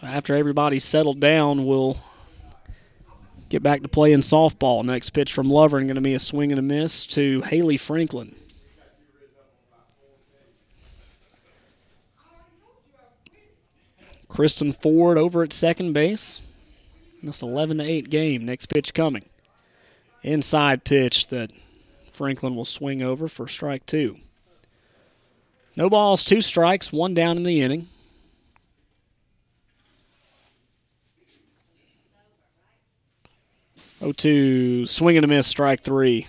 [0.00, 1.96] So after everybody's settled down, we'll
[3.48, 4.84] get back to playing softball.
[4.84, 8.34] Next pitch from Lovern going to be a swing and a miss to Haley Franklin.
[14.28, 16.42] Kristen Ford over at second base.
[17.22, 18.44] This 11 to 8 game.
[18.44, 19.24] Next pitch coming.
[20.22, 21.50] Inside pitch that
[22.12, 24.18] Franklin will swing over for strike two.
[25.74, 27.88] No balls, two strikes, one down in the inning.
[34.02, 36.26] Oh two, swing and a miss, strike three.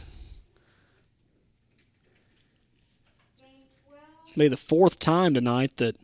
[4.38, 5.96] Be the fourth time tonight that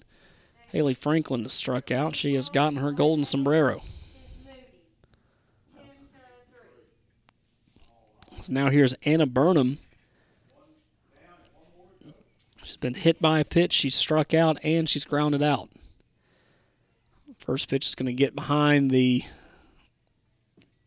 [0.70, 2.16] Haley Franklin has struck out.
[2.16, 3.82] She has gotten her golden sombrero.
[8.42, 9.78] So now here's Anna Burnham.
[12.64, 15.70] She's been hit by a pitch, she's struck out, and she's grounded out.
[17.38, 19.24] First pitch is going to get behind the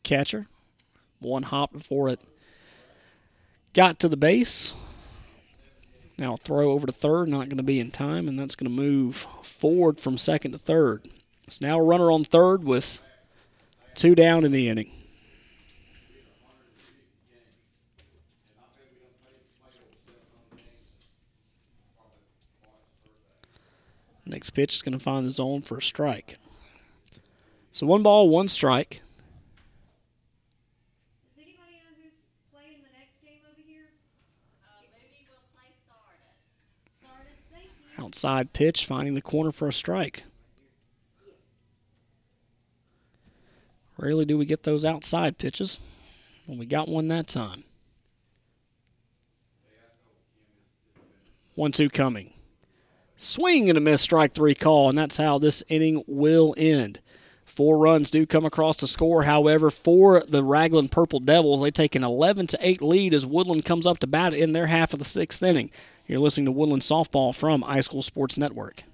[0.03, 0.47] catcher.
[1.21, 2.21] One hop before it
[3.73, 4.75] got to the base.
[6.19, 8.83] Now throw over to third, not going to be in time, and that's going to
[8.83, 11.09] move forward from second to third.
[11.45, 13.01] It's now a runner on third with
[13.95, 14.91] two down in the inning.
[24.29, 26.37] Next pitch is going to find the zone for a strike.
[27.71, 29.01] So one ball, one strike.
[37.99, 40.25] Outside pitch, finding the corner for a strike.
[43.99, 45.81] Rarely do we get those outside pitches.
[46.47, 47.65] Well, we got one that time.
[51.55, 52.35] One two coming.
[53.17, 57.01] Swing and a miss, strike three call, and that's how this inning will end.
[57.47, 59.23] Four runs do come across to score.
[59.23, 63.65] However, for the Ragland Purple Devils, they take an 11 to 8 lead as Woodland
[63.65, 65.71] comes up to bat in their half of the sixth inning.
[66.09, 68.85] You're listening to Woodland Softball from iSchool Sports Network.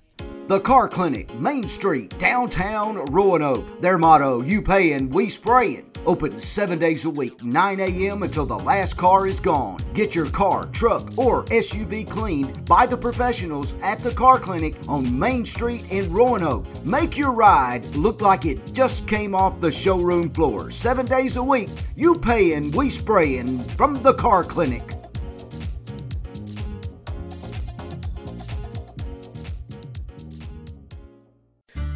[0.46, 3.82] The Car Clinic, Main Street, downtown Roanoke.
[3.82, 5.84] Their motto, you payin', we sprayin'.
[6.06, 8.22] Open seven days a week, 9 a.m.
[8.22, 9.78] until the last car is gone.
[9.92, 15.16] Get your car, truck, or SUV cleaned by the professionals at the Car Clinic on
[15.16, 16.64] Main Street in Roanoke.
[16.82, 20.70] Make your ride look like it just came off the showroom floor.
[20.70, 25.01] Seven days a week, you payin', we sprayin' from the Car Clinic.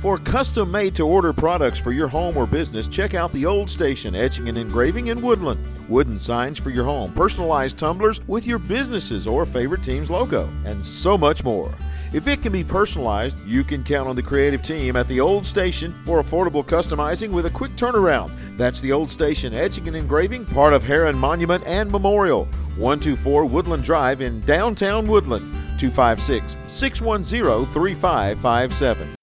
[0.06, 3.68] For custom made to order products for your home or business, check out the Old
[3.68, 5.66] Station Etching and Engraving in Woodland.
[5.88, 10.86] Wooden signs for your home, personalized tumblers with your business's or favorite team's logo, and
[10.86, 11.74] so much more.
[12.12, 15.44] If it can be personalized, you can count on the creative team at the Old
[15.44, 18.30] Station for affordable customizing with a quick turnaround.
[18.56, 22.44] That's the Old Station Etching and Engraving, part of Heron Monument and Memorial.
[22.76, 25.52] 124 Woodland Drive in downtown Woodland.
[25.80, 29.15] 256 610 3557.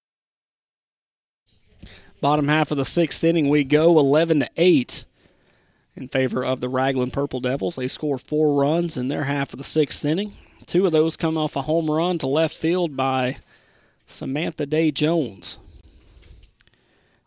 [2.24, 5.04] Bottom half of the sixth inning, we go 11 to 8
[5.94, 7.76] in favor of the Ragland Purple Devils.
[7.76, 10.32] They score four runs in their half of the sixth inning.
[10.64, 13.36] Two of those come off a home run to left field by
[14.06, 15.58] Samantha Day Jones.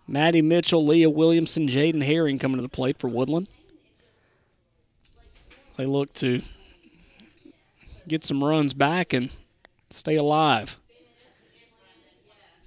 [0.08, 3.48] Maddie Mitchell, Leah Williamson, Jaden Herring coming to the plate for Woodland.
[5.78, 6.42] They look to
[8.08, 9.30] get some runs back and
[9.92, 10.80] stay alive.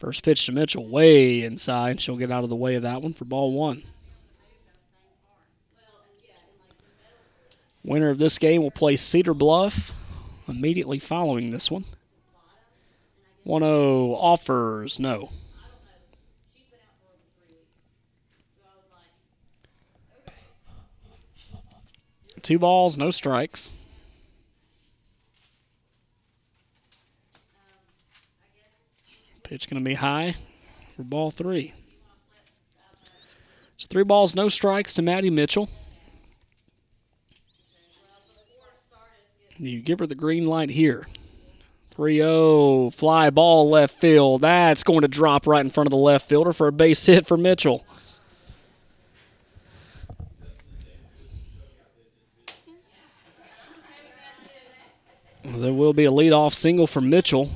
[0.00, 2.00] First pitch to Mitchell, way inside.
[2.00, 3.82] She'll get out of the way of that one for ball one.
[7.84, 9.92] Winner of this game will play Cedar Bluff
[10.48, 11.84] immediately following this one.
[13.44, 15.30] 1 0 offers, no.
[22.42, 23.74] Two balls, no strikes.
[29.50, 30.36] Pitch going to be high
[30.94, 31.74] for ball three.
[33.76, 35.68] So three balls, no strikes to Maddie Mitchell.
[39.58, 41.04] You give her the green light here.
[41.90, 44.42] 3 0, fly ball left field.
[44.42, 47.26] That's going to drop right in front of the left fielder for a base hit
[47.26, 47.84] for Mitchell.
[55.42, 57.50] There will be a leadoff single for Mitchell.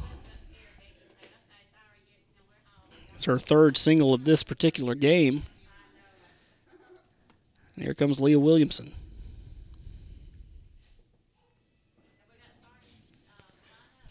[3.24, 5.44] It's her third single of this particular game.
[7.74, 8.92] And here comes Leah Williamson.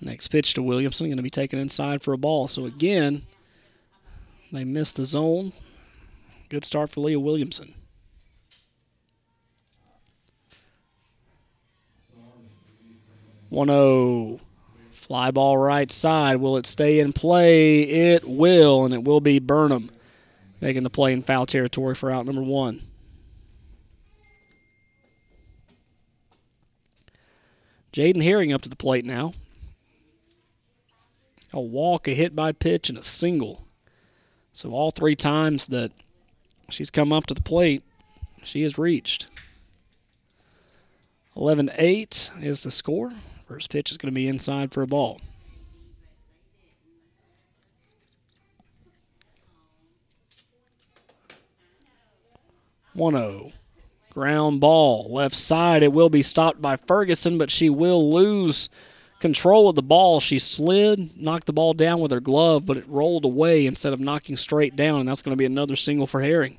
[0.01, 2.47] Next pitch to Williamson, going to be taken inside for a ball.
[2.47, 3.21] So again,
[4.51, 5.53] they missed the zone.
[6.49, 7.75] Good start for Leah Williamson.
[13.49, 14.39] One zero.
[15.03, 16.37] Fly ball right side.
[16.37, 17.81] Will it stay in play?
[17.81, 19.91] It will, and it will be Burnham
[20.61, 22.81] making the play in foul territory for out number one.
[27.91, 29.33] Jaden Herring up to the plate now.
[31.51, 33.67] A walk, a hit by pitch, and a single.
[34.53, 35.91] So all three times that
[36.69, 37.83] she's come up to the plate,
[38.41, 39.27] she has reached.
[41.35, 43.11] 11 8 is the score.
[43.53, 45.21] First pitch is going to be inside for a ball.
[52.93, 53.51] One zero.
[54.09, 55.83] Ground ball left side.
[55.83, 58.69] It will be stopped by Ferguson, but she will lose
[59.19, 60.19] control of the ball.
[60.19, 63.99] She slid, knocked the ball down with her glove, but it rolled away instead of
[63.99, 66.57] knocking straight down, and that's going to be another single for Herring.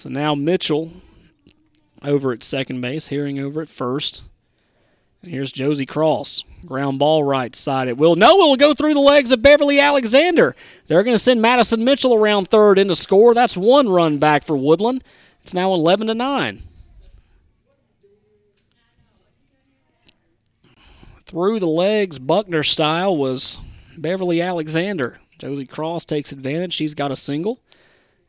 [0.00, 0.92] So now Mitchell
[2.02, 4.24] over at second base, Herring over at first.
[5.20, 6.44] And here's Josie Cross.
[6.64, 7.86] Ground ball right side.
[7.86, 8.16] It will.
[8.16, 10.56] No, it will go through the legs of Beverly Alexander.
[10.86, 13.34] They're going to send Madison Mitchell around third in to score.
[13.34, 15.04] That's one run back for Woodland.
[15.42, 16.62] It's now 11 to 9.
[21.26, 23.60] Through the legs, Buckner style was
[23.98, 25.18] Beverly Alexander.
[25.38, 26.72] Josie Cross takes advantage.
[26.72, 27.60] She's got a single.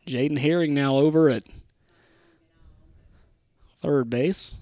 [0.06, 1.44] Jaden Herring now over at
[3.82, 4.56] third base.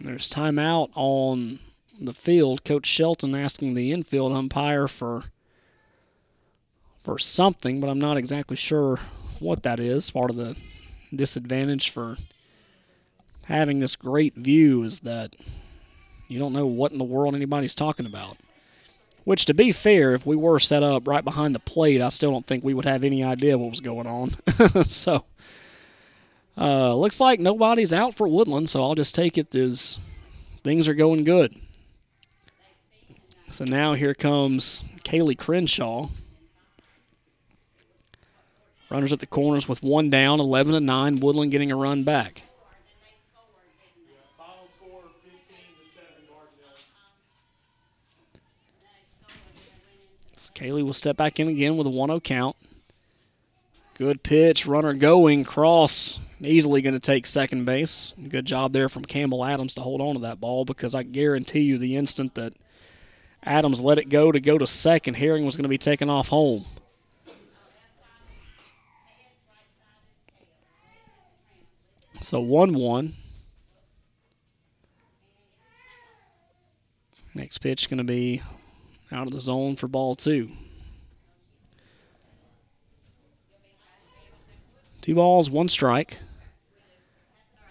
[0.00, 1.58] There's timeout on
[2.00, 2.64] the field.
[2.64, 5.24] Coach Shelton asking the infield umpire for
[7.02, 8.98] for something, but I'm not exactly sure
[9.40, 10.10] what that is.
[10.10, 10.56] Part of the
[11.14, 12.16] disadvantage for
[13.46, 15.34] having this great view is that
[16.28, 18.36] you don't know what in the world anybody's talking about.
[19.28, 22.30] Which, to be fair, if we were set up right behind the plate, I still
[22.30, 24.30] don't think we would have any idea what was going on.
[24.84, 25.26] so,
[26.56, 29.98] uh, looks like nobody's out for Woodland, so I'll just take it as
[30.64, 31.54] things are going good.
[33.50, 36.08] So now here comes Kaylee Crenshaw.
[38.88, 41.20] Runners at the corners with one down, 11 to 9.
[41.20, 42.44] Woodland getting a run back.
[50.58, 52.56] Kaylee will step back in again with a 1 0 count.
[53.94, 58.12] Good pitch, runner going, cross, easily going to take second base.
[58.28, 61.60] Good job there from Campbell Adams to hold on to that ball because I guarantee
[61.60, 62.54] you the instant that
[63.44, 66.28] Adams let it go to go to second, Herring was going to be taken off
[66.28, 66.64] home.
[72.20, 73.12] So 1 1.
[77.34, 78.42] Next pitch is going to be
[79.10, 80.50] out of the zone for ball two.
[85.00, 86.18] Two balls, one strike.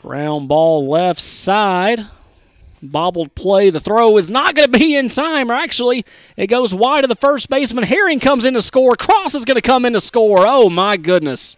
[0.01, 2.01] Ground ball left side.
[2.81, 3.69] Bobbled play.
[3.69, 6.05] The throw is not going to be in time, or actually,
[6.35, 7.83] it goes wide of the first baseman.
[7.83, 8.95] Herring comes in to score.
[8.95, 10.39] Cross is going to come in to score.
[10.41, 11.57] Oh, my goodness.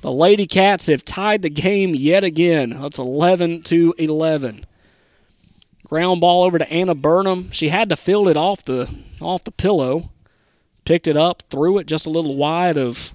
[0.00, 2.70] The Lady Cats have tied the game yet again.
[2.70, 4.64] That's 11 to 11.
[5.88, 7.50] Ground ball over to Anna Burnham.
[7.50, 10.10] She had to field it off the off the pillow.
[10.84, 13.12] Picked it up, threw it just a little wide of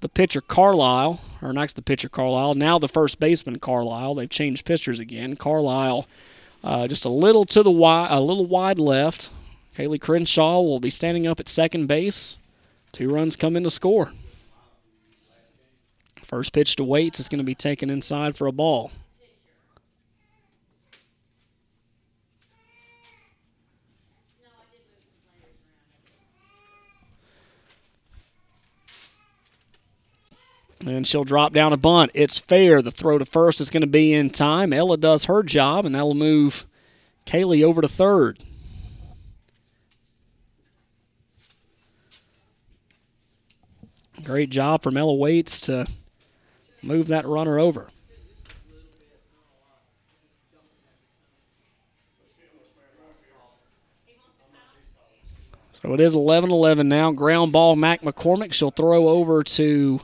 [0.00, 2.54] the pitcher Carlisle, or next the pitcher Carlisle.
[2.54, 4.14] Now the first baseman Carlisle.
[4.14, 5.36] They've changed pitchers again.
[5.36, 6.06] Carlisle
[6.62, 9.32] uh, just a little to the wide, a little wide left.
[9.76, 12.38] Kaylee Crenshaw will be standing up at second base.
[12.90, 14.12] Two runs come in to score.
[16.22, 18.90] First pitch to Waits is going to be taken inside for a ball.
[30.84, 32.12] And she'll drop down a bunt.
[32.14, 32.82] It's fair.
[32.82, 34.72] The throw to first is going to be in time.
[34.72, 36.66] Ella does her job, and that'll move
[37.26, 38.38] Kaylee over to third.
[44.22, 45.86] Great job from Ella Waits to
[46.82, 47.88] move that runner over.
[55.72, 57.12] So it is 11 11 now.
[57.12, 58.52] Ground ball, Mac McCormick.
[58.52, 60.00] She'll throw over to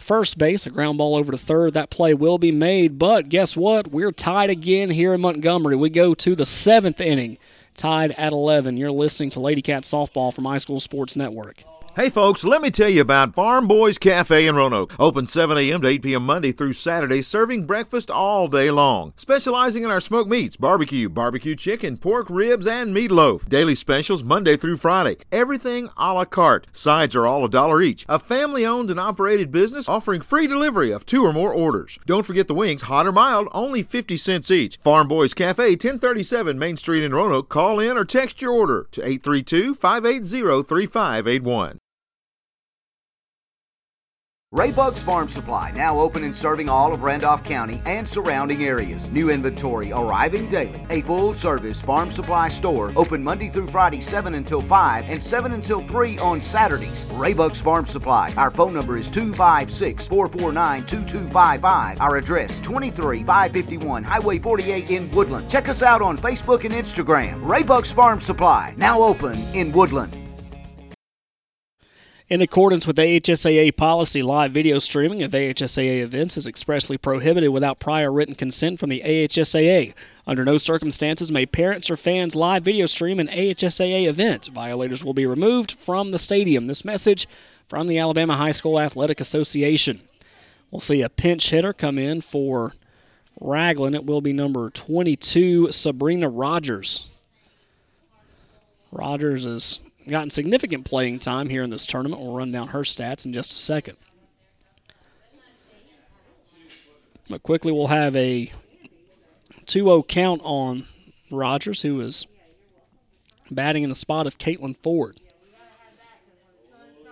[0.00, 1.74] first base, a ground ball over to third.
[1.74, 3.88] That play will be made, but guess what?
[3.88, 5.76] We're tied again here in Montgomery.
[5.76, 7.38] We go to the seventh inning,
[7.74, 8.76] tied at 11.
[8.76, 11.64] You're listening to Lady Cat Softball from iSchool Sports Network.
[12.00, 14.98] Hey folks, let me tell you about Farm Boys Cafe in Roanoke.
[14.98, 15.82] Open 7 a.m.
[15.82, 16.24] to 8 p.m.
[16.24, 19.12] Monday through Saturday, serving breakfast all day long.
[19.16, 23.46] Specializing in our smoked meats, barbecue, barbecue chicken, pork ribs, and meatloaf.
[23.50, 25.18] Daily specials Monday through Friday.
[25.30, 26.66] Everything a la carte.
[26.72, 28.06] Sides are all a dollar each.
[28.08, 31.98] A family owned and operated business offering free delivery of two or more orders.
[32.06, 34.78] Don't forget the wings, hot or mild, only 50 cents each.
[34.78, 37.50] Farm Boys Cafe, 1037 Main Street in Roanoke.
[37.50, 41.78] Call in or text your order to 832 580 3581.
[44.52, 49.08] Raybugs Farm Supply, now open and serving all of Randolph County and surrounding areas.
[49.08, 50.84] New inventory arriving daily.
[50.90, 55.52] A full service farm supply store, open Monday through Friday, 7 until 5 and 7
[55.52, 57.06] until 3 on Saturdays.
[57.12, 58.34] Raybugs Farm Supply.
[58.36, 62.00] Our phone number is 256 449 2255.
[62.00, 65.48] Our address 23551 Highway 48 in Woodland.
[65.48, 67.40] Check us out on Facebook and Instagram.
[67.44, 70.12] Raybugs Farm Supply, now open in Woodland.
[72.30, 77.80] In accordance with AHSAA policy, live video streaming of AHSAA events is expressly prohibited without
[77.80, 79.92] prior written consent from the AHSAA.
[80.28, 84.48] Under no circumstances may parents or fans live video stream an AHSAA event.
[84.54, 86.68] Violators will be removed from the stadium.
[86.68, 87.26] This message
[87.66, 90.00] from the Alabama High School Athletic Association.
[90.70, 92.74] We'll see a pinch hitter come in for
[93.40, 93.96] Ragland.
[93.96, 97.10] It will be number 22, Sabrina Rogers.
[98.92, 102.22] Rogers is gotten significant playing time here in this tournament.
[102.22, 103.96] We'll run down her stats in just a second.
[107.28, 108.50] But quickly, we'll have a
[109.66, 110.84] 2 0 count on
[111.30, 112.26] Rogers, who is
[113.50, 115.20] batting in the spot of Caitlin Ford.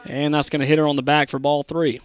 [0.04, 2.00] And that's going to hit her on the back for ball three.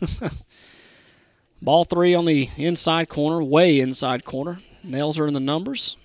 [1.62, 4.58] ball three on the inside corner, way inside corner.
[4.84, 5.96] Nails are in the numbers.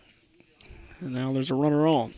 [0.99, 2.11] And now there's a runner on.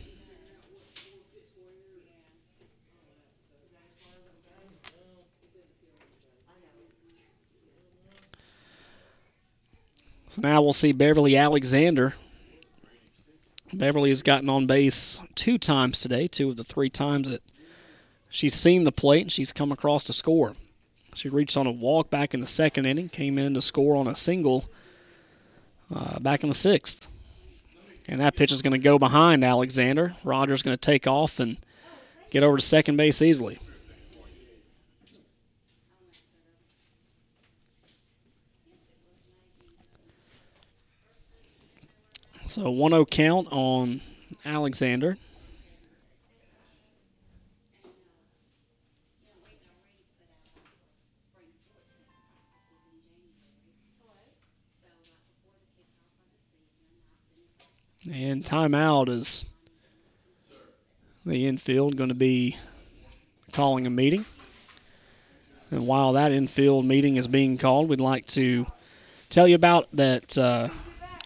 [10.30, 12.14] So now we'll see Beverly Alexander.
[13.72, 17.42] Beverly has gotten on base two times today, two of the three times that
[18.28, 20.54] she's seen the plate and she's come across to score.
[21.14, 24.06] She reached on a walk back in the second inning, came in to score on
[24.06, 24.66] a single
[25.92, 27.08] uh, back in the sixth.
[28.06, 30.14] And that pitch is going to go behind Alexander.
[30.22, 31.56] Rogers going to take off and
[32.30, 33.58] get over to second base easily.
[42.50, 44.00] So 1 0 count on
[44.44, 45.16] Alexander.
[58.12, 59.44] And timeout is
[61.24, 62.56] the infield going to be
[63.52, 64.24] calling a meeting.
[65.70, 68.66] And while that infield meeting is being called, we'd like to
[69.28, 70.36] tell you about that.
[70.36, 70.70] Uh,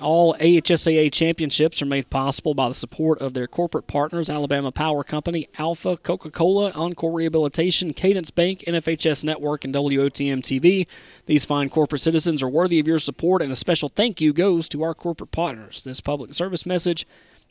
[0.05, 5.03] all AHSAA championships are made possible by the support of their corporate partners Alabama Power
[5.03, 10.87] Company, Alfa, Coca Cola, Encore Rehabilitation, Cadence Bank, NFHS Network, and WOTM TV.
[11.27, 14.69] These fine corporate citizens are worthy of your support, and a special thank you goes
[14.69, 15.83] to our corporate partners.
[15.83, 17.07] This public service message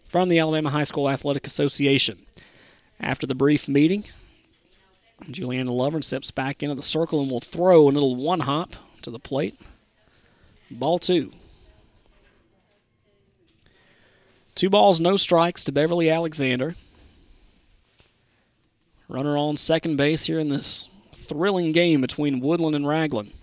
[0.07, 2.19] from the Alabama High School Athletic Association.
[2.99, 4.05] After the brief meeting,
[5.30, 9.09] Juliana Lovern steps back into the circle and will throw a little one hop to
[9.09, 9.59] the plate.
[10.69, 11.34] Ball two.
[14.64, 16.76] Two balls, no strikes to Beverly Alexander.
[19.10, 23.34] Runner on second base here in this thrilling game between Woodland and Ragland.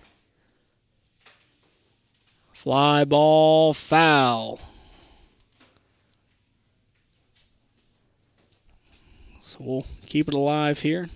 [2.53, 4.61] Fly ball, foul.
[9.39, 11.07] So we'll keep it alive here.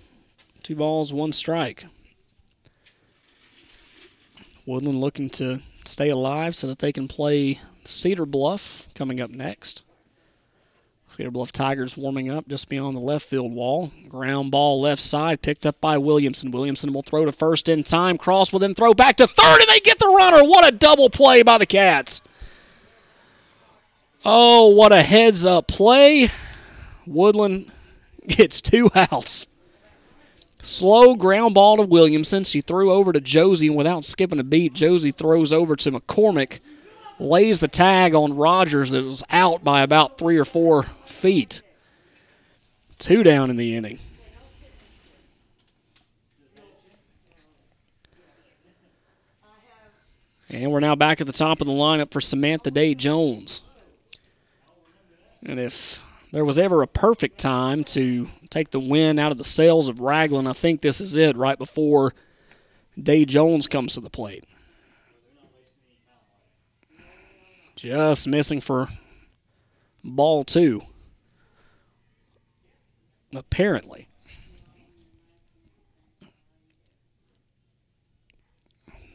[0.62, 1.84] Two balls, one strike.
[4.64, 9.82] Woodland looking to stay alive so that they can play Cedar Bluff coming up next.
[11.08, 13.92] Cedar Bluff Tigers warming up just beyond the left field wall.
[14.08, 16.50] Ground ball left side, picked up by Williamson.
[16.50, 18.18] Williamson will throw to first in time.
[18.18, 20.42] Cross will then throw back to third, and they get the runner.
[20.42, 22.22] What a double play by the Cats.
[24.24, 26.28] Oh, what a heads up play.
[27.06, 27.70] Woodland
[28.26, 29.46] gets two outs.
[30.60, 32.42] Slow ground ball to Williamson.
[32.42, 36.58] She threw over to Josie, and without skipping a beat, Josie throws over to McCormick
[37.18, 40.86] lays the tag on Rogers that was out by about three or four
[41.16, 41.62] feet.
[42.98, 43.98] Two down in the inning.
[50.48, 53.64] And we're now back at the top of the lineup for Samantha Day Jones.
[55.44, 59.44] And if there was ever a perfect time to take the win out of the
[59.44, 62.14] sails of Ragland, I think this is it right before
[63.00, 64.44] Day Jones comes to the plate.
[67.74, 68.88] Just missing for
[70.02, 70.82] ball two.
[73.34, 74.08] Apparently.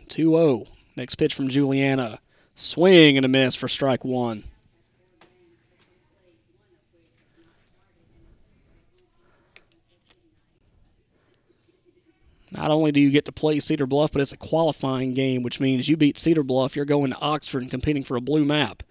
[0.07, 0.41] Two zero.
[0.41, 0.67] Oh.
[0.95, 2.19] Next pitch from Juliana.
[2.53, 4.43] Swing and a miss for strike one.
[12.61, 15.59] not only do you get to play Cedar Bluff, but it's a qualifying game, which
[15.59, 18.83] means you beat Cedar Bluff, you're going to Oxford and competing for a blue map.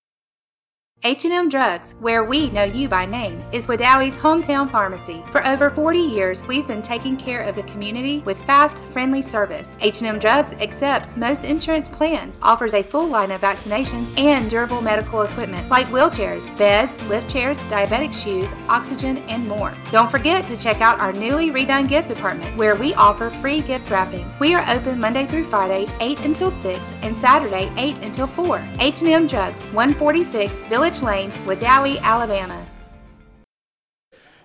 [1.03, 5.25] H&M Drugs, where we know you by name, is Wedowee's hometown pharmacy.
[5.33, 9.79] For over 40 years, we've been taking care of the community with fast, friendly service.
[9.81, 15.23] H&M Drugs accepts most insurance plans, offers a full line of vaccinations and durable medical
[15.23, 19.75] equipment like wheelchairs, beds, lift chairs, diabetic shoes, oxygen, and more.
[19.91, 23.91] Don't forget to check out our newly redone gift department, where we offer free gift
[23.91, 24.31] wrapping.
[24.39, 28.63] We are open Monday through Friday, 8 until 6, and Saturday, 8 until 4.
[28.81, 32.67] H&M Drugs, 146 Village Lane, with Wedowee, Alabama.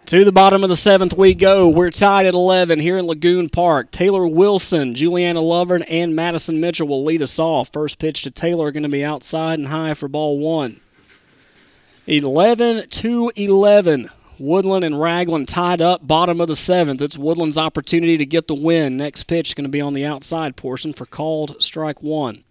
[0.07, 1.67] To the bottom of the seventh we go.
[1.67, 3.89] We're tied at 11 here in Lagoon Park.
[3.89, 7.73] Taylor Wilson, Juliana Lovern, and Madison Mitchell will lead us off.
[7.73, 10.79] First pitch to Taylor going to be outside and high for ball one.
[12.05, 14.09] 11 to 11.
[14.37, 17.01] Woodland and Ragland tied up, bottom of the seventh.
[17.01, 18.97] It's Woodland's opportunity to get the win.
[18.97, 22.43] Next pitch is going to be on the outside portion for called strike one.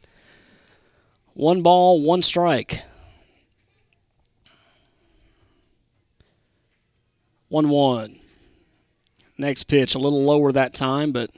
[1.35, 2.83] One ball, one strike.
[7.55, 8.19] 1 1.
[9.39, 11.31] Next pitch, a little lower that time, but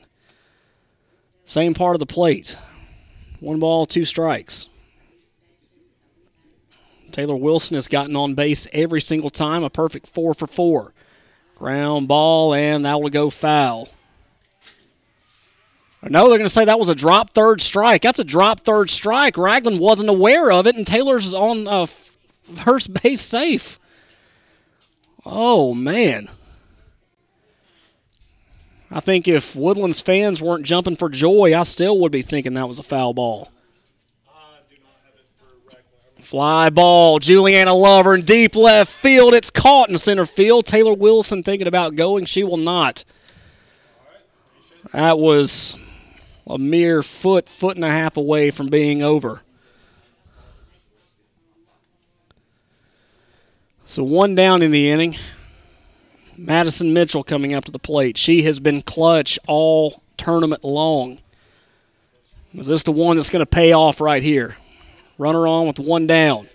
[1.44, 2.58] same part of the plate.
[3.38, 4.70] One ball, two strikes.
[7.12, 10.94] Taylor Wilson has gotten on base every single time, a perfect four for four.
[11.54, 13.90] Ground ball, and that will go foul.
[16.02, 18.00] No, they're going to say that was a drop third strike.
[18.00, 19.36] That's a drop third strike.
[19.36, 23.78] Ragland wasn't aware of it, and Taylor's on uh, first base safe.
[25.28, 26.28] Oh, man.
[28.92, 32.68] I think if Woodlands fans weren't jumping for joy, I still would be thinking that
[32.68, 33.50] was a foul ball.
[36.20, 39.34] Fly ball, Juliana Lovern in deep left field.
[39.34, 40.66] It's caught in center field.
[40.66, 42.24] Taylor Wilson thinking about going.
[42.24, 43.04] She will not.
[44.92, 45.76] That was
[46.46, 49.42] a mere foot, foot and a half away from being over.
[53.88, 55.16] So one down in the inning.
[56.36, 58.18] Madison Mitchell coming up to the plate.
[58.18, 61.18] She has been clutch all tournament long.
[62.52, 64.56] Is this the one that's going to pay off right here?
[65.18, 66.48] Runner on with one down.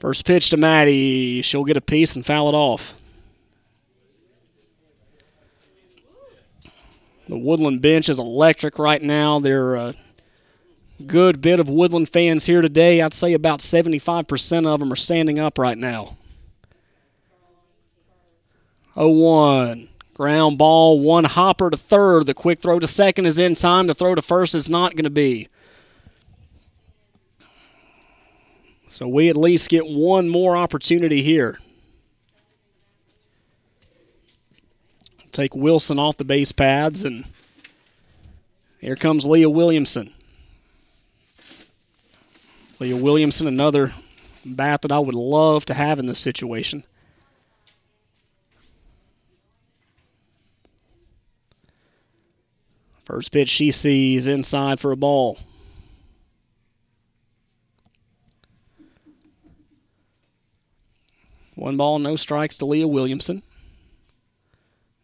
[0.00, 1.40] First pitch to Maddie.
[1.40, 3.00] She'll get a piece and foul it off.
[7.26, 9.38] The Woodland bench is electric right now.
[9.38, 9.94] There are a
[11.06, 13.00] good bit of Woodland fans here today.
[13.00, 16.18] I'd say about 75% of them are standing up right now.
[18.94, 19.88] 0 1.
[20.14, 22.26] Ground ball, one hopper to third.
[22.26, 23.86] The quick throw to second is in time.
[23.86, 25.48] The throw to first is not going to be.
[28.90, 31.60] So we at least get one more opportunity here.
[35.32, 37.24] Take Wilson off the base pads, and
[38.80, 40.12] here comes Leah Williamson.
[42.80, 43.94] Leah Williamson, another
[44.44, 46.82] bat that I would love to have in this situation.
[53.10, 55.36] First pitch she sees inside for a ball.
[61.56, 63.42] One ball, no strikes to Leah Williamson.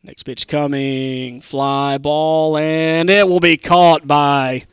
[0.05, 4.66] Next pitch coming, fly ball, and it will be caught by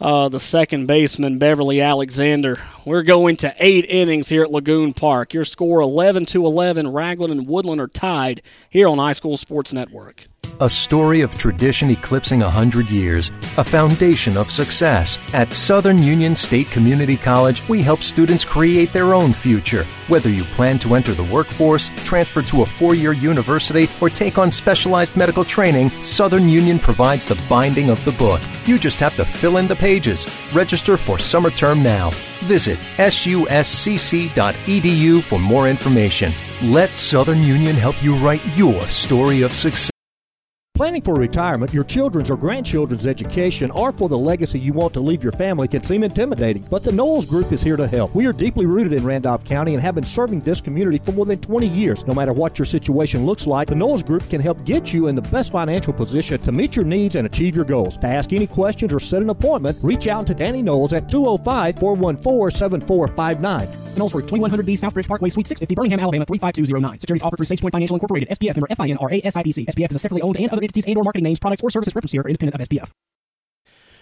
[0.00, 2.56] uh, the second baseman, Beverly Alexander.
[2.84, 5.32] We're going to eight innings here at Lagoon Park.
[5.32, 6.88] Your score 11 to 11.
[6.88, 10.26] Ragland and Woodland are tied here on iSchool Sports Network.
[10.60, 15.18] A story of tradition eclipsing 100 years, a foundation of success.
[15.34, 19.84] At Southern Union State Community College, we help students create their own future.
[20.08, 24.38] Whether you plan to enter the workforce, transfer to a four year university, or take
[24.38, 28.40] on specialized medical training, Southern Union provides the binding of the book.
[28.64, 30.26] You just have to fill in the pages.
[30.54, 32.10] Register for summer term now.
[32.46, 33.62] Visit suscc.edu
[35.22, 36.32] for more information.
[36.62, 39.90] Let Southern Union help you write your story of success.
[40.76, 45.00] Planning for retirement, your children's or grandchildren's education, or for the legacy you want to
[45.00, 48.14] leave your family can seem intimidating, but the Knowles Group is here to help.
[48.14, 51.24] We are deeply rooted in Randolph County and have been serving this community for more
[51.24, 52.06] than 20 years.
[52.06, 55.14] No matter what your situation looks like, the Knowles Group can help get you in
[55.14, 57.96] the best financial position to meet your needs and achieve your goals.
[57.96, 61.78] To ask any questions or set an appointment, reach out to Danny Knowles at 205
[61.78, 63.85] 414 7459.
[63.96, 67.00] Knowles Group, 2100B Southbridge Parkway, Suite 650, Birmingham, Alabama 35209.
[67.00, 69.66] Securities offered through SagePoint Financial Incorporated, SPF member FINRA SIPC.
[69.66, 71.94] SPF is a separately owned and other entities and or marketing names, products, or services
[71.94, 72.90] referenced here are independent of SPF.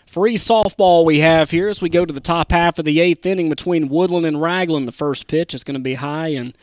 [0.07, 3.25] Free softball we have here as we go to the top half of the eighth
[3.25, 4.87] inning between Woodland and Ragland.
[4.87, 6.57] The first pitch is going to be high and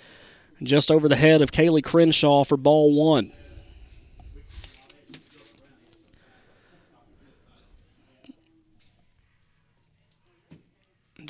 [0.64, 3.32] just over the head of Kaylee Crenshaw for ball one.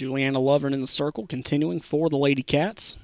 [0.02, 2.98] Juliana Lovern in the circle, continuing for the Lady Cats.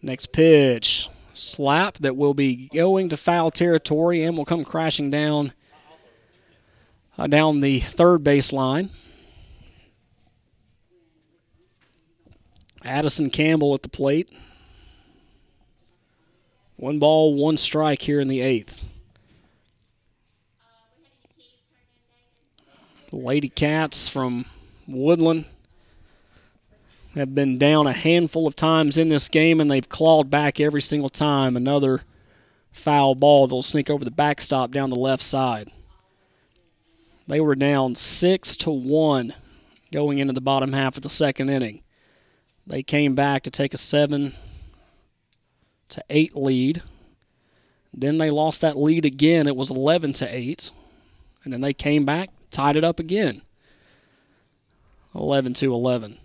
[0.00, 5.52] Next pitch, slap that will be going to foul territory and will come crashing down
[7.18, 8.90] uh, down the third baseline.
[12.84, 14.32] Addison Campbell at the plate.
[16.76, 18.88] One ball, one strike here in the eighth.
[23.12, 24.44] Lady Cats from
[24.86, 25.46] Woodland
[27.14, 30.82] have been down a handful of times in this game, and they've clawed back every
[30.82, 31.56] single time.
[31.56, 32.02] Another
[32.72, 35.70] foul ball that'll sneak over the backstop down the left side.
[37.26, 39.34] They were down six to one
[39.92, 41.82] going into the bottom half of the second inning.
[42.66, 44.34] They came back to take a seven
[45.88, 46.82] to eight lead.
[47.92, 49.46] Then they lost that lead again.
[49.46, 50.70] It was 11 to eight,
[51.42, 53.42] and then they came back, tied it up again.
[55.14, 56.18] 11 to 11.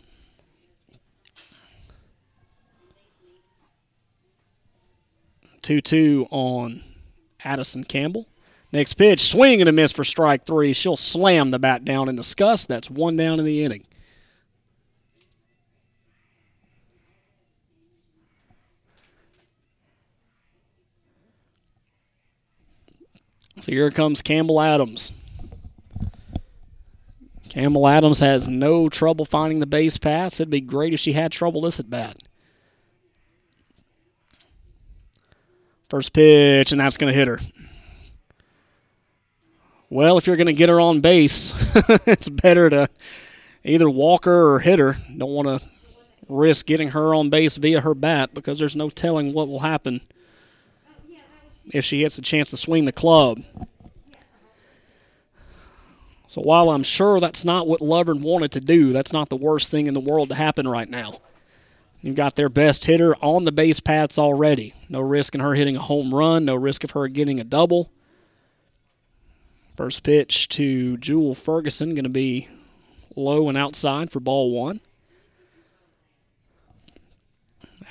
[5.61, 6.83] Two-two on
[7.43, 8.27] Addison Campbell.
[8.73, 10.73] Next pitch, swing and a miss for strike three.
[10.73, 12.67] She'll slam the bat down in disgust.
[12.67, 13.85] That's one down in the inning.
[23.59, 25.13] So here comes Campbell Adams.
[27.53, 30.39] Campbell Adams has no trouble finding the base paths.
[30.39, 32.17] It'd be great if she had trouble this at bat.
[35.87, 37.39] First pitch, and that's going to hit her.
[39.87, 41.53] Well, if you're going to get her on base,
[42.07, 42.89] it's better to
[43.63, 44.97] either walk her or hit her.
[45.15, 45.61] Don't want to
[46.27, 50.01] risk getting her on base via her bat because there's no telling what will happen
[51.67, 53.43] if she gets a chance to swing the club.
[56.33, 59.69] So while I'm sure that's not what Lovern wanted to do, that's not the worst
[59.69, 61.19] thing in the world to happen right now.
[62.01, 64.73] You've got their best hitter on the base paths already.
[64.89, 67.91] No risk in her hitting a home run, no risk of her getting a double.
[69.75, 72.47] First pitch to Jewel Ferguson going to be
[73.15, 74.79] low and outside for ball one.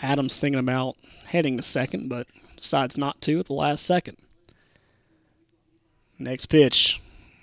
[0.02, 0.97] Adams thinking about
[1.27, 4.16] heading to second, but decides not to at the last second.
[6.19, 7.01] Next pitch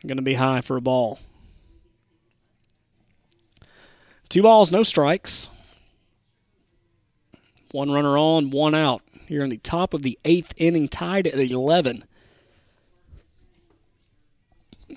[0.08, 1.20] going to be high for a ball.
[4.30, 5.50] Two balls, no strikes.
[7.72, 9.02] One runner on, one out.
[9.28, 12.04] Here in the top of the eighth inning, tied at 11.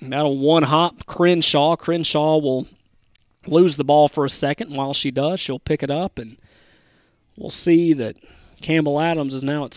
[0.01, 1.75] That'll one hop Crenshaw.
[1.75, 2.67] Crenshaw will
[3.45, 4.75] lose the ball for a second.
[4.75, 6.37] While she does, she'll pick it up, and
[7.37, 8.17] we'll see that
[8.61, 9.73] Campbell Adams is now at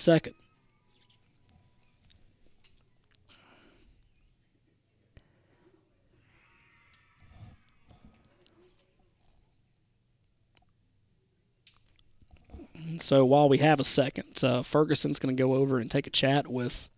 [12.98, 16.10] So while we have a second, uh, Ferguson's going to go over and take a
[16.10, 16.89] chat with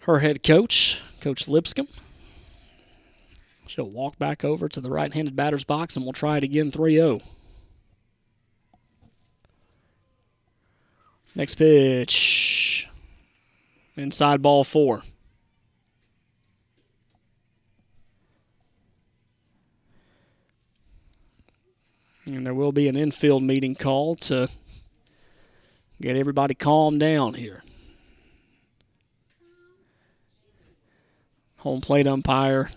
[0.00, 1.88] her head coach, Coach Lipscomb.
[3.66, 6.70] She'll walk back over to the right handed batter's box and we'll try it again
[6.70, 7.20] 3 0.
[11.34, 12.88] Next pitch.
[13.96, 15.02] Inside ball four.
[22.26, 24.48] And there will be an infield meeting call to
[26.00, 27.62] get everybody calmed down here.
[31.58, 32.70] Home plate umpire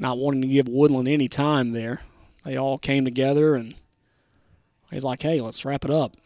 [0.00, 2.00] not wanting to give Woodland any time there.
[2.44, 3.74] They all came together and
[4.90, 6.16] he's like, hey, let's wrap it up.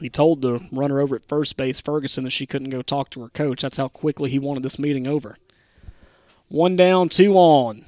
[0.00, 3.22] He told the runner over at first base, Ferguson, that she couldn't go talk to
[3.22, 3.62] her coach.
[3.62, 5.38] That's how quickly he wanted this meeting over.
[6.48, 7.86] One down, two on.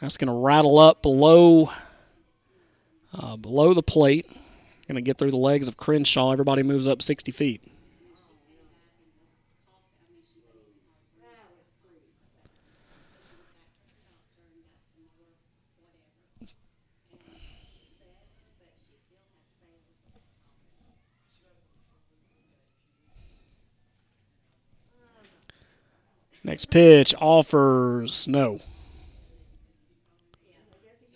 [0.00, 1.70] That's going to rattle up below
[3.14, 4.30] uh, below the plate.
[4.86, 6.32] Going to get through the legs of Crenshaw.
[6.32, 7.62] Everybody moves up 60 feet.
[26.44, 28.60] Next pitch offers no.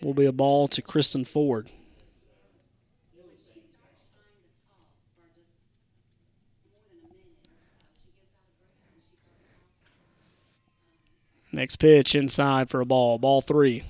[0.02, 1.68] Will be a ball to Kristen Ford.
[11.52, 13.18] Next pitch inside for a ball.
[13.18, 13.82] Ball three.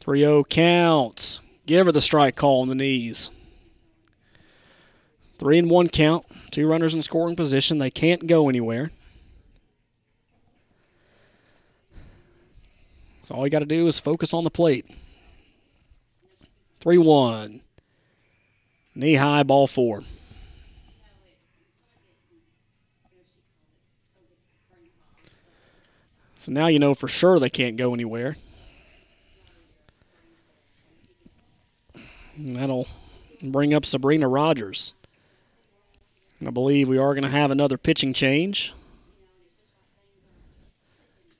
[0.00, 1.40] Three oh zero count.
[1.66, 3.30] Give her the strike call on the knees.
[5.36, 6.24] Three and one count.
[6.50, 7.78] Two runners in scoring position.
[7.78, 8.90] They can't go anywhere.
[13.22, 14.86] So all you got to do is focus on the plate.
[16.80, 17.60] 3 1.
[18.94, 20.04] Knee high, ball four.
[26.36, 28.36] So now you know for sure they can't go anywhere.
[32.38, 32.86] That'll
[33.42, 34.94] bring up Sabrina Rogers.
[36.44, 38.74] I believe we are going to have another pitching change.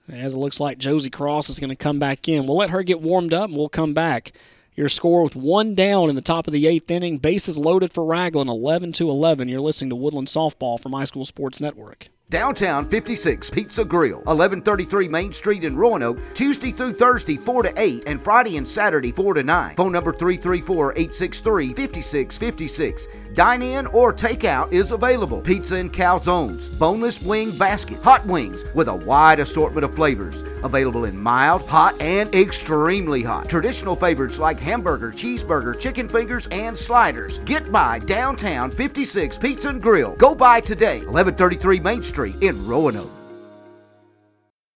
[0.09, 2.47] As it looks like Josie Cross is going to come back in.
[2.47, 4.32] We'll let her get warmed up and we'll come back.
[4.74, 7.18] Your score with one down in the top of the eighth inning.
[7.18, 9.48] Bases loaded for Ragland, 11 to 11.
[9.48, 12.09] You're listening to Woodland Softball from iSchool Sports Network.
[12.28, 18.03] Downtown 56 Pizza Grill, 1133 Main Street in Roanoke, Tuesday through Thursday 4 to 8
[18.09, 19.77] and Friday and Saturday 4 to 9.
[19.77, 23.07] Phone number 334-863-5656.
[23.36, 25.42] Dine in or takeout is available.
[25.42, 30.42] Pizza and calzones, boneless wing basket, hot wings with a wide assortment of flavors.
[30.62, 33.46] Available in mild, hot, and extremely hot.
[33.46, 37.40] Traditional favorites like hamburger, cheeseburger, chicken fingers, and sliders.
[37.40, 40.16] Get by downtown 56 Pizza and Grill.
[40.16, 43.26] Go by today, 1133 Main Street in Roanoke.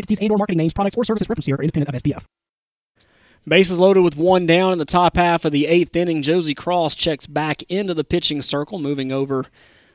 [0.00, 2.24] entities and or marketing names, products, or services referenced here are independent of SPF.
[3.48, 6.22] Bases loaded with one down in the top half of the eighth inning.
[6.22, 9.46] Josie Cross checks back into the pitching circle, moving over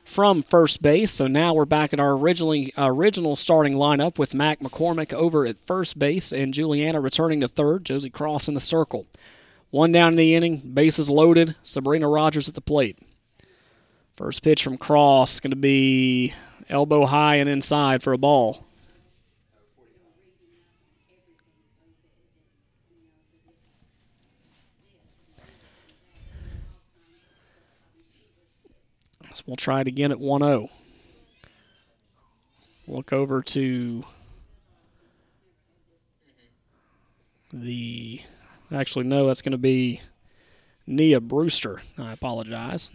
[0.03, 1.11] from first base.
[1.11, 5.60] So now we're back at our originally original starting lineup with Mac McCormick over at
[5.60, 7.86] first base and Juliana returning to third.
[7.86, 9.06] Josie Cross in the circle.
[9.69, 11.56] One down in the inning, bases loaded.
[11.61, 12.98] Sabrina Rogers at the plate.
[14.15, 16.34] First pitch from Cross going to be
[16.69, 18.64] elbow high and inside for a ball.
[29.45, 30.69] We'll try it again at 1 0.
[32.88, 34.03] Look over to
[37.51, 38.22] the.
[38.72, 40.01] Actually, no, that's going to be
[40.88, 41.81] Nia Brewster.
[41.97, 42.91] I apologize.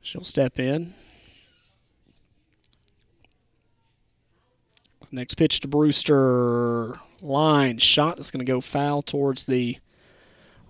[0.00, 0.94] She'll step in.
[5.12, 6.98] Next pitch to Brewster.
[7.20, 9.76] Line shot that's going to go foul towards the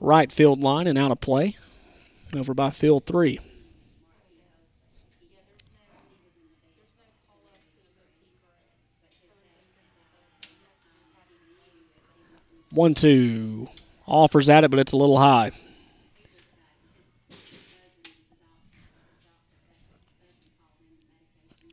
[0.01, 1.57] right field line and out of play
[2.35, 3.39] over by field three.
[12.71, 13.69] One, two.
[14.07, 15.53] Offers at it, but it's a little high.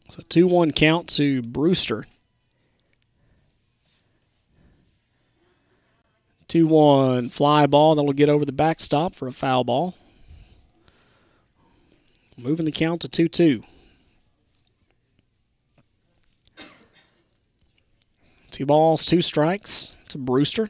[0.09, 2.05] So 2 1 count to Brewster.
[6.47, 9.95] 2 1 fly ball that'll get over the backstop for a foul ball.
[12.41, 13.63] Moving the count to 2 2.
[18.51, 20.69] Two balls, two strikes to Brewster.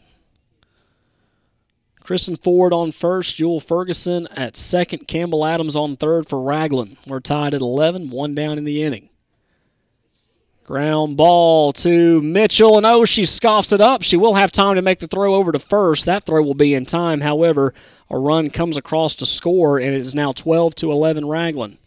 [2.02, 6.98] Kristen Ford on first, Jewel Ferguson at second, Campbell Adams on third for Ragland.
[7.06, 9.10] We're tied at 11, one down in the inning.
[10.70, 14.04] Ground ball to Mitchell, and oh, she scoffs it up.
[14.04, 16.06] She will have time to make the throw over to first.
[16.06, 17.22] That throw will be in time.
[17.22, 17.74] However,
[18.08, 21.80] a run comes across to score, and it is now 12 to 11 Ragland.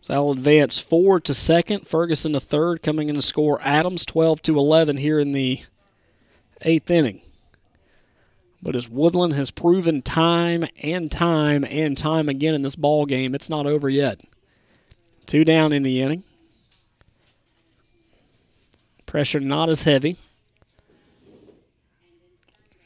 [0.00, 4.40] So that'll advance Ford to second, Ferguson to third, coming in to score Adams 12
[4.40, 5.60] to 11 here in the
[6.62, 7.20] eighth inning.
[8.62, 13.34] But as Woodland has proven time and time and time again in this ball game,
[13.34, 14.20] it's not over yet.
[15.26, 16.24] Two down in the inning.
[19.06, 20.16] Pressure not as heavy.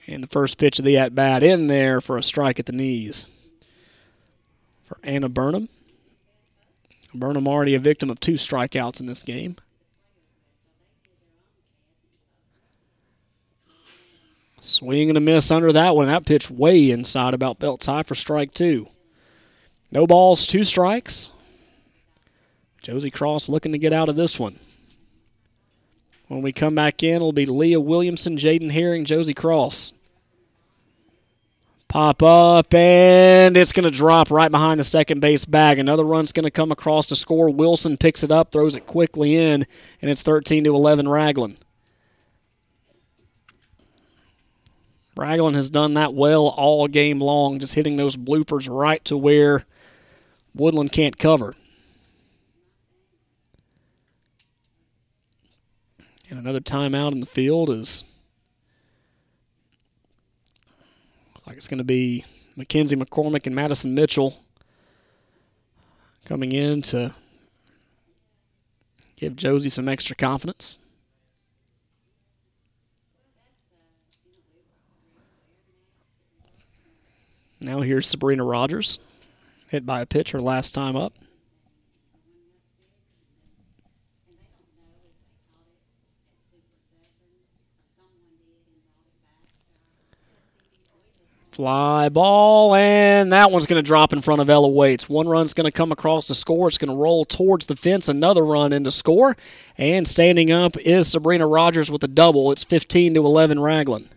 [0.06, 2.72] And the first pitch of the at bat in there for a strike at the
[2.72, 3.30] knees
[4.84, 5.68] for Anna Burnham.
[7.14, 9.56] Burnham already a victim of two strikeouts in this game.
[14.64, 16.06] Swing and a miss under that one.
[16.06, 18.88] That pitch way inside about belt tie for strike two.
[19.92, 21.32] No balls, two strikes.
[22.82, 24.58] Josie Cross looking to get out of this one.
[26.28, 29.92] When we come back in, it'll be Leah Williamson, Jaden Herring, Josie Cross.
[31.86, 35.78] Pop up, and it's going to drop right behind the second base bag.
[35.78, 37.50] Another run's going to come across to score.
[37.50, 39.64] Wilson picks it up, throws it quickly in,
[40.02, 41.58] and it's 13 to 11 Ragland.
[45.16, 49.64] Ragland has done that well all game long, just hitting those bloopers right to where
[50.54, 51.54] Woodland can't cover.
[56.28, 58.02] And another timeout in the field is
[61.46, 62.24] like it's going to be
[62.56, 64.42] Mackenzie McCormick and Madison Mitchell
[66.24, 67.14] coming in to
[69.16, 70.78] give Josie some extra confidence.
[77.64, 78.98] Now here's Sabrina Rogers,
[79.68, 81.14] hit by a pitch her last time up.
[91.52, 95.08] Fly ball, and that one's going to drop in front of Ella Waits.
[95.08, 96.68] One run's going to come across the score.
[96.68, 98.08] It's going to roll towards the fence.
[98.08, 99.36] Another run into score.
[99.78, 102.50] And standing up is Sabrina Rogers with a double.
[102.50, 104.13] It's 15 to 11 Ragland.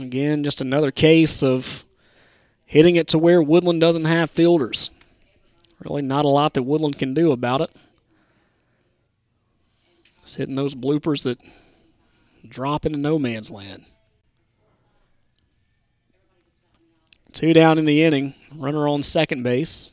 [0.00, 1.84] Again, just another case of
[2.64, 4.90] hitting it to where Woodland doesn't have fielders.
[5.80, 7.70] Really, not a lot that Woodland can do about it.
[10.22, 11.38] Just hitting those bloopers that
[12.48, 13.84] drop into no man's land.
[17.32, 18.34] Two down in the inning.
[18.54, 19.92] Runner on second base.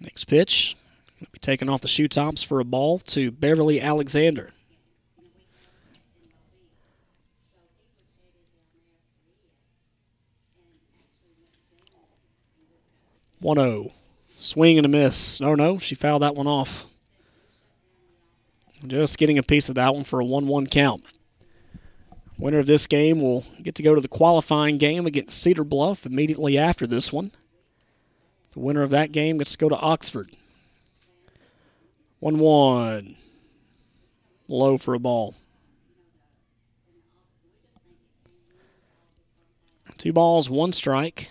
[0.00, 0.76] Next pitch.
[1.32, 4.50] Be taken off the shoe tops for a ball to Beverly Alexander.
[13.46, 13.92] 1 0.
[14.34, 15.40] Swing and a miss.
[15.40, 16.86] No, no, she fouled that one off.
[18.84, 21.04] Just getting a piece of that one for a 1 1 count.
[22.40, 26.04] Winner of this game will get to go to the qualifying game against Cedar Bluff
[26.04, 27.30] immediately after this one.
[28.50, 30.26] The winner of that game gets to go to Oxford.
[32.18, 33.14] 1 1.
[34.48, 35.36] Low for a ball.
[39.98, 41.30] Two balls, one strike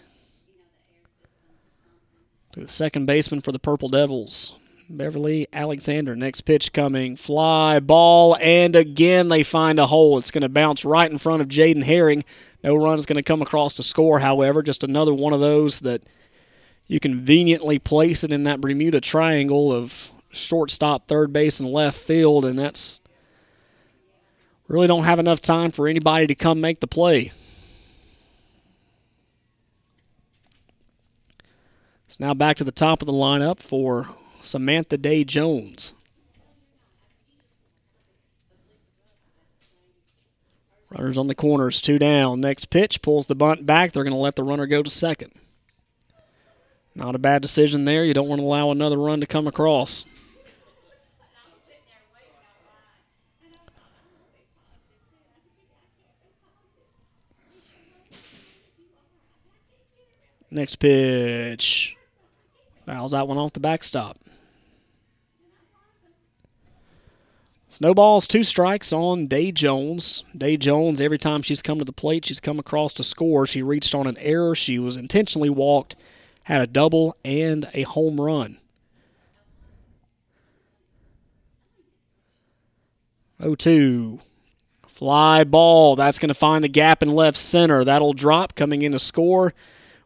[2.62, 4.54] the second baseman for the Purple Devils.
[4.90, 6.16] Beverly Alexander.
[6.16, 7.16] Next pitch coming.
[7.16, 10.18] Fly ball, and again they find a hole.
[10.18, 12.24] It's going to bounce right in front of Jaden Herring.
[12.64, 14.62] No run is going to come across to score, however.
[14.62, 16.04] Just another one of those that
[16.88, 22.46] you conveniently place it in that Bermuda triangle of shortstop, third base, and left field,
[22.46, 23.00] and that's
[24.68, 27.32] really don't have enough time for anybody to come make the play.
[32.20, 34.08] Now back to the top of the lineup for
[34.40, 35.94] Samantha Day Jones.
[40.90, 42.40] Runners on the corners, two down.
[42.40, 43.92] Next pitch pulls the bunt back.
[43.92, 45.34] They're going to let the runner go to second.
[46.94, 48.06] Not a bad decision there.
[48.06, 50.06] You don't want to allow another run to come across.
[60.50, 61.95] Next pitch.
[62.86, 64.18] Fouls that one off the backstop.
[67.68, 70.24] Snowballs, two strikes on Day Jones.
[70.38, 73.46] Day Jones, every time she's come to the plate, she's come across to score.
[73.46, 74.56] She reached on an error.
[74.56, 75.96] She was intentionally walked,
[76.44, 78.60] had a double, and a home run.
[83.42, 84.20] 0 2.
[84.88, 85.98] Fly ball.
[85.98, 87.84] That's going to find the gap in left center.
[87.84, 88.56] That'll drop.
[88.56, 89.54] Coming in to score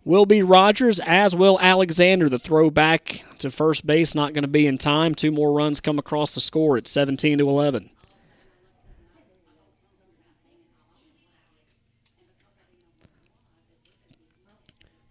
[0.04, 2.30] will be Rogers, as will Alexander.
[2.30, 5.16] The throw back to first base not going to be in time.
[5.16, 7.90] Two more runs come across the score at 17 to 11.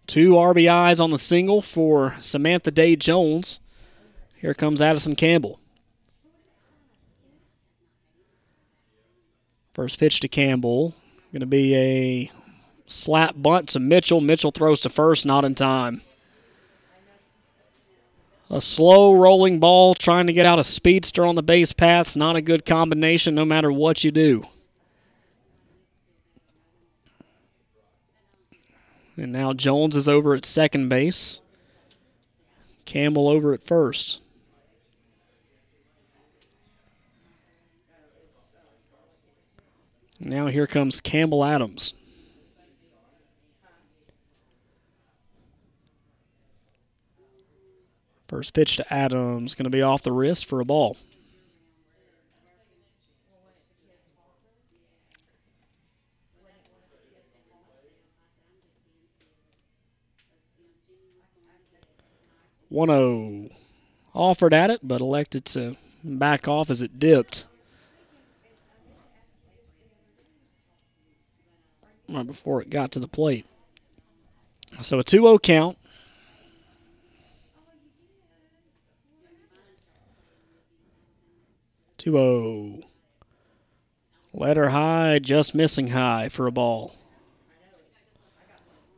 [0.07, 3.59] Two RBIs on the single for Samantha Day Jones.
[4.35, 5.59] Here comes Addison Campbell.
[9.75, 10.95] First pitch to Campbell.
[11.31, 12.31] Going to be a
[12.89, 14.21] slap bunt to Mitchell.
[14.21, 16.01] Mitchell throws to first, not in time.
[18.49, 22.15] A slow rolling ball trying to get out a speedster on the base paths.
[22.15, 24.47] Not a good combination no matter what you do.
[29.15, 31.41] And now Jones is over at second base.
[32.85, 34.21] Campbell over at first.
[40.19, 41.93] Now here comes Campbell Adams.
[48.29, 50.95] First pitch to Adams going to be off the wrist for a ball.
[62.69, 62.99] One zero.
[62.99, 63.49] Oh.
[64.13, 67.45] Offered at it, but elected to back off as it dipped.
[72.07, 73.47] Right before it got to the plate.
[74.81, 75.79] So a 2 0 count.
[81.99, 82.23] Two zero.
[82.23, 82.83] Oh.
[84.33, 86.95] Letter high, just missing high for a ball.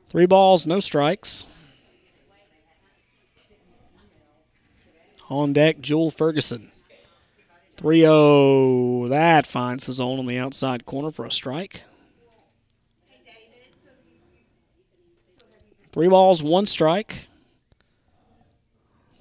[0.08, 1.50] Three balls, no strikes.
[5.30, 6.72] On deck, Jewel Ferguson.
[7.78, 9.08] 3 0.
[9.08, 11.82] That finds the zone on the outside corner for a strike.
[15.92, 17.28] Three balls, one strike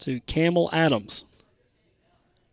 [0.01, 1.25] to Campbell Adams.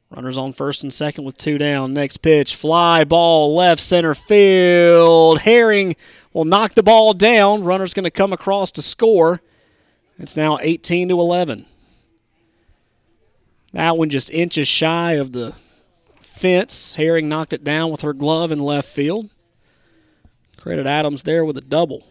[0.10, 1.94] Runners on first and second with two down.
[1.94, 5.42] Next pitch, fly ball left center field.
[5.42, 5.96] Herring
[6.32, 7.64] will knock the ball down.
[7.64, 9.42] Runner's going to come across to score.
[10.18, 11.66] It's now 18 to 11.
[13.74, 15.54] That one just inches shy of the
[16.20, 16.96] fence.
[16.96, 19.30] Herring knocked it down with her glove in left field.
[20.56, 22.08] Credit Adams there with a double.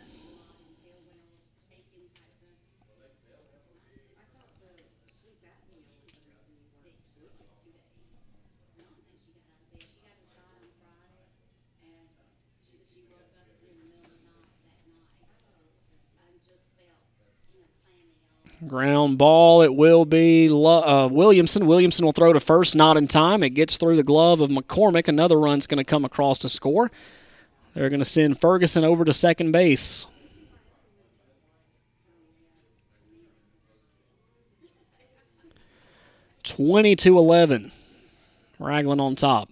[18.66, 21.66] Ground ball, it will be uh, Williamson.
[21.66, 23.44] Williamson will throw to first, not in time.
[23.44, 25.06] It gets through the glove of McCormick.
[25.06, 26.90] Another run's going to come across to score.
[27.74, 30.08] They're going to send Ferguson over to second base.
[36.42, 37.70] Twenty to eleven.
[38.58, 39.48] Ragland on top.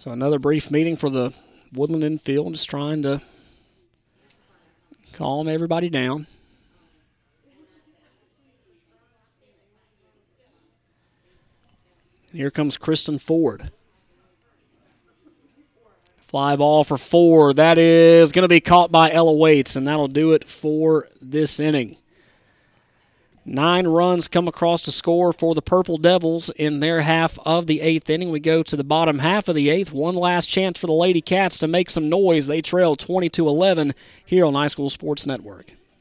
[0.00, 1.34] So another brief meeting for the
[1.74, 3.20] Woodland infield, just trying to
[5.12, 6.26] calm everybody down.
[12.32, 13.70] Here comes Kristen Ford.
[16.22, 17.52] Fly ball for four.
[17.52, 21.60] That is going to be caught by Ella Waits, and that'll do it for this
[21.60, 21.98] inning.
[23.52, 27.80] Nine runs come across to score for the Purple Devils in their half of the
[27.80, 28.30] eighth inning.
[28.30, 29.92] We go to the bottom half of the eighth.
[29.92, 32.46] One last chance for the Lady Cats to make some noise.
[32.46, 35.72] They trail 20 to 11 here on iSchool Sports Network.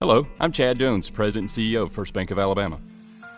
[0.00, 2.80] Hello, I'm Chad Jones, President and CEO of First Bank of Alabama.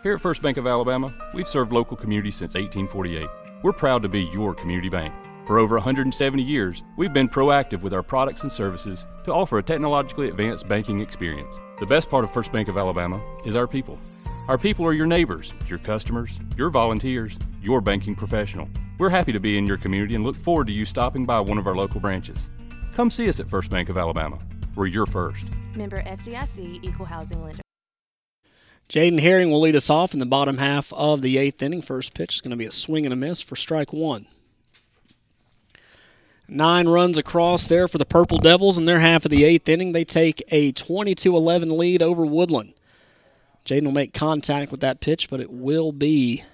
[0.02, 3.28] Here at First Bank of Alabama, we've served local communities since 1848.
[3.62, 5.12] We're proud to be your community bank.
[5.46, 9.62] For over 170 years, we've been proactive with our products and services to offer a
[9.62, 11.60] technologically advanced banking experience.
[11.78, 13.98] The best part of First Bank of Alabama is our people.
[14.48, 18.68] Our people are your neighbors, your customers, your volunteers, your banking professional.
[18.98, 21.58] We're happy to be in your community and look forward to you stopping by one
[21.58, 22.48] of our local branches.
[22.94, 24.38] Come see us at First Bank of Alabama.
[24.74, 25.44] We're your first.
[25.76, 27.62] Member FDIC Equal Housing Lender.
[28.88, 31.82] Jaden Herring will lead us off in the bottom half of the eighth inning.
[31.82, 34.26] First pitch is going to be a swing and a miss for strike one.
[36.48, 39.90] Nine runs across there for the Purple Devils in their half of the eighth inning.
[39.90, 42.74] They take a 22 11 lead over Woodland.
[43.64, 46.44] Jaden will make contact with that pitch, but it will be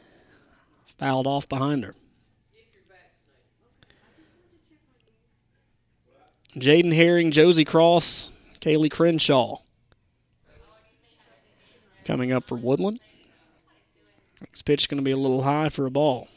[0.96, 1.94] fouled off behind her.
[6.56, 8.31] Jaden Herring, Josie Cross,
[8.62, 9.56] Kaylee Crenshaw.
[12.04, 13.00] Coming up for Woodland.
[14.40, 16.28] Next pitch going to be a little high for a ball.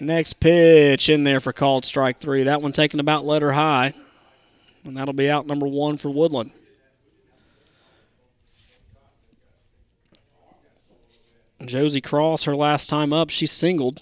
[0.00, 2.44] Next pitch in there for called strike three.
[2.44, 3.94] That one taken about letter high.
[4.84, 6.52] And that'll be out number one for Woodland.
[11.66, 14.00] Josie Cross, her last time up, she singled.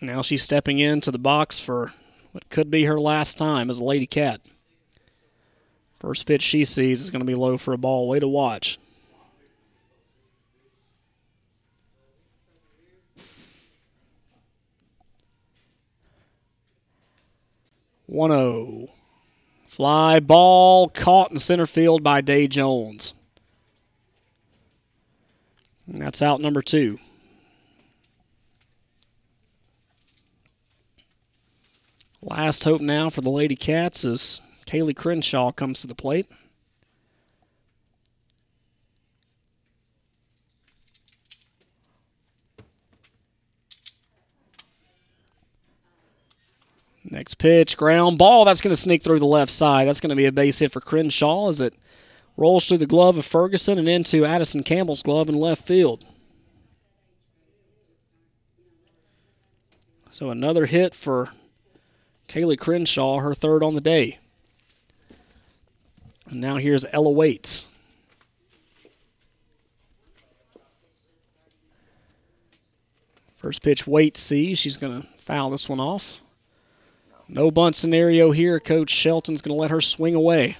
[0.00, 1.92] Now she's stepping into the box for
[2.32, 4.40] what could be her last time as a Lady Cat.
[5.98, 8.08] First pitch she sees is going to be low for a ball.
[8.08, 8.78] Way to watch.
[18.06, 18.40] One zero.
[18.40, 18.90] Oh.
[19.66, 23.14] Fly ball caught in center field by Day Jones.
[25.86, 26.98] And that's out number two.
[32.22, 36.26] Last hope now for the Lady Cats as Kaylee Crenshaw comes to the plate.
[47.08, 48.44] Next pitch, ground ball.
[48.44, 49.86] That's going to sneak through the left side.
[49.86, 51.74] That's going to be a base hit for Crenshaw as it
[52.36, 56.04] rolls through the glove of Ferguson and into Addison Campbell's glove in left field.
[60.10, 61.32] So another hit for
[62.28, 64.18] Kaylee Crenshaw, her third on the day.
[66.28, 67.68] And now here's Ella Waits.
[73.36, 74.58] First pitch, Waits sees.
[74.58, 76.20] She's going to foul this one off.
[77.28, 78.58] No bunt scenario here.
[78.58, 80.56] Coach Shelton's going to let her swing away.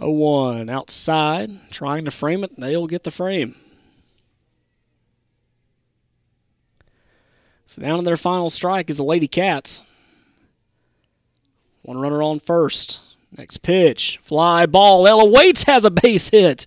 [0.00, 2.56] Oh one outside, trying to frame it.
[2.56, 3.56] They'll get the frame.
[7.66, 9.84] So down in their final strike is the Lady Cats.
[11.82, 13.00] One runner on first.
[13.36, 15.06] Next pitch, fly ball.
[15.06, 16.66] Ella Waits has a base hit.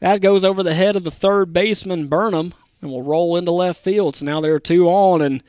[0.00, 2.52] That goes over the head of the third baseman, Burnham,
[2.82, 4.16] and will roll into left field.
[4.16, 5.42] So now there are two on, and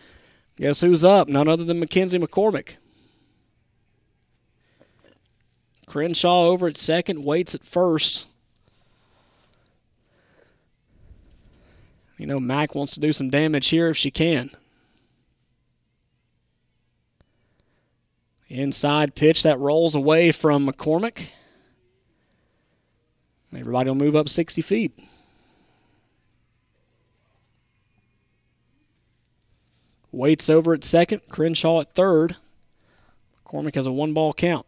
[0.56, 1.28] guess who's up?
[1.28, 2.78] None other than Mackenzie McCormick.
[5.94, 8.28] Crenshaw over at second, Waits at first.
[12.18, 14.50] You know, Mac wants to do some damage here if she can.
[18.50, 21.30] Inside pitch that rolls away from McCormick.
[23.56, 25.00] Everybody will move up 60 feet.
[30.12, 32.38] Waits over at second, Crenshaw at third.
[33.46, 34.66] McCormick has a one ball count.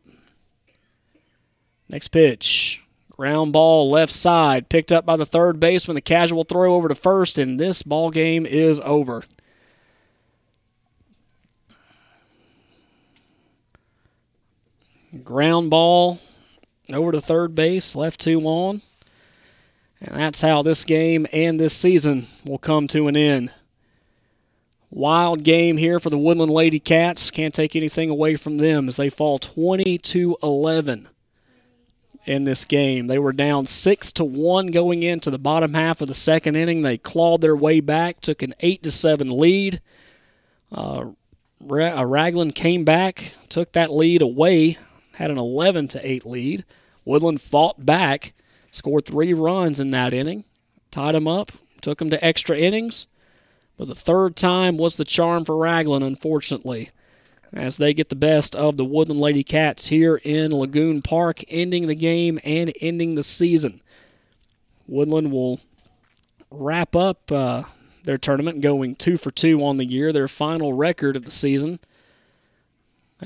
[1.88, 2.84] Next pitch.
[3.12, 5.96] Ground ball left side, picked up by the third baseman.
[5.96, 9.24] The casual throw over to first, and this ball game is over.
[15.24, 16.20] Ground ball
[16.92, 18.82] over to third base, left two on.
[20.02, 23.54] And that's how this game and this season will come to an end.
[24.92, 27.32] Wild game here for the Woodland Lady Cats.
[27.32, 31.08] Can't take anything away from them as they fall 20 to 11
[32.26, 33.08] in this game.
[33.08, 36.82] They were down 6 to 1 going into the bottom half of the second inning.
[36.82, 39.80] They clawed their way back, took an 8 to 7 lead.
[40.72, 41.12] Uh,
[41.62, 44.78] uh, Ragland came back, took that lead away,
[45.16, 46.66] had an 11 to 8 lead.
[47.06, 48.34] Woodland fought back,
[48.72, 50.44] scored 3 runs in that inning,
[50.92, 53.08] tied them up, took them to extra innings.
[53.78, 56.90] But the third time was the charm for Ragland, unfortunately
[57.53, 61.88] as they get the best of the Woodland Lady Cats here in Lagoon Park, ending
[61.88, 63.82] the game and ending the season.
[64.88, 65.59] Woodland will
[66.51, 67.64] wrap up uh,
[68.03, 71.80] their tournament going two for two on the year, their final record of the season.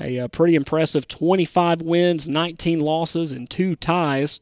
[0.00, 4.40] A, a uh, pretty impressive 25 wins, 19 losses, and two ties,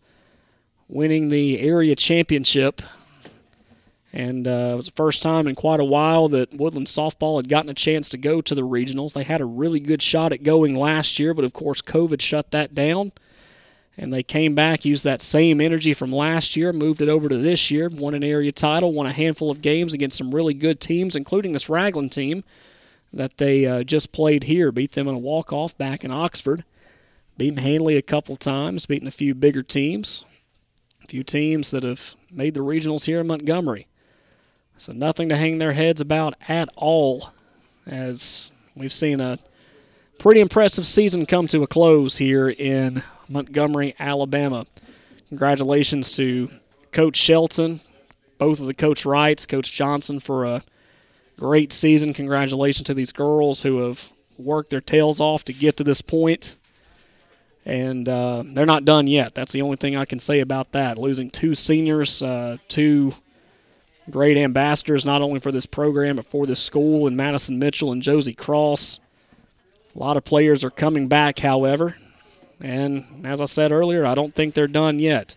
[0.88, 2.82] winning the area championship
[4.12, 7.48] and uh, it was the first time in quite a while that Woodland softball had
[7.48, 9.12] gotten a chance to go to the regionals.
[9.12, 12.50] They had a really good shot at going last year, but of course, COVID shut
[12.52, 13.12] that down.
[13.98, 17.36] And they came back, used that same energy from last year, moved it over to
[17.36, 20.80] this year, won an area title, won a handful of games against some really good
[20.80, 22.44] teams, including this Ragland team
[23.12, 24.70] that they uh, just played here.
[24.70, 26.64] Beat them in a walk off back in Oxford.
[27.36, 30.24] Beaten Handley a couple times, beaten a few bigger teams,
[31.04, 33.86] a few teams that have made the regionals here in Montgomery.
[34.78, 37.30] So nothing to hang their heads about at all,
[37.84, 39.40] as we've seen a
[40.18, 44.66] pretty impressive season come to a close here in Montgomery, Alabama.
[45.30, 46.48] Congratulations to
[46.92, 47.80] Coach Shelton,
[48.38, 50.62] both of the Coach Wrights, Coach Johnson for a
[51.36, 52.14] great season.
[52.14, 56.56] Congratulations to these girls who have worked their tails off to get to this point.
[57.64, 59.34] And uh, they're not done yet.
[59.34, 60.98] That's the only thing I can say about that.
[60.98, 63.12] Losing two seniors, uh, two
[64.10, 68.02] great ambassadors not only for this program but for this school and Madison Mitchell and
[68.02, 69.00] Josie Cross.
[69.94, 71.96] A lot of players are coming back, however,
[72.60, 75.36] and as I said earlier, I don't think they're done yet.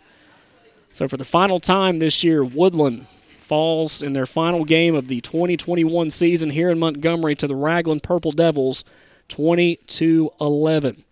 [0.93, 3.07] So for the final time this year, Woodland
[3.39, 8.03] falls in their final game of the 2021 season here in Montgomery to the Ragland
[8.03, 8.83] Purple Devils
[9.29, 11.03] 20 to 11.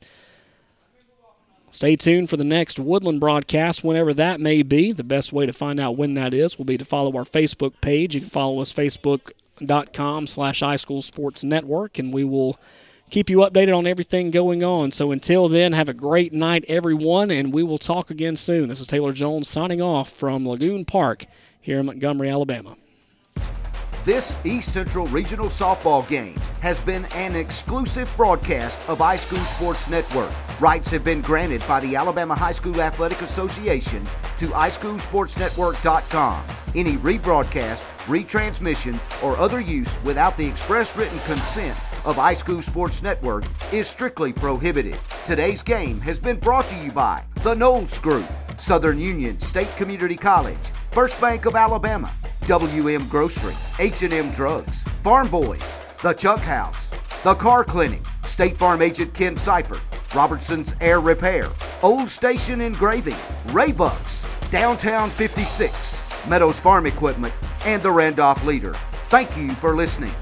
[1.71, 4.91] Stay tuned for the next Woodland broadcast, whenever that may be.
[4.91, 7.73] The best way to find out when that is will be to follow our Facebook
[7.81, 8.15] page.
[8.15, 12.59] You can follow us facebook.com slash iSchoolSportsNetwork, and we will
[13.09, 14.91] keep you updated on everything going on.
[14.91, 18.67] So until then, have a great night, everyone, and we will talk again soon.
[18.67, 21.25] This is Taylor Jones signing off from Lagoon Park
[21.61, 22.75] here in Montgomery, Alabama.
[24.05, 30.31] This East Central Regional Softball game has been an exclusive broadcast of iSchool Sports Network.
[30.61, 34.05] Rights have been granted by the Alabama High School Athletic Association
[34.37, 36.43] to iSchoolSportsNetwork.com.
[36.75, 43.43] Any rebroadcast, retransmission, or other use without the express written consent of iSchool Sports Network
[43.73, 44.97] is strictly prohibited.
[45.25, 48.25] Today's game has been brought to you by the Knowles Group,
[48.59, 52.11] Southern Union State Community College, First Bank of Alabama,
[52.45, 55.63] WM Grocery, H&M Drugs, Farm Boys,
[56.01, 56.91] The Chuck House,
[57.23, 59.81] The Car Clinic, State Farm Agent Ken Seifert,
[60.13, 61.47] Robertson's Air Repair,
[61.81, 63.15] Old Station Engraving,
[63.47, 67.33] Raybucks, Downtown 56, Meadows Farm Equipment,
[67.65, 68.73] and the Randolph Leader.
[69.09, 70.13] Thank you for listening.